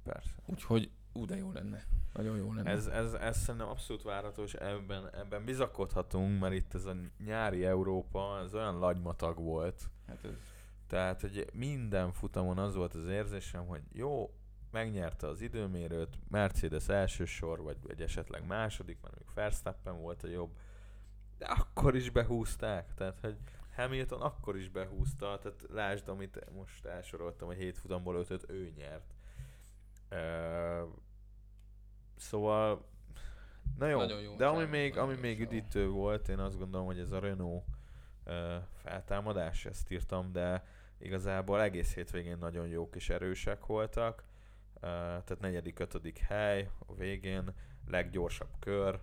[0.04, 0.30] Persze.
[0.46, 1.84] Úgyhogy, ú, de jó lenne.
[2.12, 2.70] Nagyon jó lenne.
[2.70, 7.64] Ez, ez, ez szerintem abszolút várható, és ebben, ebben bizakodhatunk, mert itt ez a nyári
[7.64, 9.90] Európa, ez olyan lagymatag volt.
[10.06, 10.30] Hát ez...
[10.86, 14.30] Tehát, hogy minden futamon az volt az érzésem, hogy jó,
[14.70, 20.28] megnyerte az időmérőt, Mercedes első sor, vagy, vagy esetleg második, mert még Verstappen volt a
[20.28, 20.50] jobb,
[21.38, 23.36] de akkor is behúzták, tehát hogy
[23.74, 29.14] Hamilton akkor is behúzta, tehát lásd, amit most elsoroltam, hogy hét futamból ötöt ő nyert.
[30.10, 30.88] Uh,
[32.16, 32.84] szóval
[33.78, 37.10] na jó, jó de ami még, ami még üdítő volt, én azt gondolom, hogy ez
[37.10, 37.64] a Renault
[38.26, 38.34] uh,
[38.74, 40.64] feltámadás, ezt írtam, de
[40.98, 44.24] igazából egész hétvégén nagyon jók és erősek voltak
[44.80, 47.54] tehát negyedik, ötödik hely a végén,
[47.86, 49.00] leggyorsabb kör,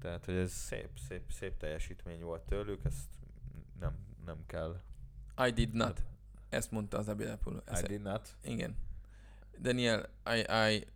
[0.00, 3.08] tehát hogy ez szép, szép, szép teljesítmény volt tőlük, ezt
[3.80, 4.80] nem, nem kell.
[5.46, 6.02] I did not.
[6.48, 7.62] Ezt mondta az Abilepul.
[7.80, 8.36] I did not?
[8.42, 8.76] Igen.
[9.60, 10.86] Daniel, I, I,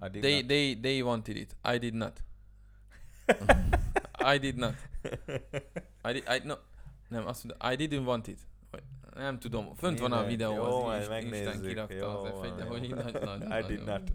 [0.00, 0.46] I did they, not.
[0.46, 1.56] they, they wanted it.
[1.74, 2.22] I did not.
[4.34, 4.74] I did not.
[6.04, 6.54] I did, I, no,
[7.08, 8.40] nem, azt mondta, I didn't want it.
[9.16, 12.64] Nem tudom, fönt van a videó, jó, az majd Isten kirakta jó, az f de
[12.64, 14.12] hogy így nagy, nagy, I did not.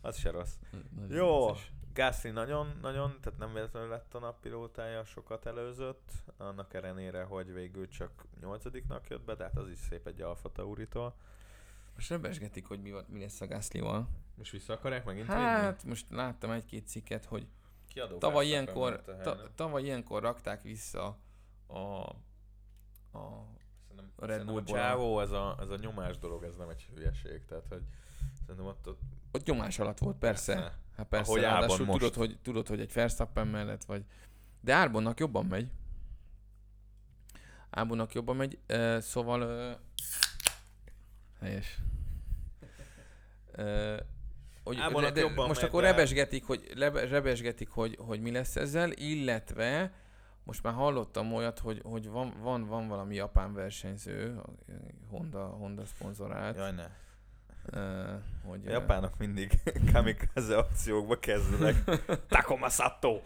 [0.00, 0.54] Az se rossz.
[0.96, 1.50] Nagyon jó,
[1.94, 7.88] Gasly nagyon, nagyon, tehát nem véletlenül lett a nappilótája, sokat előzött, annak ellenére, hogy végül
[7.88, 11.14] csak nyolcadiknak jött be, tehát az is szép egy Alfa Tauritól.
[11.94, 14.08] Most rebesgetik, hogy mi, van, mi lesz a Gasly-val.
[14.34, 15.88] Most vissza akarják megint Hát, vinni?
[15.88, 17.46] most láttam egy-két cikket, hogy
[17.88, 21.18] Kiadó tavaly ilyenkor, ta, tavaly ilyenkor rakták vissza
[21.66, 21.78] a,
[23.18, 23.46] a
[24.16, 27.64] a Red Bull csávó, ez a, ez a nyomás dolog, ez nem egy hülyeség, tehát
[27.68, 27.82] hogy
[28.40, 29.00] szerintem ott, ott...
[29.32, 30.54] Ott nyomás alatt volt, persze.
[30.54, 30.78] persze.
[30.96, 31.98] Hát persze, Ahogy ráadásul most.
[31.98, 34.04] tudod, hogy, tudod, hogy egy Verstappen mellett vagy.
[34.60, 35.70] De Árbonnak jobban megy.
[37.70, 39.42] Árbonnak jobban megy, uh, szóval...
[39.42, 39.78] Uh,
[41.40, 41.78] helyes.
[43.56, 44.00] Uh,
[44.64, 45.90] hogy de, de most megy, akkor de...
[45.90, 49.92] rebesgetik, hogy, rebesgetik hogy, hogy mi lesz ezzel, illetve
[50.44, 54.40] most már hallottam olyat, hogy, hogy van, van, van valami japán versenyző,
[55.10, 56.56] Honda, Honda szponzorált.
[56.56, 56.86] Jaj, ne.
[57.72, 59.60] Uh, hogy, a japánok mindig
[59.92, 62.00] kamikaze akciókba kezdenek.
[62.28, 63.20] Takoma Sato!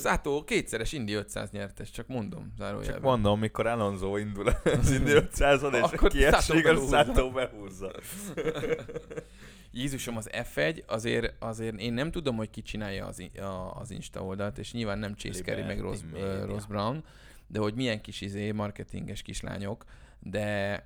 [0.00, 2.94] Sato kétszeres Indi 500 nyertes, csak mondom, zárójelben.
[2.94, 7.90] Csak mondom, mikor Alonso indul az Indi 500-on, és kiesik, a Sato behúzza.
[9.76, 14.24] Jézusom, az F1, azért, azért én nem tudom, hogy ki csinálja az, a, az Insta
[14.24, 17.04] oldalt, és nyilván nem Chase Carey meg Ross, uh, Ross Brown,
[17.46, 19.84] de hogy milyen kis izé, marketinges kislányok,
[20.18, 20.84] de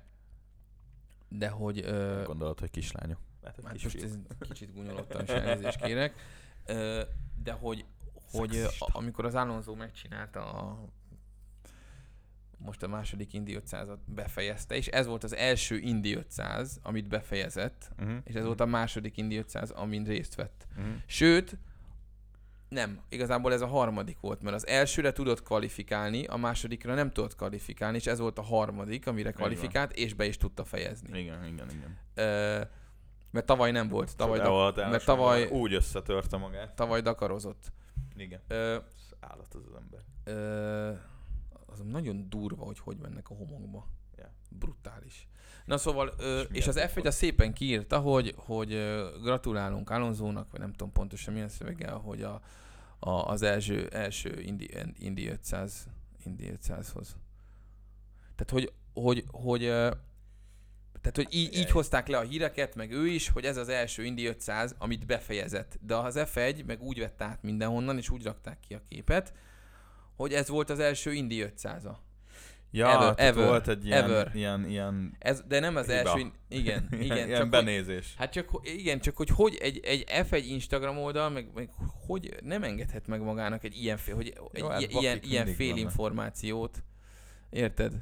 [1.29, 1.79] de hogy...
[1.79, 3.19] Uh, Gondolod, hogy kislányok?
[3.43, 6.13] Hát, hát most ez kicsit gúnyolottan is elnézést kérek,
[6.67, 7.01] uh,
[7.43, 7.85] de hogy,
[8.31, 10.89] hogy uh, amikor az Alonso megcsinálta a
[12.65, 17.91] most a második Indi 500-at befejezte, és ez volt az első Indi 500, amit befejezett,
[17.99, 18.17] uh-huh.
[18.23, 20.67] és ez volt a második Indi 500, amin részt vett.
[20.77, 20.93] Uh-huh.
[21.05, 21.57] Sőt,
[22.69, 27.35] nem, igazából ez a harmadik volt, mert az elsőre tudott kvalifikálni, a másodikra nem tudott
[27.35, 31.19] kvalifikálni, és ez volt a harmadik, amire kvalifikált, és be is tudta fejezni.
[31.19, 31.97] Igen, igen, igen.
[32.13, 32.61] Ö,
[33.31, 34.15] mert tavaly nem volt.
[34.15, 36.75] Tavaly da- volt mert tavaly úgy összetörte magát.
[36.75, 37.71] Tavaly dakarozott.
[38.15, 38.39] Igen.
[38.47, 38.77] Ö,
[39.19, 39.99] állat az az ember.
[40.23, 40.91] Ö,
[41.71, 43.87] az nagyon durva, hogy hogy mennek a homokba.
[44.17, 44.29] Yeah.
[44.49, 45.27] Brutális.
[45.65, 48.69] Na szóval, ö, és, és az F1 a szépen kiírta, hogy, hogy
[49.21, 52.41] gratulálunk Alonzónak, vagy nem tudom pontosan milyen szöveggel, hogy a,
[52.99, 55.87] a, az első, első Indi, Indi 500
[56.25, 57.15] Indi 500-hoz.
[58.35, 59.61] Tehát, hogy, hogy, hogy
[61.01, 64.03] tehát, hogy így, így hozták le a híreket, meg ő is, hogy ez az első
[64.03, 65.77] Indi 500, amit befejezett.
[65.81, 69.33] De az F1 meg úgy vett át mindenhonnan, és úgy rakták ki a képet,
[70.15, 71.91] hogy ez volt az első Indi 500-a.
[72.73, 74.31] Ja, ever, ever, volt egy ilyen, ever.
[74.35, 75.97] ilyen, ilyen ez, De nem az hiba.
[75.97, 77.01] első, igen, igen.
[77.01, 78.05] ilyen, ilyen benézés.
[78.07, 81.69] Hogy, hát csak, igen, csak hogy, hogy egy, egy F1 Instagram oldal, meg, meg
[82.07, 85.83] hogy nem engedhet meg magának egy ilyen hogy egy Jó, hát ilyen, ilyen fél vannak.
[85.83, 86.83] információt.
[87.49, 87.93] Érted?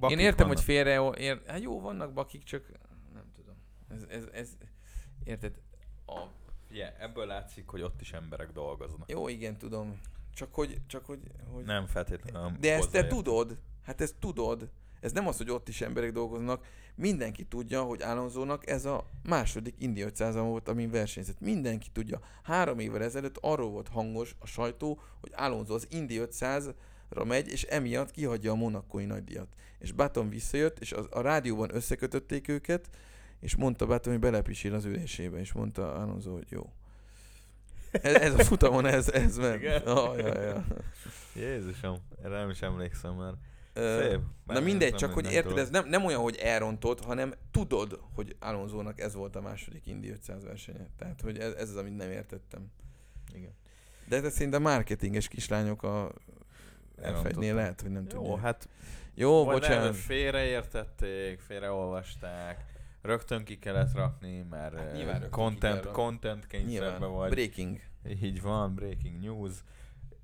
[0.00, 0.54] Bakik Én értem, vannak.
[0.54, 2.70] hogy félre, ér, hát jó, vannak bakik, csak
[3.12, 3.54] nem tudom.
[3.88, 4.56] Ez, ez, ez
[5.24, 5.52] érted?
[6.06, 6.20] A...
[6.70, 9.10] Yeah, ebből látszik, hogy ott is emberek dolgoznak.
[9.10, 10.00] Jó, igen, tudom.
[10.34, 10.80] Csak hogy...
[10.86, 11.20] Csak hogy,
[11.52, 11.64] hogy...
[11.64, 12.52] Nem feltétlenül.
[12.60, 13.58] De ezt te tudod.
[13.82, 14.70] Hát ezt tudod.
[15.00, 16.66] Ez nem az, hogy ott is emberek dolgoznak.
[16.94, 21.40] Mindenki tudja, hogy Alonzónak ez a második Indi 500 volt, amin versenyzett.
[21.40, 22.20] Mindenki tudja.
[22.42, 27.62] Három évvel ezelőtt arról volt hangos a sajtó, hogy Alonso az Indi 500-ra megy, és
[27.62, 29.48] emiatt kihagyja a monakói nagydíjat.
[29.78, 32.88] És Baton visszajött, és az, a rádióban összekötötték őket,
[33.40, 36.72] és mondta Baton, hogy belepisil az ülésébe, és mondta Alonso, hogy jó.
[38.02, 39.54] Ez, ez a futamon ez, ez ment.
[39.62, 39.86] Igen?
[39.86, 40.64] Oh, ja, ja.
[41.34, 43.32] Jézusom, erre nem is emlékszem már.
[43.74, 44.20] Szép.
[44.46, 49.00] Na mindegy, csak hogy érted, ez nem, nem olyan, hogy elrontod, hanem tudod, hogy Alonzónak
[49.00, 50.86] ez volt a második Indi 500 versenye.
[50.98, 52.72] Tehát, hogy ez, ez az, amit nem értettem.
[53.32, 53.54] Igen.
[54.08, 56.12] De ez szerintem marketinges kislányok a
[57.02, 58.40] F1-nél lehet, hogy nem Jó, tudják.
[58.40, 58.68] hát
[59.14, 59.84] Jó, vagy bocsánat.
[59.84, 62.64] Nem, félreértették, félreolvasták,
[63.04, 67.10] rögtön ki kellett rakni, mert Hát nyilván ki content, content kényszerbe Nyilván.
[67.12, 67.30] vagy.
[67.30, 67.80] Breaking.
[68.22, 69.52] Így van, breaking news.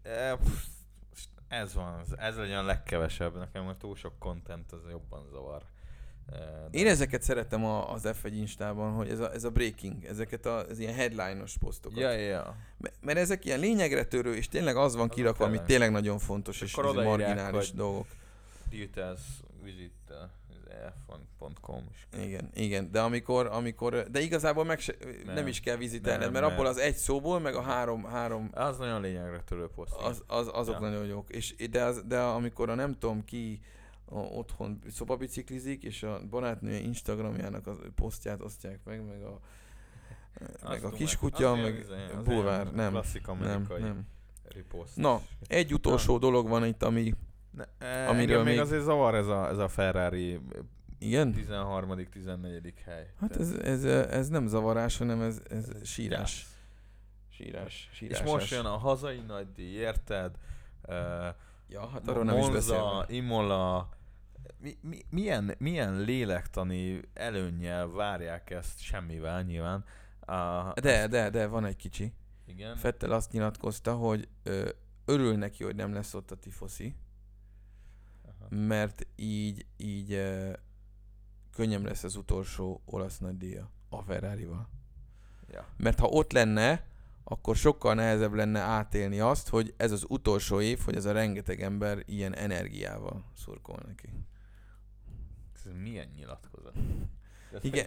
[0.02, 0.64] E, pff,
[1.48, 3.36] ez van, ez legyen a legkevesebb.
[3.38, 5.62] Nekem a túl sok content az jobban zavar.
[6.32, 10.04] E, de- Én ezeket szeretem a, az F1 Instában, hogy ez a, ez a breaking,
[10.04, 11.98] ezeket a, az ilyen headline-os posztokat.
[11.98, 12.56] Ja, ja.
[12.76, 15.90] M- Mert ezek ilyen lényegre törő, és tényleg az van Azok kirakva, ami tényleg.
[15.90, 18.06] nagyon fontos, És és, marginális hogy- dolgok.
[18.70, 19.20] Details
[19.62, 19.92] visit
[20.80, 22.08] f1.com is.
[22.24, 25.46] Igen, igen, de amikor, amikor, de igazából meg se, nem, Nem.
[25.46, 28.78] is kell vizitelned, Nem, mert abból mert- az egy szóból, meg a három, három Az
[28.78, 29.94] nagyon lényegre törő poszt.
[29.94, 30.80] az, az, azok Ja.
[30.80, 31.30] nagyon jók.
[31.30, 33.60] És, de, az, de amikor a nem tudom ki
[34.04, 39.40] a, otthon szobabiciklizik, és a barátnője Instagramjának a posztját osztják meg, meg a,
[40.62, 43.00] meg a tudom, kiskutya, meg ilyen bulvár, nem,
[43.38, 44.06] nem, nem.
[44.48, 44.96] riposzt.
[44.96, 47.14] Na, egy utolsó dolog van itt, ami,
[47.50, 50.40] Ne, e, amiről még még- azért zavar ez a, ez a Ferrari
[50.98, 51.32] igen?
[51.32, 53.12] 13 14 hely.
[53.20, 56.46] Hát ez, ez, ez nem zavarás, hanem ez, ez sírás.
[57.28, 58.22] Sírás, És sírás.
[58.22, 60.36] most jön a hazai nagydíj, érted?
[60.88, 60.94] Uh,
[61.72, 63.04] Ja, hát arról nem is Monza, beszélve.
[63.08, 63.88] Imola,
[64.58, 69.84] mi, mi, milyen, milyen lélektani előnnyel várják ezt semmivel nyilván.
[70.26, 72.12] Uh, De, de, de, van egy kicsi.
[72.46, 72.76] igen.
[72.76, 74.68] Fettel azt nyilatkozta, hogy ö,
[75.04, 76.94] örül neki, hogy nem lesz ott a tifoszi.
[78.50, 80.22] Mert így, így
[81.54, 84.68] könnyebb lesz az utolsó olasz nagydíja a Ferrari-val.
[85.52, 85.66] Ja.
[85.76, 86.84] Mert ha ott lenne,
[87.24, 91.62] akkor sokkal nehezebb lenne átélni azt, hogy ez az utolsó év, hogy ez a rengeteg
[91.62, 94.08] ember ilyen energiával szurkol neki.
[95.54, 96.74] Ez milyen nyilatkozat?
[97.60, 97.86] Igen,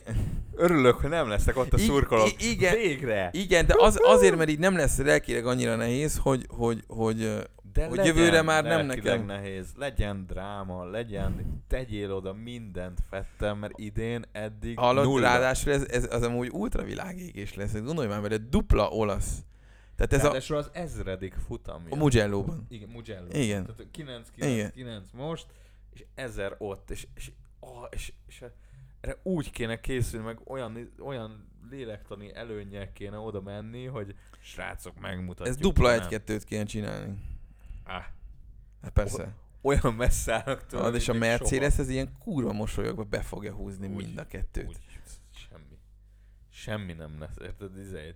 [0.56, 2.44] Örülök, hogy nem leszek ott a I- szurkolók.
[2.44, 2.76] i- igen.
[2.76, 3.30] Végre!
[3.34, 7.44] igen de az, azért, mert így nem lesz lelkileg annyira nehéz, hogy, hogy, hogy ö,
[7.74, 9.26] De Hogy jövőre már nem nekem.
[9.26, 9.74] nehéz.
[9.78, 15.22] Legyen dráma, legyen, tegyél oda mindent fettem, mert idén eddig Hallod, nulla.
[15.28, 17.74] ráadásul ez, ez az amúgy ultravilágégés lesz.
[17.74, 19.44] Gondolj már vele, dupla olasz.
[19.96, 21.84] Tehát ez a, Ráadásul az ezredik futam.
[21.90, 22.66] a Mugello-ban.
[22.70, 23.28] Igen, Mugello.
[23.32, 23.66] Igen.
[23.66, 24.50] Tehát 9, Igen.
[24.50, 25.46] 9, 9 most,
[25.94, 28.44] és 1000 ott, és, és, oh, és, és
[29.02, 35.48] erre úgy kéne készülni, meg olyan, olyan lélektani előnnyel kéne oda menni, hogy srácok megmutatjuk.
[35.56, 37.14] Ez dupla egy-kettőt kéne csinálni.
[37.84, 38.04] Ah,
[38.82, 39.34] Hát persze.
[39.62, 43.88] olyan messze állnak tőle, Hallod, és a Mercedes ez ilyen kurva mosolyogva be fogja húzni
[43.88, 44.68] Úgy, mind a kettőt.
[44.68, 44.80] Úgy,
[45.36, 45.78] semmi.
[46.50, 47.78] Semmi nem lesz, érted?
[47.78, 48.16] Izé,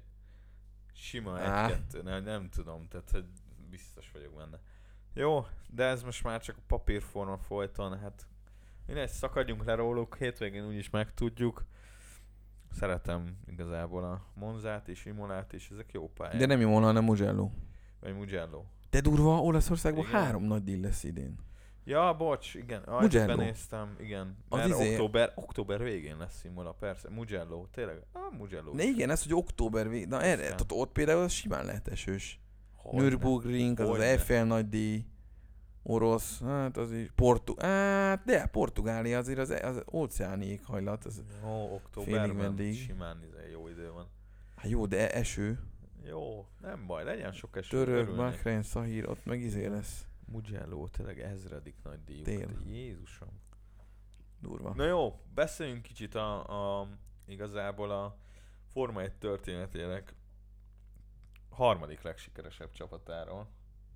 [0.94, 1.66] sima Á.
[1.66, 3.26] egy-kettő, nem, nem tudom, tehát hogy
[3.70, 4.60] biztos vagyok benne.
[5.14, 8.28] Jó, de ez most már csak a papírforma folyton, hát
[8.86, 11.66] mindegy, szakadjunk le róluk, hétvégén úgyis megtudjuk.
[12.72, 16.38] Szeretem igazából a Monzát és Imolát is, ezek jó pályák.
[16.38, 17.50] De nem Imola, hanem Mugello.
[18.00, 18.64] Vagy Mugello.
[18.90, 20.22] De durva, Olaszországban Igen.
[20.22, 21.36] három nagy díj lesz idén.
[21.84, 22.82] Ja, bocs, igen.
[22.84, 23.36] Ah, Mugello.
[23.36, 24.38] benéztem, igen.
[24.50, 27.10] Az Mert izé- október, október végén lesz Imola, persze.
[27.10, 28.06] Mugello, tényleg.
[28.12, 28.72] Ah, Mugello.
[28.76, 30.08] De igen, ez, hogy október vég...
[30.08, 32.40] Na erre, tehát ott például az simán lehet esős.
[32.76, 33.08] Hogyne.
[33.08, 34.00] Nürburgring, az az.
[34.00, 35.06] Eiffel nagy díj.
[35.84, 37.54] Orosz, hát az is, Portu...
[37.60, 42.76] Hát, de Portugália azért az, az óceáni éghajlat, az, Félig októberben meddig.
[42.76, 44.08] simán izé, jó idő van.
[44.56, 45.60] hát jó, de eső.
[46.08, 47.78] Jó, nem baj, legyen sok eső.
[47.78, 48.16] Török.
[48.16, 50.08] Bahrein, Szahír, ott meg izé lesz.
[50.26, 52.22] Mugello, tényleg ezredik nagy díj.
[52.22, 52.50] Tél.
[52.66, 53.42] Jézusom.
[54.40, 54.74] Durva.
[54.76, 56.88] Na jó, beszéljünk kicsit a, a
[57.26, 58.18] igazából a
[58.72, 60.16] Forma 1 történetének
[61.50, 63.48] harmadik legsikeresebb csapatáról,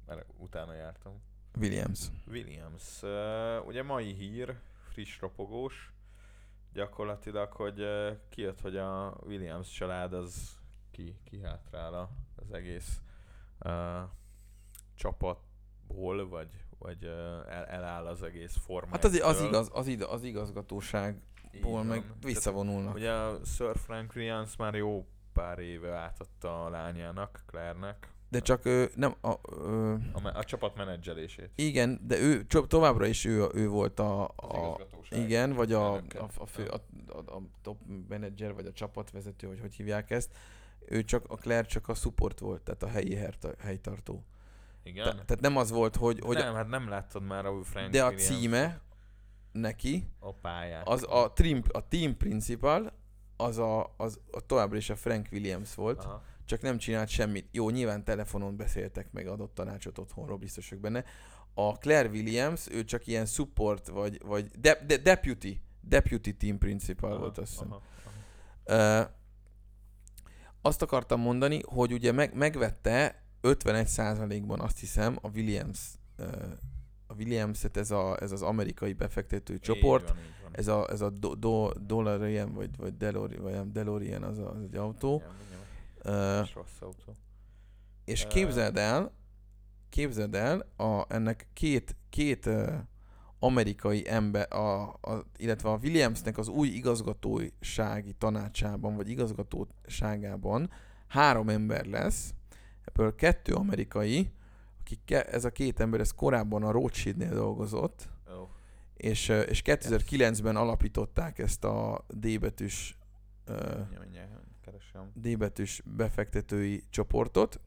[0.05, 1.21] mert utána jártam.
[1.59, 1.99] Williams.
[2.27, 3.01] Williams.
[3.01, 4.59] Uh, ugye mai hír,
[4.89, 5.93] friss ropogós,
[6.73, 10.60] gyakorlatilag, hogy uh, kijött, hogy a Williams család az
[10.91, 13.01] ki, ki hátrál az egész
[13.65, 13.71] uh,
[14.95, 17.11] csapatból, vagy, vagy uh,
[17.53, 18.91] el, eláll az egész forma.
[18.91, 21.85] Hát az, az, igaz, az, id- az igazgatóságból van.
[21.85, 22.95] meg Tehát visszavonulnak.
[22.95, 28.65] Ugye a Sir Frank Williams már jó pár éve átadta a lányának, Claire-nek, De csak
[28.65, 29.15] ő nem...
[29.21, 31.49] A, ö, a, a csapat menedzselését.
[31.55, 34.79] igen, de ő továbbra is ő, ő volt a, a
[35.09, 36.01] igen, vagy a, a,
[36.37, 37.77] a, fő, a, a, a top
[38.07, 40.37] menedzser, vagy a csapatvezető, vagy hogy hívják ezt.
[40.85, 44.25] Ő csak, a Claire csak a support volt, tehát a helyi herta, helytartó.
[44.83, 45.03] Igen?
[45.03, 48.03] Te, tehát nem az volt, hogy, hogy nem, hát nem láttad már a Frank de
[48.03, 48.81] a címe
[49.51, 50.87] neki, a pályát.
[50.87, 52.93] az a, trim, a team principal,
[53.37, 56.23] az, a, az a továbbra is a Frank Williams volt, Aha.
[56.45, 57.47] csak nem csinált semmit.
[57.51, 61.03] Jó, nyilván telefonon beszéltek, meg adott tanácsot otthonról, biztos vagyok benne.
[61.53, 67.11] A Claire Williams, ő csak ilyen support, vagy, vagy de, de, deputy, deputy team principal
[67.11, 67.71] aha, volt, azt hiszem.
[67.71, 67.81] Aha,
[68.65, 69.01] aha.
[69.01, 69.09] Uh,
[70.61, 75.79] azt akartam mondani, hogy ugye meg, megvette 51%-ban azt hiszem a Williams
[77.11, 80.51] a Williams-et ez, a, ez az amerikai befektető csoport, van, van.
[80.55, 84.61] ez a, ez a do, do, DeLorean, vagy, vagy DeLorean, vagy DeLorean az, a, az
[84.61, 85.23] egy autó.
[86.03, 87.15] Igen, uh, rossz autó.
[88.05, 89.11] És képzeld el,
[89.89, 92.73] képzeld el, a, ennek két, két uh,
[93.43, 100.69] amerikai ember, a, a, illetve a Williamsnek az új igazgatósági tanácsában, vagy igazgatóságában
[101.07, 102.33] három ember lesz,
[102.85, 104.31] ebből kettő amerikai,
[104.79, 108.49] akik ez a két ember ez korábban a Rothschildnél dolgozott, oh.
[108.93, 112.97] és, és 2009-ben alapították ezt a D betűs
[115.13, 117.59] D betűs befektetői csoportot,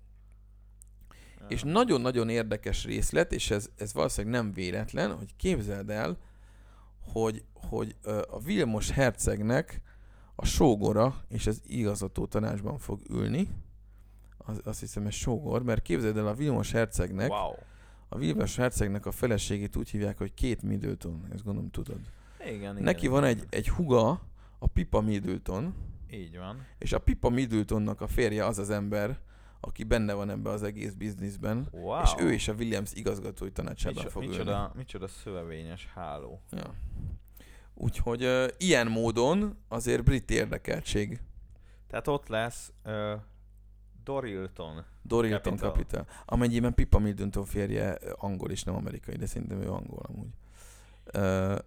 [1.49, 6.19] és nagyon-nagyon érdekes részlet, és ez, ez valószínűleg nem véletlen, hogy képzeld el,
[7.13, 7.97] hogy, hogy
[8.31, 9.81] a Vilmos hercegnek
[10.35, 13.49] a sógora és az igazató tanácsban fog ülni,
[14.39, 17.53] az, azt hiszem ez sógor, mert képzeld el a Vilmos hercegnek, wow.
[18.09, 22.01] a Vilmos hercegnek a feleségét úgy hívják, hogy két Middleton, ezt gondolom tudod.
[22.41, 22.83] Igen, igen.
[22.83, 24.21] Neki van egy, egy huga,
[24.59, 25.75] a Pipa Middleton.
[26.11, 26.67] Így van.
[26.79, 29.19] És a Pipa Middletonnak a férje az az ember,
[29.67, 32.03] aki benne van ebbe az egész bizniszben, wow.
[32.03, 34.71] és ő is a Williams igazgatói tanácsában Micso, fog micsoda, ülni.
[34.75, 36.41] Micsoda szövevényes háló.
[36.51, 36.75] Ja.
[37.75, 41.21] Úgyhogy uh, ilyen módon azért brit érdekeltség.
[41.87, 43.13] Tehát ott lesz uh,
[44.05, 44.85] Dorilton.
[45.03, 45.71] Dorilton Capital.
[45.71, 46.07] Capital.
[46.25, 50.35] Amennyiben Pippa Middleton férje angol és nem amerikai, de szerintem ő angol amúgy.
[51.15, 51.59] Uh,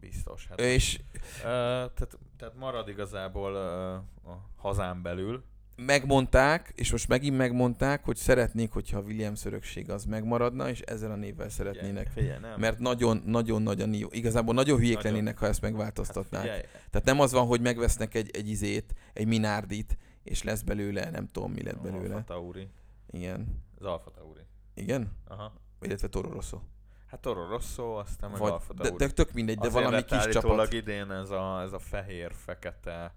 [0.00, 0.46] Biztos.
[0.46, 1.00] Hát és...
[1.36, 5.44] Uh, tehát, tehát marad igazából uh, a hazán belül.
[5.76, 11.10] Megmondták, és most megint megmondták, hogy szeretnék, hogyha a Williams örökség az megmaradna, és ezzel
[11.10, 12.08] a névvel szeretnének.
[12.08, 12.60] Figyelj, figyelj, nem.
[12.60, 14.08] Mert nagyon, nagyon nagy a nió.
[14.12, 15.12] Igazából nagyon hülyék nagyon...
[15.12, 16.46] lennének, ha ezt megváltoztatnák.
[16.46, 21.10] Hát Tehát nem az van, hogy megvesznek egy, egy izét, egy minárdit, és lesz belőle,
[21.10, 22.14] nem tudom mi lett belőle.
[22.14, 22.68] Alfa Tauri.
[23.10, 23.62] Igen.
[23.78, 24.40] Az Alfa Tauri.
[24.74, 25.12] Igen?
[25.28, 25.52] Aha.
[25.80, 26.58] Illetve Toro Rosso.
[27.06, 28.96] Hát Toro Rosso, aztán meg Vagy, Alfa Tauri.
[28.96, 30.72] De, de tök mindegy, de Azért valami kis csapat.
[30.72, 33.14] idén ez a, ez a fehér-fekete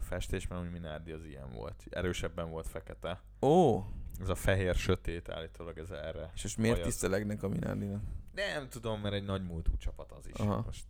[0.00, 1.84] festés, mert úgy Minardi az ilyen volt.
[1.90, 3.20] Erősebben volt fekete.
[3.40, 3.84] Ó.
[4.20, 6.30] Ez a fehér-sötét állítólag ez erre.
[6.34, 8.02] És most miért tisztelegnek a Minardi-nak?
[8.34, 10.34] Nem tudom, mert egy nagy múltú csapat az is.
[10.34, 10.62] Aha.
[10.64, 10.84] Most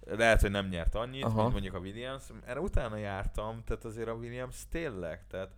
[0.00, 1.40] lehet, hogy nem nyert annyit, Aha.
[1.40, 2.24] mint mondjuk a Williams.
[2.44, 5.50] Erre utána jártam, tehát azért a Williams tényleg, tehát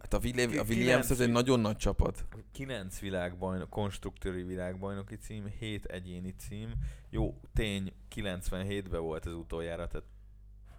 [0.00, 2.24] Hát a, Williams, a Williams ez egy nagyon nagy csapat.
[2.52, 6.72] 9 világbajnok, konstruktőri világbajnoki cím, 7 egyéni cím.
[7.10, 10.06] Jó, tény, 97-ben volt az utoljára, tehát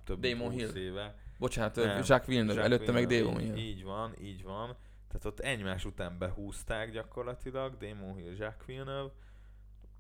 [0.04, 0.76] több Damon Hill.
[0.76, 1.16] éve.
[1.38, 3.66] Bocsánat, nem, Jacques Villeneuve, Jacques előtte Villeneuve, meg Damon Hill.
[3.66, 4.78] Így van, így van.
[5.08, 9.12] Tehát ott egymás után behúzták gyakorlatilag, Damon Hill, Jacques Villeneuve,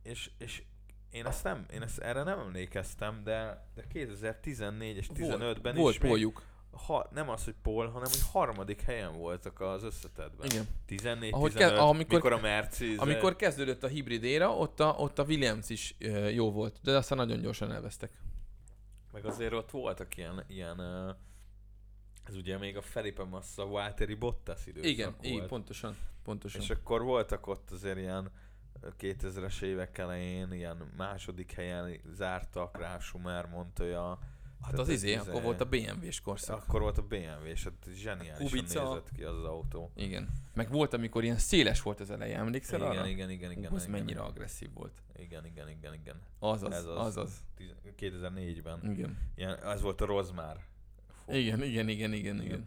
[0.04, 0.64] és, és
[1.12, 6.00] én ezt nem, én ezt erre nem emlékeztem, de, de 2014 és 15-ben volt, is
[6.00, 6.44] volt poljuk.
[6.72, 10.46] Ha, nem az, hogy Paul, hanem hogy harmadik helyen voltak az összetetben.
[10.46, 10.68] Igen.
[10.86, 12.98] 14 Ahogy 15, ke- amikor, mikor a Mercedes...
[12.98, 15.96] Amikor kezdődött a hibrid éra, ott a, ott a Williams is
[16.34, 18.12] jó volt, de aztán nagyon gyorsan elvesztek.
[19.12, 20.80] Meg azért ott voltak ilyen, ilyen
[22.24, 25.26] ez ugye még a Felipe Massa, Walteri Bottas időszak Igen, volt.
[25.26, 26.62] így, pontosan, pontosan.
[26.62, 28.32] És akkor voltak ott azért ilyen
[29.00, 34.20] 2000-es évek elején ilyen második helyen zártak rá Schumer, Montoya.
[34.62, 36.58] Hát az izé, akkor izé- volt a BMW-s korszak.
[36.58, 38.84] Akkor volt a BMW-s, hát zseniálisan Kubica.
[38.84, 39.92] nézett ki az, az autó.
[39.96, 40.30] Igen.
[40.54, 43.08] Meg volt, amikor ilyen széles volt az eleje, emlékszel igen, arra?
[43.08, 43.72] Igen, igen, igen.
[43.72, 44.24] Az igen, mennyire igen.
[44.24, 45.04] agresszív volt.
[45.16, 46.22] Igen, igen, igen, igen.
[46.40, 47.44] Azaz, Ez az, azaz.
[48.00, 48.92] 2004-ben.
[48.92, 49.18] Igen.
[49.36, 50.58] Ilyen, az volt a Rozmár.
[51.28, 52.42] Igen, igen, igen, igen, igen.
[52.42, 52.66] igen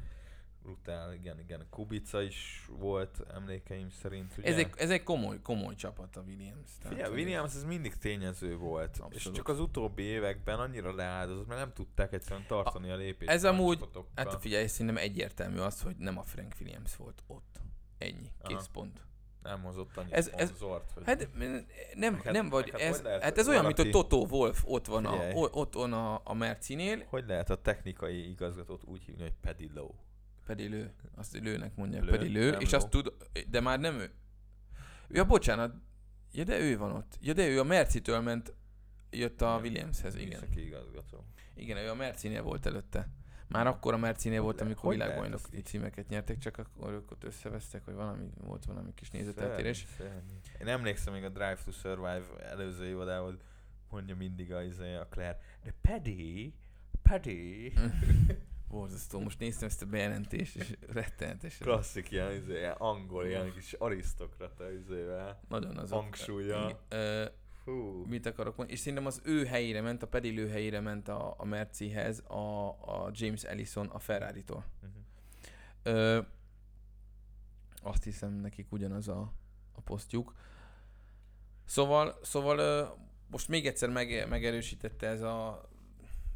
[0.65, 1.67] brutál, igen, igen.
[1.71, 4.35] Kubica is volt emlékeim szerint.
[4.39, 4.49] Ugye?
[4.49, 6.71] Ez, egy, ez egy komoly, komoly csapat a Williams.
[6.79, 8.91] Figyelj, Williams ez mindig tényező volt.
[8.91, 9.15] Abszolút.
[9.15, 13.31] És csak az utóbbi években annyira leáldozott, mert nem tudták egyszerűen tartani a, a lépést.
[13.31, 17.61] Ez amúgy, hát figyelj, szerintem egyértelmű az, hogy nem a Frank Williams volt ott.
[17.99, 18.57] Ennyi, Aha.
[18.57, 19.07] kész pont.
[19.43, 20.91] Nem hozott annyi ez, ez, szponzort.
[20.91, 21.03] Hogy...
[21.07, 21.29] Hát
[21.95, 25.31] nem, hát, nem vagy, ez, hát ez olyan, mint hogy Toto Wolf ott van, a,
[25.35, 27.05] ott van a, a Mercinél.
[27.09, 29.71] Hogy lehet a technikai igazgatót úgy hívni, hogy Paddy
[30.47, 30.57] Lowe?
[30.57, 30.93] Pedig lő.
[31.15, 32.03] Azt lőnek mondják.
[32.03, 32.57] Lő, pedig lő.
[32.59, 32.79] És ló.
[32.79, 33.13] azt tud,
[33.49, 34.11] de már nem ő.
[35.09, 35.75] Ja, bocsánat.
[36.33, 37.19] Ja, de ő van ott.
[37.21, 38.55] Ja, de ő a Mercitől ment,
[39.11, 40.43] jött a Williamshez, igen.
[40.57, 41.25] igazgató.
[41.55, 43.09] Igen, ő a Mercinél volt előtte.
[43.47, 47.95] Már akkor a Mercinél volt, amikor világbajnok címeket nyertek, csak akkor ők ott összevesztek, hogy
[47.95, 49.87] valami, volt valami kis nézeteltérés.
[50.61, 53.39] Én emlékszem még a Drive to Survive előző évadában,
[53.91, 56.55] mondja mindig a, izé, a Claire, de Paddy,
[57.03, 57.73] Paddy,
[58.75, 61.59] Borzasztó, most néztem ezt a bejelentést, és rettenetes.
[61.59, 65.41] Klasszik ilyen, izé, ilyen angol, ilyen kis arisztokrata izével.
[65.49, 66.81] Nagyon az Hangsúlya.
[67.65, 68.05] Fú.
[68.07, 68.73] Mit akarok mondani?
[68.73, 73.11] És szerintem az ő helyére ment, a pedilő helyére ment a, a Mercihez a, a
[73.13, 74.65] James Ellison a Ferrari-tól.
[74.83, 75.03] Uh-huh.
[75.83, 76.21] Ö,
[77.83, 79.33] azt hiszem nekik ugyanaz a,
[79.73, 80.35] a posztjuk.
[81.65, 82.85] Szóval, szóval ö,
[83.31, 85.69] most még egyszer meg, megerősítette ez a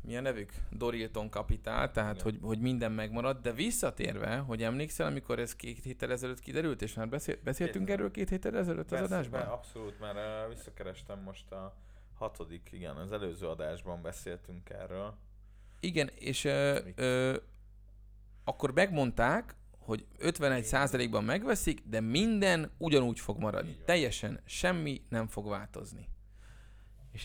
[0.00, 0.52] milyen nevük?
[0.70, 2.24] Dorilton kapitál, tehát Igen.
[2.24, 6.94] hogy, hogy minden megmarad, de visszatérve, hogy emlékszel, amikor ez két héttel ezelőtt kiderült, és
[6.94, 7.94] már beszél, beszéltünk két.
[7.94, 9.40] erről két héttel ezelőtt Persze, az adásban?
[9.40, 11.74] Be, abszolút, mert uh, visszakerestem most a
[12.14, 15.14] hatodik, igen, az előző adásban beszéltünk erről.
[15.80, 17.36] Igen, és uh, uh,
[18.44, 23.76] akkor megmondták, hogy 51%-ban megveszik, de minden ugyanúgy fog maradni.
[23.84, 26.08] Teljesen semmi nem fog változni.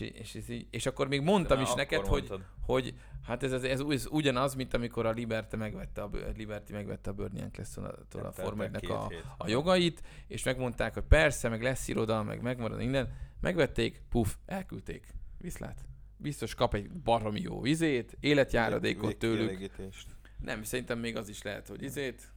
[0.00, 2.32] és, és, és akkor még mondtam is neked, hogy,
[2.66, 2.94] hogy
[3.26, 7.12] hát ez, ez, ez, ez, ugyanaz, mint amikor a Liberty megvette a, Liberty megvette a
[7.12, 12.42] Bernie Eccleston-tól a Forma a, a jogait, és megmondták, hogy persze, meg lesz iroda, meg
[12.42, 13.12] megmarad minden.
[13.40, 15.14] Megvették, puf, elküldték.
[15.38, 15.84] Viszlát.
[16.16, 19.70] Biztos kap egy baromi jó vizét, életjáradékot tőlük.
[20.40, 22.32] Nem, szerintem még az is lehet, hogy izét.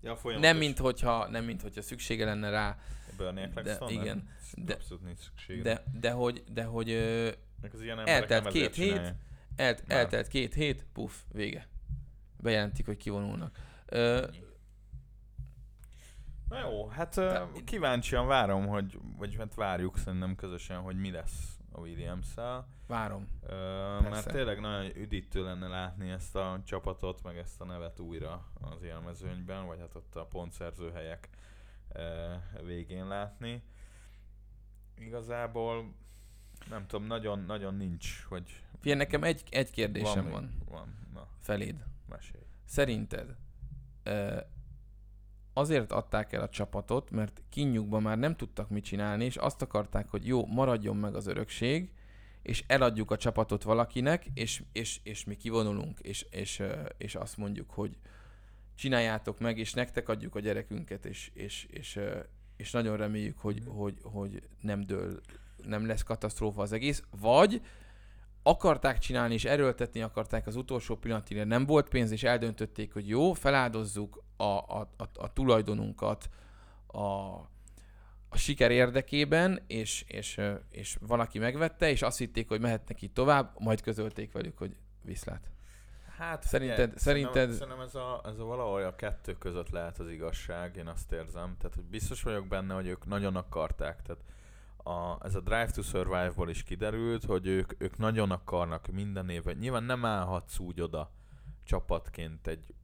[0.00, 2.78] Ja, nem, mint hogyha, nem mint hogyha szüksége lenne rá.
[3.16, 5.62] Bernie de, igen, de, abszolút nincs szükség.
[5.62, 7.30] De, de hogy, de hogy ö,
[8.04, 9.14] eltelt két hét,
[9.56, 11.68] elt, eltelt két hét, puff, vége.
[12.36, 13.58] Bejelentik, hogy kivonulnak.
[13.86, 14.26] Ö,
[16.48, 21.58] Na jó, hát de, kíváncsian várom, hogy, vagy hát várjuk szerintem közösen, hogy mi lesz
[21.72, 22.66] a Williams-szel.
[22.86, 23.28] Várom.
[23.46, 28.44] Ö, mert tényleg nagyon üdítő lenne látni ezt a csapatot, meg ezt a nevet újra
[28.60, 31.28] az élmezőnyben, vagy hát ott a pontszerző helyek
[32.64, 33.62] végén látni.
[34.98, 35.94] Igazából
[36.68, 38.62] nem tudom, nagyon, nagyon nincs, hogy...
[38.80, 40.32] Fia, nekem egy, egy kérdésem van.
[40.32, 40.64] Van.
[40.68, 40.94] van.
[41.14, 41.28] Na.
[41.40, 41.84] Feléd.
[42.08, 42.44] Mesélj.
[42.64, 43.36] Szerinted
[45.54, 50.08] azért adták el a csapatot, mert kinyugban már nem tudtak mit csinálni, és azt akarták,
[50.08, 51.92] hogy jó, maradjon meg az örökség,
[52.42, 56.62] és eladjuk a csapatot valakinek, és, és, és mi kivonulunk, és, és,
[56.96, 57.96] és azt mondjuk, hogy
[58.74, 62.00] csináljátok meg, és nektek adjuk a gyerekünket, és, és, és,
[62.56, 65.20] és nagyon reméljük, hogy, hogy, hogy nem dől,
[65.62, 67.60] nem lesz katasztrófa az egész, vagy
[68.42, 73.32] akarták csinálni és erőltetni akarták az utolsó pillanatig, nem volt pénz, és eldöntötték, hogy jó,
[73.32, 76.28] feláldozzuk a, a, a, a tulajdonunkat
[76.86, 76.98] a,
[78.28, 83.54] a siker érdekében, és, és, és valaki megvette, és azt hitték, hogy mehetnek így tovább,
[83.58, 85.53] majd közölték velük, hogy viszlát.
[86.16, 87.50] Hát szerinted, ugye, szerinted...
[87.52, 91.56] Szerintem, ez, a, ez a valahol a kettő között lehet az igazság, én azt érzem.
[91.58, 94.02] Tehát, hogy biztos vagyok benne, hogy ők nagyon akarták.
[94.02, 94.22] Tehát
[94.76, 99.56] a, ez a Drive to Survive-ból is kiderült, hogy ők, ők nagyon akarnak minden évben.
[99.56, 101.10] Nyilván nem állhatsz úgy oda
[101.64, 102.74] csapatként egy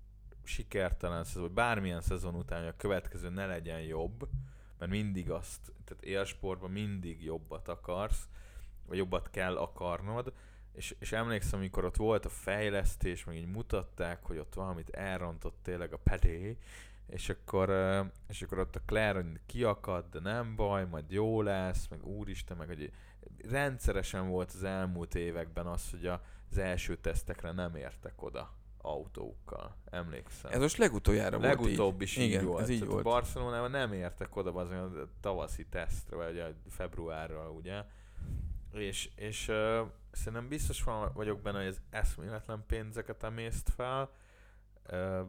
[0.45, 4.29] sikertelen szezon, vagy bármilyen szezon után, hogy a következő ne legyen jobb,
[4.79, 8.29] mert mindig azt, tehát élsportban mindig jobbat akarsz,
[8.87, 10.33] vagy jobbat kell akarnod,
[10.73, 15.59] és, és emlékszem, amikor ott volt a fejlesztés, meg így mutatták, hogy ott valamit elrontott
[15.63, 16.57] tényleg a pedé,
[17.07, 17.71] és akkor,
[18.29, 22.67] és akkor ott a Claire kiakad, de nem baj, majd jó lesz, meg úristen, meg
[22.67, 22.93] hogy
[23.49, 26.07] rendszeresen volt az elmúlt években az, hogy
[26.51, 29.77] az első tesztekre nem értek oda autókkal.
[29.85, 30.51] Emlékszem.
[30.53, 32.63] Ez most legutoljára Legutóbb volt Legutóbb is Igen, így volt.
[32.63, 33.03] Ez így volt.
[33.03, 37.85] Barcelonában nem értek oda az a tavaszi tesztre, vagy a februárra, ugye.
[38.73, 39.81] És, és uh,
[40.13, 44.11] szerintem biztos van, vagyok benne, hogy ez eszméletlen pénzeket emészt fel,
[44.93, 45.27] uh,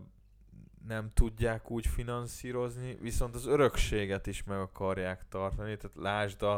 [0.87, 6.53] nem tudják úgy finanszírozni, viszont az örökséget is meg akarják tartani, tehát lásd a,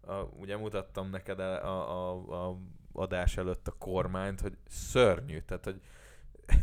[0.00, 2.58] a ugye mutattam neked a, a, a, a
[2.92, 5.80] adás előtt a kormányt, hogy szörnyű, tehát hogy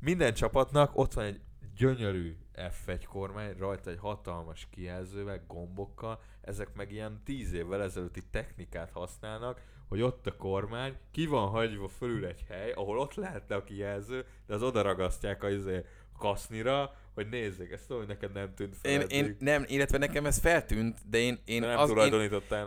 [0.00, 1.40] minden csapatnak ott van egy
[1.76, 8.90] gyönyörű F1 kormány, rajta egy hatalmas kijelzővel, gombokkal, ezek meg ilyen tíz évvel ezelőtti technikát
[8.90, 13.64] használnak, hogy ott a kormány, ki van hagyva fölül egy hely, ahol ott lehetne a
[13.64, 15.84] kijelző, de az oda ragasztják a izé,
[16.18, 18.92] kasznira, hogy nézzék, ezt tudom, hogy neked nem tűnt fel.
[18.92, 21.38] Én, én, nem, illetve nekem ez feltűnt, de én...
[21.44, 21.90] én de nem az,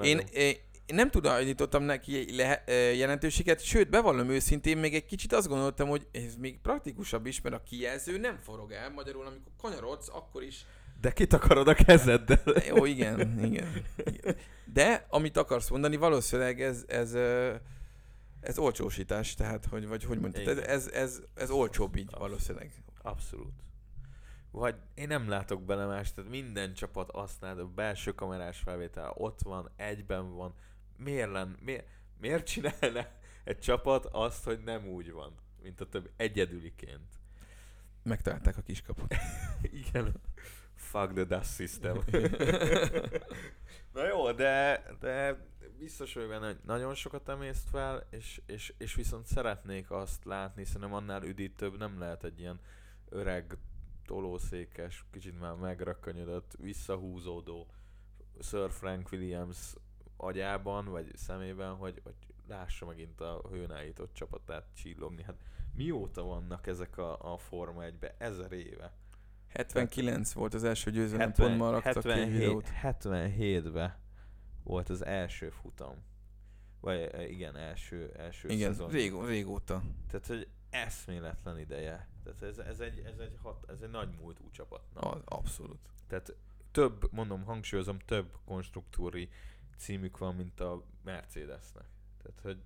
[0.04, 0.56] én, én, én,
[0.90, 2.64] én nem tulajdonítottam neki le,
[2.94, 7.56] jelentőséget, sőt, bevallom őszintén, még egy kicsit azt gondoltam, hogy ez még praktikusabb is, mert
[7.56, 10.66] a kijelző nem forog el, magyarul amikor kanyarodsz, akkor is
[11.02, 12.40] de kit akarod a kezeddel?
[12.68, 14.36] Jó, igen, igen, igen.
[14.74, 17.14] De, amit akarsz mondani, valószínűleg ez, ez,
[18.42, 22.28] ez olcsósítás, tehát, hogy, vagy hogy mondtad, ez, ez, ez, ez olcsóbb így Abszolút.
[22.28, 22.72] valószínűleg.
[23.02, 23.54] Abszolút.
[24.52, 29.42] Vagy én nem látok bele más, tehát minden csapat azt a belső kamerás felvétel ott
[29.42, 30.54] van, egyben van.
[31.04, 31.88] Miért, len, miért,
[32.18, 33.08] miért csinálna
[33.44, 35.36] egy csapat azt, hogy nem úgy van?
[35.62, 37.20] mint a többi, egyedüliként.
[38.04, 39.16] Megtalálták a kiskaput.
[39.62, 40.22] Igen.
[40.76, 41.98] Fuck the dust system.
[43.94, 45.46] Na jó, de, de
[45.78, 50.66] biztos vagyok benne, hogy nagyon sokat emészt fel, és, és, és viszont szeretnék azt látni,
[50.66, 52.60] szerintem annál üdítőbb nem lehet egy ilyen
[53.10, 53.58] öreg,
[54.06, 57.68] tolószékes, kicsit már megrakanyodott, visszahúzódó
[58.42, 59.76] Sir Frank Williams
[60.22, 62.14] agyában, vagy szemében, hogy, hogy
[62.48, 65.24] lássa megint a hőnállított csapatát csillogni.
[65.24, 65.38] Hát
[65.74, 68.16] mióta vannak ezek a, a Forma 1-be?
[68.18, 68.94] Ezer éve.
[69.48, 73.98] 79 volt az első győzelem, 70, pont ma raktak 77, 77-ben
[74.64, 75.96] volt az első futam.
[76.80, 78.90] Vagy e, igen, első, első igen, szezon.
[78.90, 79.82] Régó, régóta.
[80.08, 82.10] Tehát, hogy eszméletlen ideje.
[82.24, 84.82] Tehát ez, ez, egy, ez, egy, hat, ez egy nagy múltú csapat.
[84.94, 85.90] Az, abszolút.
[86.08, 86.36] Tehát
[86.72, 89.30] több, mondom, hangsúlyozom, több konstruktúri
[89.80, 91.86] címük van, mint a Mercedesnek.
[92.22, 92.58] Tehát, hogy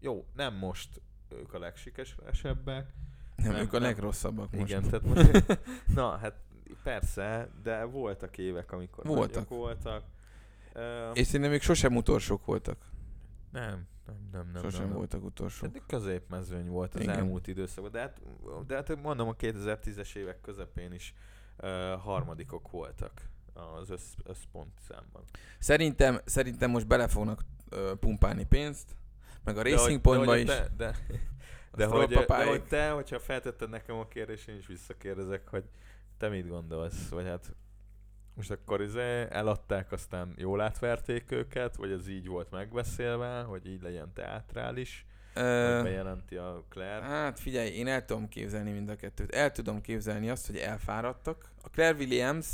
[0.00, 2.92] jó, nem most ők a legsikeresebbek.
[3.36, 4.64] Nem, nem ők a legrosszabbak most.
[4.64, 5.60] Igen, tehát most,
[5.94, 6.34] na, hát
[6.82, 9.48] persze, de voltak évek, amikor voltak.
[9.48, 10.04] voltak.
[10.74, 12.90] Uh, És szerintem még sosem utolsók voltak.
[13.52, 14.62] Nem, nem, nem, nem.
[14.62, 14.96] Sosem nem, nem.
[14.96, 15.68] voltak utolsók.
[15.68, 17.14] Eddig középmezőny volt az Igen.
[17.14, 18.20] elmúlt időszakban, de hát,
[18.66, 21.14] de hát mondom, a 2010-es évek közepén is
[21.58, 21.68] uh,
[22.00, 25.22] harmadikok voltak az össz, összpont számban.
[25.58, 27.40] Szerintem, szerintem most bele fognak
[27.72, 28.96] uh, pumpálni pénzt,
[29.44, 30.44] meg a Racing Pointba is.
[30.44, 30.94] De, de,
[31.74, 35.64] de, hogy, de hogy te, hogyha feltetted nekem a kérdést, én is visszakérdezek, hogy
[36.18, 37.54] te mit gondolsz, vagy hát
[38.34, 43.82] most akkor izé eladták, aztán jól átverték őket, vagy ez így volt megbeszélve, hogy így
[43.82, 45.80] legyen teátrális, Ö...
[45.82, 47.02] bejelenti a Claire?
[47.02, 49.34] Hát figyelj, én el tudom képzelni mind a kettőt.
[49.34, 51.50] El tudom képzelni azt, hogy elfáradtak.
[51.62, 52.46] A Claire Williams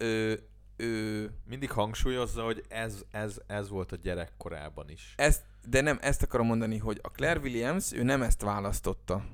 [0.00, 1.30] ő, ő...
[1.44, 5.14] Mindig hangsúlyozza, hogy ez, ez, ez volt a gyerekkorában is.
[5.16, 9.24] Ezt, de nem, ezt akarom mondani, hogy a Claire Williams, ő nem ezt választotta.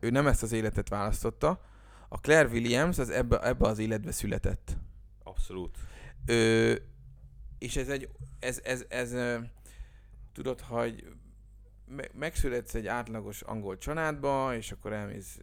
[0.00, 1.60] Ő nem ezt az életet választotta.
[2.08, 4.76] A Claire Williams az ebbe, ebbe az életbe született.
[5.22, 5.78] Abszolút.
[6.26, 6.74] Ö,
[7.58, 9.40] és ez egy, ez, ez, ez, ez
[10.32, 11.04] tudod, hogy
[12.12, 15.40] megszületsz egy átlagos angol családba, és akkor elmész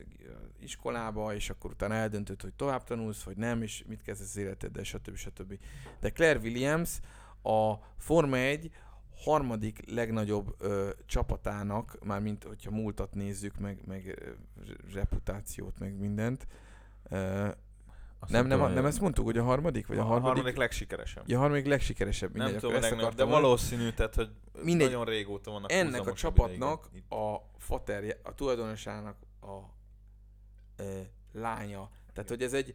[0.60, 4.84] iskolába, és akkor utána eldöntöd, hogy tovább tanulsz, vagy nem, és mit kezdesz az életeddel,
[4.84, 5.16] stb.
[5.16, 5.60] stb.
[6.00, 7.00] De Claire Williams
[7.44, 8.72] a Forma 1
[9.16, 14.34] harmadik legnagyobb ö, csapatának, mármint hogyha múltat nézzük, meg, meg
[14.94, 16.48] reputációt, meg mindent,
[17.10, 17.50] ö,
[18.24, 19.88] azt nem, nem, nem, ezt mondtuk, hogy a harmadik?
[19.88, 21.24] Vagy a, a harmadik, harmadik legsikeresebb.
[21.28, 22.32] Ja, a harmadik legsikeresebb.
[22.34, 24.30] Mindegy, nem tudom, legnagyobb, de valószínű, tehát, hogy
[24.64, 29.60] mindegy, nagyon régóta vannak Ennek a csapatnak a faterje, a tulajdonosának a
[30.82, 30.84] e,
[31.32, 31.90] lánya.
[32.14, 32.74] Tehát, hogy ez egy,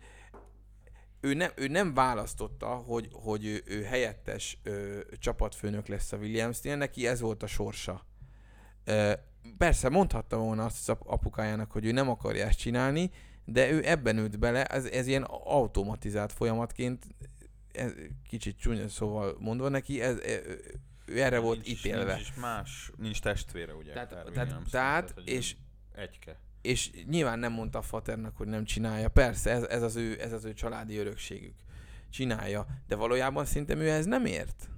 [1.20, 6.76] ő nem, ő nem választotta, hogy, hogy ő, ő helyettes ö, csapatfőnök lesz a Williams-nél,
[6.76, 8.06] neki ez volt a sorsa.
[8.84, 9.24] E,
[9.58, 13.10] persze mondhatta volna azt az apukájának, hogy ő nem akarja ezt csinálni,
[13.46, 17.06] de ő ebben ült bele, ez, ez ilyen automatizált folyamatként,
[17.72, 17.92] ez,
[18.28, 20.40] kicsit csúnya szóval mondva neki, ez, e,
[21.06, 22.14] ő erre volt nincs, ítélve.
[22.14, 23.92] Nincs más, nincs testvére, ugye?
[23.92, 25.56] Tehát, tehát, tehát, tehát és,
[25.94, 26.38] egyke.
[26.62, 29.08] és nyilván nem mondta a faternak, hogy nem csinálja.
[29.08, 31.54] Persze, ez, ez, az ő, ez az ő családi örökségük.
[32.10, 32.66] Csinálja.
[32.86, 34.68] De valójában szerintem ő ez nem ért.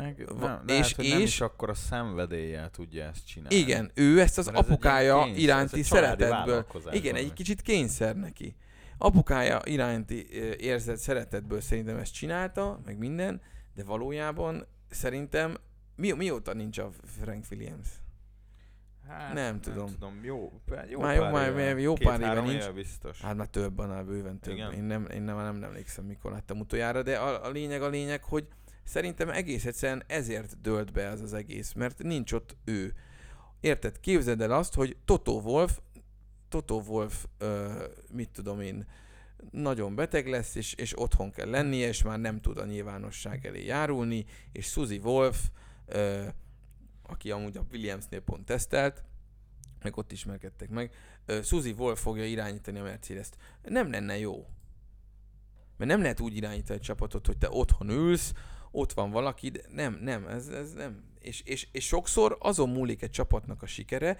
[0.00, 3.54] Meg, nem, és, lehet, hogy és, nem is akkor a szenvedéllyel tudja ezt csinálni.
[3.56, 6.66] Igen, ő ezt az Mert apukája kényszer, iránti szeretetből.
[6.90, 8.56] Igen, egy kicsit kényszer neki.
[8.98, 10.26] Apukája iránti
[10.58, 13.40] érzett szeretetből szerintem ezt csinálta, meg minden,
[13.74, 15.56] de valójában szerintem
[15.96, 17.88] mi, mióta nincs a Frank Williams?
[19.08, 19.84] Hát, nem tudom.
[19.84, 20.24] Nem tudom.
[20.24, 20.52] Jó,
[20.88, 22.70] jó már jó, már, éve, jó pár éve nincs.
[22.70, 23.20] Biztos.
[23.20, 24.54] Hát már több, annál bőven több.
[24.54, 24.72] Igen?
[24.72, 28.24] Én nem, én nem, nem emlékszem, mikor láttam utoljára, de a, a lényeg a lényeg,
[28.24, 28.48] hogy
[28.84, 32.94] Szerintem egész egyszerűen ezért dölt be ez az egész, mert nincs ott ő.
[33.60, 34.00] Érted?
[34.00, 35.78] Képzeld el azt, hogy Toto Wolf,
[36.48, 38.86] Toto Wolf, ö, mit tudom én,
[39.50, 43.64] nagyon beteg lesz, és, és otthon kell lennie, és már nem tud a nyilvánosság elé
[43.64, 45.48] járulni, és Suzy Wolf,
[45.86, 46.26] ö,
[47.02, 49.04] aki amúgy a Williamsnél pont tesztelt,
[49.82, 50.94] meg ott ismerkedtek meg,
[51.26, 53.36] ö, Suzy Wolf fogja irányítani a Mercedes-t.
[53.62, 54.46] Nem lenne jó.
[55.76, 58.32] Mert nem lehet úgy irányítani egy csapatot, hogy te otthon ülsz,
[58.70, 61.08] ott van valaki, de nem, nem, ez, ez nem.
[61.20, 64.18] És, és, és sokszor azon múlik egy csapatnak a sikere,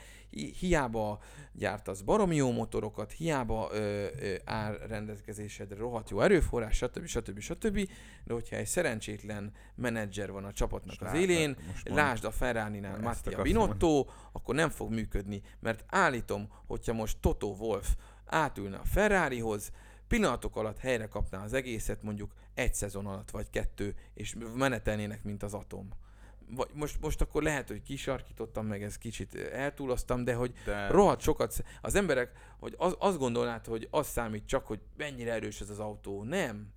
[0.59, 1.19] hiába
[1.53, 7.07] gyártasz baromi jó motorokat, hiába ö, ö, áll rendelkezésedre rohadt jó erőforrás, stb.
[7.07, 7.39] stb.
[7.39, 7.89] stb.
[8.25, 14.07] De hogyha egy szerencsétlen menedzser van a csapatnak az élén, lásd a Ferrari-nál Mattia Binotto,
[14.33, 17.97] akkor nem fog működni, mert állítom, hogyha most Toto Wolf
[18.27, 19.73] átülne a Ferrarihoz,
[20.11, 25.43] pillanatok alatt helyre kapná az egészet, mondjuk egy szezon alatt, vagy kettő, és menetelnének, mint
[25.43, 25.89] az atom.
[26.57, 30.89] vagy most, most akkor lehet, hogy kisarkítottam meg, ez kicsit eltúloztam, de hogy de...
[30.89, 35.61] rohadt sokat, az emberek, hogy az, azt gondolnád, hogy az számít csak, hogy mennyire erős
[35.61, 36.23] ez az autó.
[36.23, 36.73] Nem.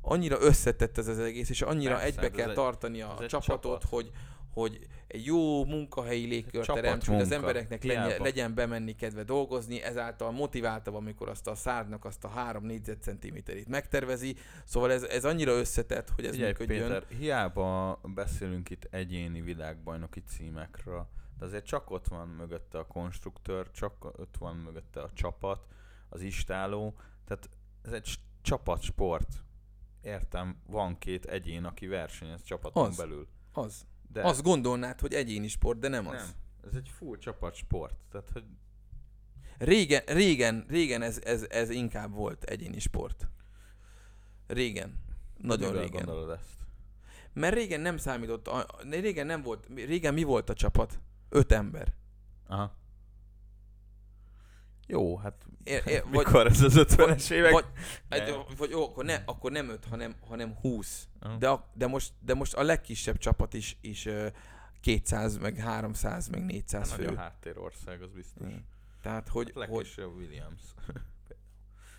[0.00, 3.84] Annyira összetett ez az egész, és annyira Persze, egybe kell tartani a csapatot, csapat.
[3.84, 4.10] hogy,
[4.52, 10.30] hogy egy jó munkahelyi légkört teremt, hogy az embereknek legyen, legyen bemenni kedve dolgozni, ezáltal
[10.30, 14.36] motiváltabb, amikor azt a szárnak azt a három négyzetcentiméterét megtervezi.
[14.64, 16.82] Szóval ez, ez annyira összetett, hogy ez Ugye, működjön.
[16.82, 23.70] Péter, hiába beszélünk itt egyéni világbajnoki címekről, de azért csak ott van mögötte a konstruktőr,
[23.70, 25.66] csak ott van mögötte a csapat,
[26.08, 26.94] az istáló,
[27.24, 27.48] tehát
[27.82, 29.28] ez egy csapatsport.
[30.02, 33.28] Értem, van két egyén, aki versenyez csapaton az, belül.
[33.52, 33.86] Az.
[34.12, 34.22] De...
[34.22, 36.14] Azt gondolnád, hogy egyéni sport, de nem, nem.
[36.14, 36.34] az.
[36.66, 37.94] Ez egy full csapatsport.
[38.10, 38.44] Tehát, hogy...
[39.58, 43.28] Régen, régen, régen ez, ez, ez inkább volt egyéni sport.
[44.46, 45.00] Régen.
[45.36, 46.30] Nagyon Mivel régen.
[46.30, 46.56] ezt?
[47.32, 48.50] Mert régen nem számított,
[48.90, 51.00] régen nem volt, régen mi volt a csapat?
[51.28, 51.94] Öt ember.
[52.46, 52.76] Aha.
[54.90, 57.52] Jó, hát ér, ér, mikor vagy, ez az 50-es évek?
[57.52, 57.64] Vagy,
[58.08, 61.08] egy, vagy jó, akkor, ne, akkor nem 5, hanem, hanem 20.
[61.22, 61.38] Uh-huh.
[61.38, 64.26] De, a, de, most, de most a legkisebb csapat is, is uh,
[64.80, 67.04] 200, meg 300, meg 400 fő.
[67.04, 68.46] Nagy a háttérország, az biztos.
[68.46, 68.56] Mm.
[69.02, 69.52] Tehát, hogy...
[69.56, 70.60] Hát hogy Williams.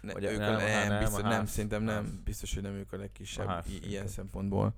[0.02, 2.98] Ne, ők nem, a, nem, nem, biztos, nem, szerintem nem, biztos, hogy nem ők a
[2.98, 4.74] legkisebb a i- ilyen szempontból.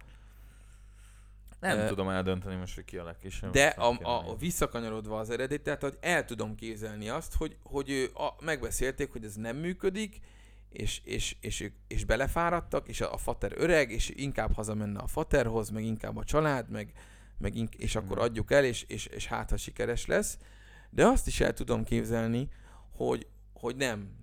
[1.62, 3.52] Nem uh, tudom eldönteni most, hogy ki a legkisebb.
[3.52, 7.90] De a, a, a visszakanyarodva az eredet, tehát hogy el tudom képzelni azt, hogy, hogy
[7.90, 10.20] ő a, megbeszélték, hogy ez nem működik,
[10.70, 15.08] és, és, és, ők, és belefáradtak, és a, a fater öreg, és inkább hazamenne a
[15.08, 16.92] faterhoz, meg inkább a család, meg,
[17.38, 20.38] meg ink, és akkor adjuk el, és, és, és hát, ha sikeres lesz.
[20.90, 22.50] De azt is el tudom képzelni,
[22.92, 24.20] hogy, hogy nem.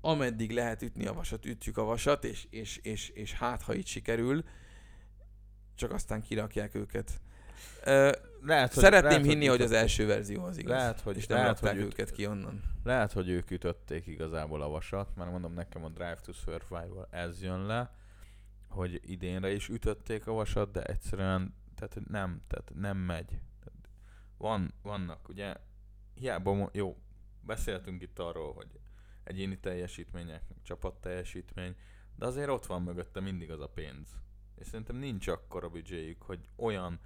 [0.00, 3.86] Ameddig lehet ütni a vasat, ütjük a vasat, és, és, és, és hát, ha itt
[3.86, 4.44] sikerül,
[5.82, 7.10] csak aztán kirakják őket.
[7.86, 10.76] Uh, lehet, hogy, Szeretném lehet, hinni, hogy, hogy az első verzió az igaz.
[10.76, 12.62] Lehet, hogy, és nem lehet, hogy őket ki onnan.
[12.84, 17.42] Lehet, hogy ők ütötték igazából a vasat, mert mondom nekem a Drive to Survival ez
[17.42, 17.94] jön le,
[18.68, 23.40] hogy idénre is ütötték a vasat, de egyszerűen tehát nem, tehát nem megy.
[24.36, 25.54] Van, vannak, ugye,
[26.14, 26.96] hiába, jó,
[27.40, 28.80] beszéltünk itt arról, hogy
[29.24, 31.76] egyéni teljesítmények, csapat teljesítmény,
[32.16, 34.21] de azért ott van mögötte mindig az a pénz
[34.62, 37.00] és szerintem nincs akkora büdzséjük, hogy olyan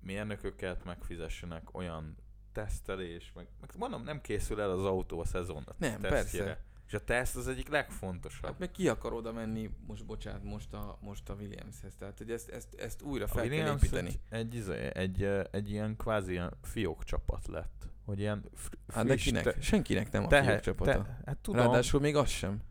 [0.00, 2.16] mérnököket megfizessenek, olyan
[2.52, 6.44] tesztelés, meg, meg mondom, nem készül el az autó a szezon a Nem, tesztjére.
[6.44, 6.62] persze.
[6.86, 8.44] És a teszt az egyik legfontosabb.
[8.44, 12.30] Hát meg ki akar oda menni, most bocsánat, most a, most a Williamshez, tehát hogy
[12.30, 14.20] ezt, ezt, ezt újra fel a kell építeni.
[14.28, 17.88] Egy, egy, egy, egy, egy ilyen kvázi ilyen fiók csapat lett.
[18.04, 19.42] Hogy ilyen fr- hát de kinek?
[19.42, 21.02] Te, Senkinek nem a te, fiók csapata.
[21.02, 21.60] Te, hát tudom.
[21.60, 22.62] Ráadásul még az sem.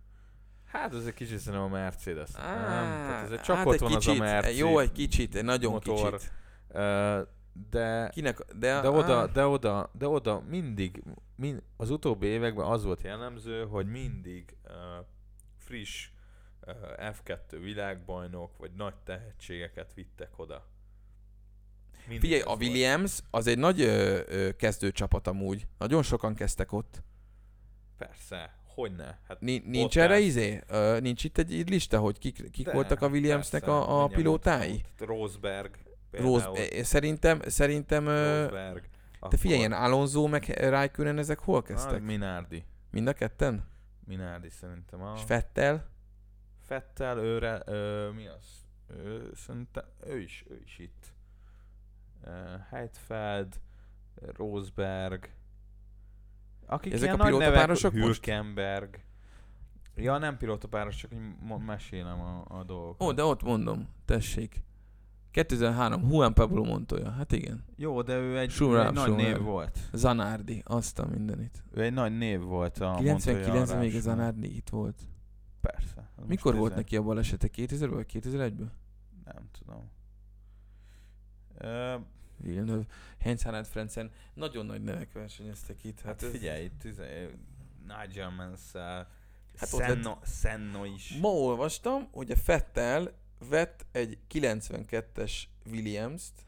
[0.74, 2.30] Hát ez egy kicsit szerintem a Mercedes.
[2.34, 3.08] Á, nem?
[3.08, 4.58] Tehát ez csak hát ott van kicsit, az a Mercedes.
[4.58, 6.12] Jó, egy kicsit, egy nagyon motor.
[6.12, 6.32] kicsit.
[7.70, 11.04] De, Kinek, de, de, oda, de, oda, de oda mindig,
[11.36, 14.72] mind, az utóbbi években az volt jellemző, hogy mindig uh,
[15.58, 16.10] friss
[16.68, 20.68] uh, F2 világbajnok, vagy nagy tehetségeket vittek oda.
[22.08, 23.24] Mindig Figyelj, a Williams volt.
[23.32, 25.68] az egy nagy ö, ö, kezdőcsapat amúgy.
[25.78, 27.04] Nagyon sokan kezdtek ott.
[27.98, 29.20] Persze, Hogyne?
[29.28, 30.62] Hát Ni- nincs erre izé?
[30.72, 34.08] Uh, nincs itt egy lista, hogy kik, kik De, voltak a Williamsnek persze, a, a
[34.08, 34.84] pilótái?
[34.98, 35.78] Rosberg.
[36.12, 38.84] Rose, eh, szerintem, szerintem Rosberg.
[39.30, 42.00] te figyelj, ilyen Alonso meg Raikkonen ezek hol kezdtek?
[42.00, 42.64] Ah, Minardi.
[42.92, 43.68] Mind a ketten?
[44.06, 45.02] Minardi szerintem.
[45.02, 45.14] A...
[45.16, 45.90] És Fettel?
[46.62, 48.46] Fettel, őre, ö, mi az?
[48.98, 51.14] Ő, szerintem, ő is, ő is itt.
[52.26, 52.32] Uh,
[52.70, 53.60] Heidfeld,
[54.36, 55.30] Rosberg,
[56.74, 58.06] akik Ezek a pilótapárosok most?
[58.06, 59.00] Hülkenberg.
[59.96, 63.08] Ja, nem pilótapáros, csak hogy mesélem a, a dolgokat.
[63.08, 64.64] Ó, de ott mondom, tessék.
[65.32, 67.64] 2003, Juan Pablo Montoya, hát igen.
[67.76, 69.80] Jó, de ő egy, ő egy nagy név volt.
[69.94, 71.64] Zanardi, azt a mindenit.
[71.72, 75.02] Ő egy nagy név volt a 99 még a Zanardi itt volt.
[75.62, 76.10] Persze.
[76.28, 77.48] Mikor volt neki a balesete?
[77.48, 78.72] 2000 vagy 2001-ben?
[79.26, 79.92] Nem tudom.
[82.44, 82.86] Villeneuve,
[83.20, 86.02] Heinz Harald Frenzen, nagyon nagy nevek versenyeztek itt.
[86.02, 87.00] Hát, hát figyelj, itt
[87.88, 89.08] Nigel Mansell,
[89.58, 91.18] hát Senno, Senno is.
[91.22, 93.12] Ma olvastam, hogy a Fettel
[93.50, 96.46] vett egy 92-es Williams-t,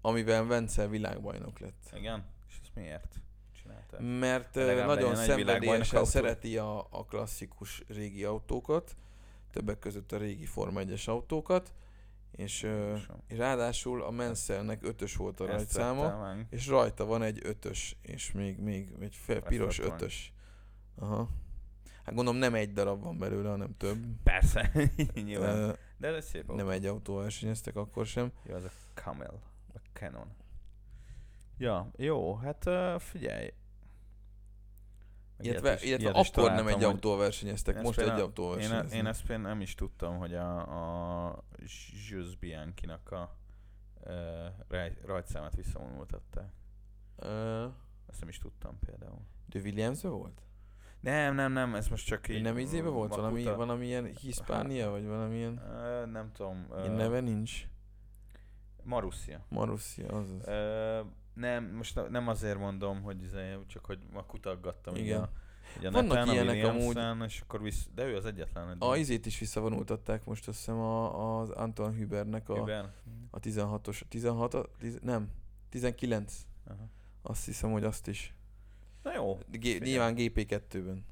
[0.00, 1.92] amivel Vence világbajnok lett.
[1.94, 2.24] Igen?
[2.48, 3.20] És ez miért?
[3.98, 4.54] Mert
[4.86, 8.96] nagyon szenvedélyesen szereti a, a klasszikus régi autókat,
[9.50, 11.72] többek között a régi Forma 1-es autókat,
[12.40, 12.68] és,
[13.26, 18.58] és ráadásul a Mansellnek ötös volt a rajtszáma, és rajta van egy ötös, és még,
[18.58, 20.32] még egy fel, piros ötös.
[20.96, 21.28] Aha.
[22.04, 23.98] Hát gondolom nem egy darab van belőle, hanem több.
[24.22, 24.72] Persze,
[25.14, 25.68] nyilván.
[25.68, 26.54] Uh, De ez szép autó.
[26.54, 28.32] Nem egy autó versenyeztek akkor sem.
[28.44, 29.42] Jó, ez a Camel,
[29.74, 30.26] a Canon.
[31.58, 33.52] Ja, jó, hát uh, figyelj.
[35.42, 38.92] Illetve, is, illetve akkor találtam, nem egy autóval versenyeztek, most egy autóval versenyeztek.
[38.92, 40.58] Én, én ezt például nem is tudtam, hogy a,
[41.28, 41.44] a
[42.08, 43.36] Jules Bianchi-nak a
[44.00, 46.52] uh, rajtszámát visszavonultatták.
[47.16, 47.28] Uh,
[48.06, 49.20] ezt nem is tudtam például.
[49.46, 50.42] De williams volt?
[51.00, 52.42] Nem, nem, nem, ez most csak így...
[52.42, 53.14] Nem izébe volt?
[53.14, 55.52] Valami, valamilyen Hispánia, hát, vagy valamilyen...
[55.52, 56.66] Uh, nem tudom.
[56.70, 57.66] Uh, neve nincs?
[58.82, 59.44] Marussia.
[59.48, 60.46] Marussia, azaz.
[60.46, 61.06] Uh,
[61.40, 64.94] nem, most nem azért mondom, hogy izé, csak hogy ma kutaggattam.
[64.94, 65.28] Igen.
[65.78, 66.98] Ugye a Vannak neten, ilyenek amúgy.
[67.26, 68.76] És akkor visz, de ő az egyetlen.
[68.78, 72.92] A izét is visszavonultatták most azt hiszem a, az Anton Hübernek a, Hüber.
[73.30, 75.30] a 16-os, 16, a, 10, nem,
[75.68, 76.46] 19.
[76.66, 76.88] Aha.
[77.22, 78.34] Azt hiszem, hogy azt is.
[79.02, 79.38] Na jó.
[79.50, 81.04] G- nyilván GP2-ben.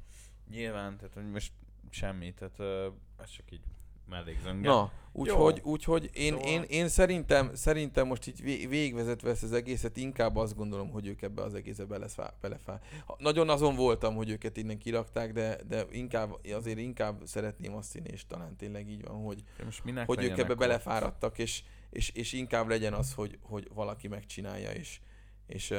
[0.50, 1.52] Nyilván, tehát most
[1.90, 3.60] semmi, tehát uh, ez csak így
[4.08, 4.68] mellékzönge.
[4.68, 6.48] Na, úgyhogy úgy, hogy én, szóval...
[6.48, 11.22] én, én, szerintem, szerintem most így végvezetve ezt az egészet, inkább azt gondolom, hogy ők
[11.22, 12.80] ebbe az egészbe belefá, belefá.
[13.18, 18.08] Nagyon azon voltam, hogy őket innen kirakták, de, de inkább, azért inkább szeretném azt hinni,
[18.12, 22.68] és talán tényleg így van, hogy, most hogy ők ebbe belefáradtak, és, és, és inkább
[22.68, 25.00] legyen az, hogy, hogy valaki megcsinálja, és,
[25.46, 25.74] és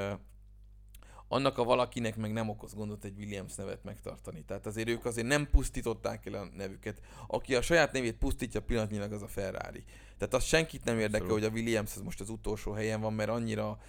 [1.30, 4.43] annak a valakinek meg nem okoz gondot egy Williams nevet megtartani.
[4.43, 7.01] Tehát azért ők azért nem pusztították el a nevüket.
[7.27, 9.84] Aki a saját nevét pusztítja pillanatnyilag, az a Ferrari.
[10.18, 13.30] Tehát az senkit nem érdekel, hogy a Williams az most az utolsó helyen van, mert
[13.30, 13.80] annyira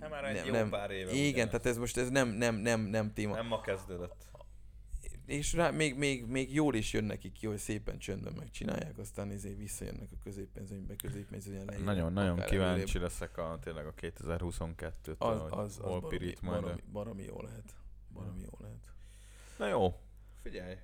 [0.00, 1.12] Hát már egy nem, jó nem, pár éve.
[1.12, 3.34] Igen, tehát ez most ez nem, nem, nem, nem téma.
[3.34, 4.29] Nem ma kezdődött
[5.30, 9.30] és rá, még, még, még jól is jön nekik ki, hogy szépen csöndben megcsinálják, aztán
[9.30, 11.84] ezért visszajönnek a középpenzőnybe, középpenzőnyen lejjebb.
[11.84, 13.02] Nagyon, nagyon kíváncsi előrébb.
[13.02, 17.74] leszek a, tényleg a 2022-t, az, az, az, az baromi, baromi, baromi, jó lehet.
[18.12, 18.92] Baromi jó lehet.
[19.58, 20.00] Na jó,
[20.42, 20.74] figyelj,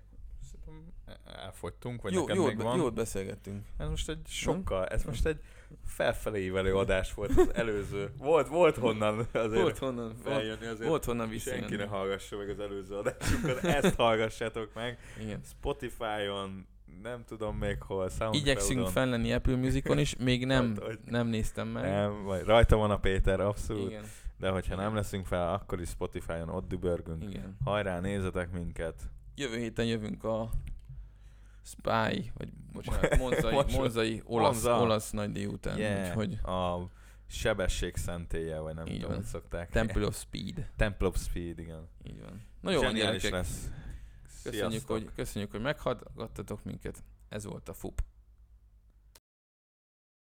[1.25, 2.79] elfogytunk, vagy jó, neked jót, még van.
[2.79, 3.67] Jót beszélgettünk.
[3.77, 5.41] Ez most egy sokkal, ez most egy
[5.85, 8.11] felfelé ívelő adás volt az előző.
[8.19, 10.89] Volt, volt honnan azért volt honnan, feljönni azért.
[10.89, 11.69] Volt honnan visszajönni.
[11.69, 14.99] Senki ne hallgassa meg az előző adásunkat, ezt hallgassátok meg.
[15.21, 15.41] Igen.
[15.45, 16.67] Spotify-on,
[17.03, 21.69] nem tudom még hol, Igyekszünk fenn lenni Apple Musicon is, még nem, hát, nem néztem
[21.69, 21.83] meg.
[21.83, 23.91] Nem, vagy rajta van a Péter, abszolút.
[23.91, 24.05] Igen.
[24.39, 24.85] De hogyha Igen.
[24.85, 27.25] nem leszünk fel, akkor is Spotify-on ott dübörgünk.
[27.29, 27.57] Igen.
[27.65, 28.95] Hajrá, nézzetek minket.
[29.35, 30.51] Jövő héten jövünk a
[31.67, 34.81] Spy, vagy bocsánat, Monzai, Monzai olasz, Monza.
[34.81, 35.79] olasz nagydíj után.
[35.79, 36.09] Yeah.
[36.09, 36.39] Úgyhogy...
[36.43, 36.91] A
[37.27, 39.71] sebesség szentélye, vagy nem Így tudom, hogy szokták.
[39.71, 40.71] Temple of Speed.
[40.77, 41.89] Temple of Speed, igen.
[42.03, 42.43] Így van.
[42.61, 43.71] Na jó, Zseniális lesz.
[44.43, 47.05] Köszönjük hogy, köszönjük, hogy meghallgattatok minket.
[47.29, 48.03] Ez volt a FUP.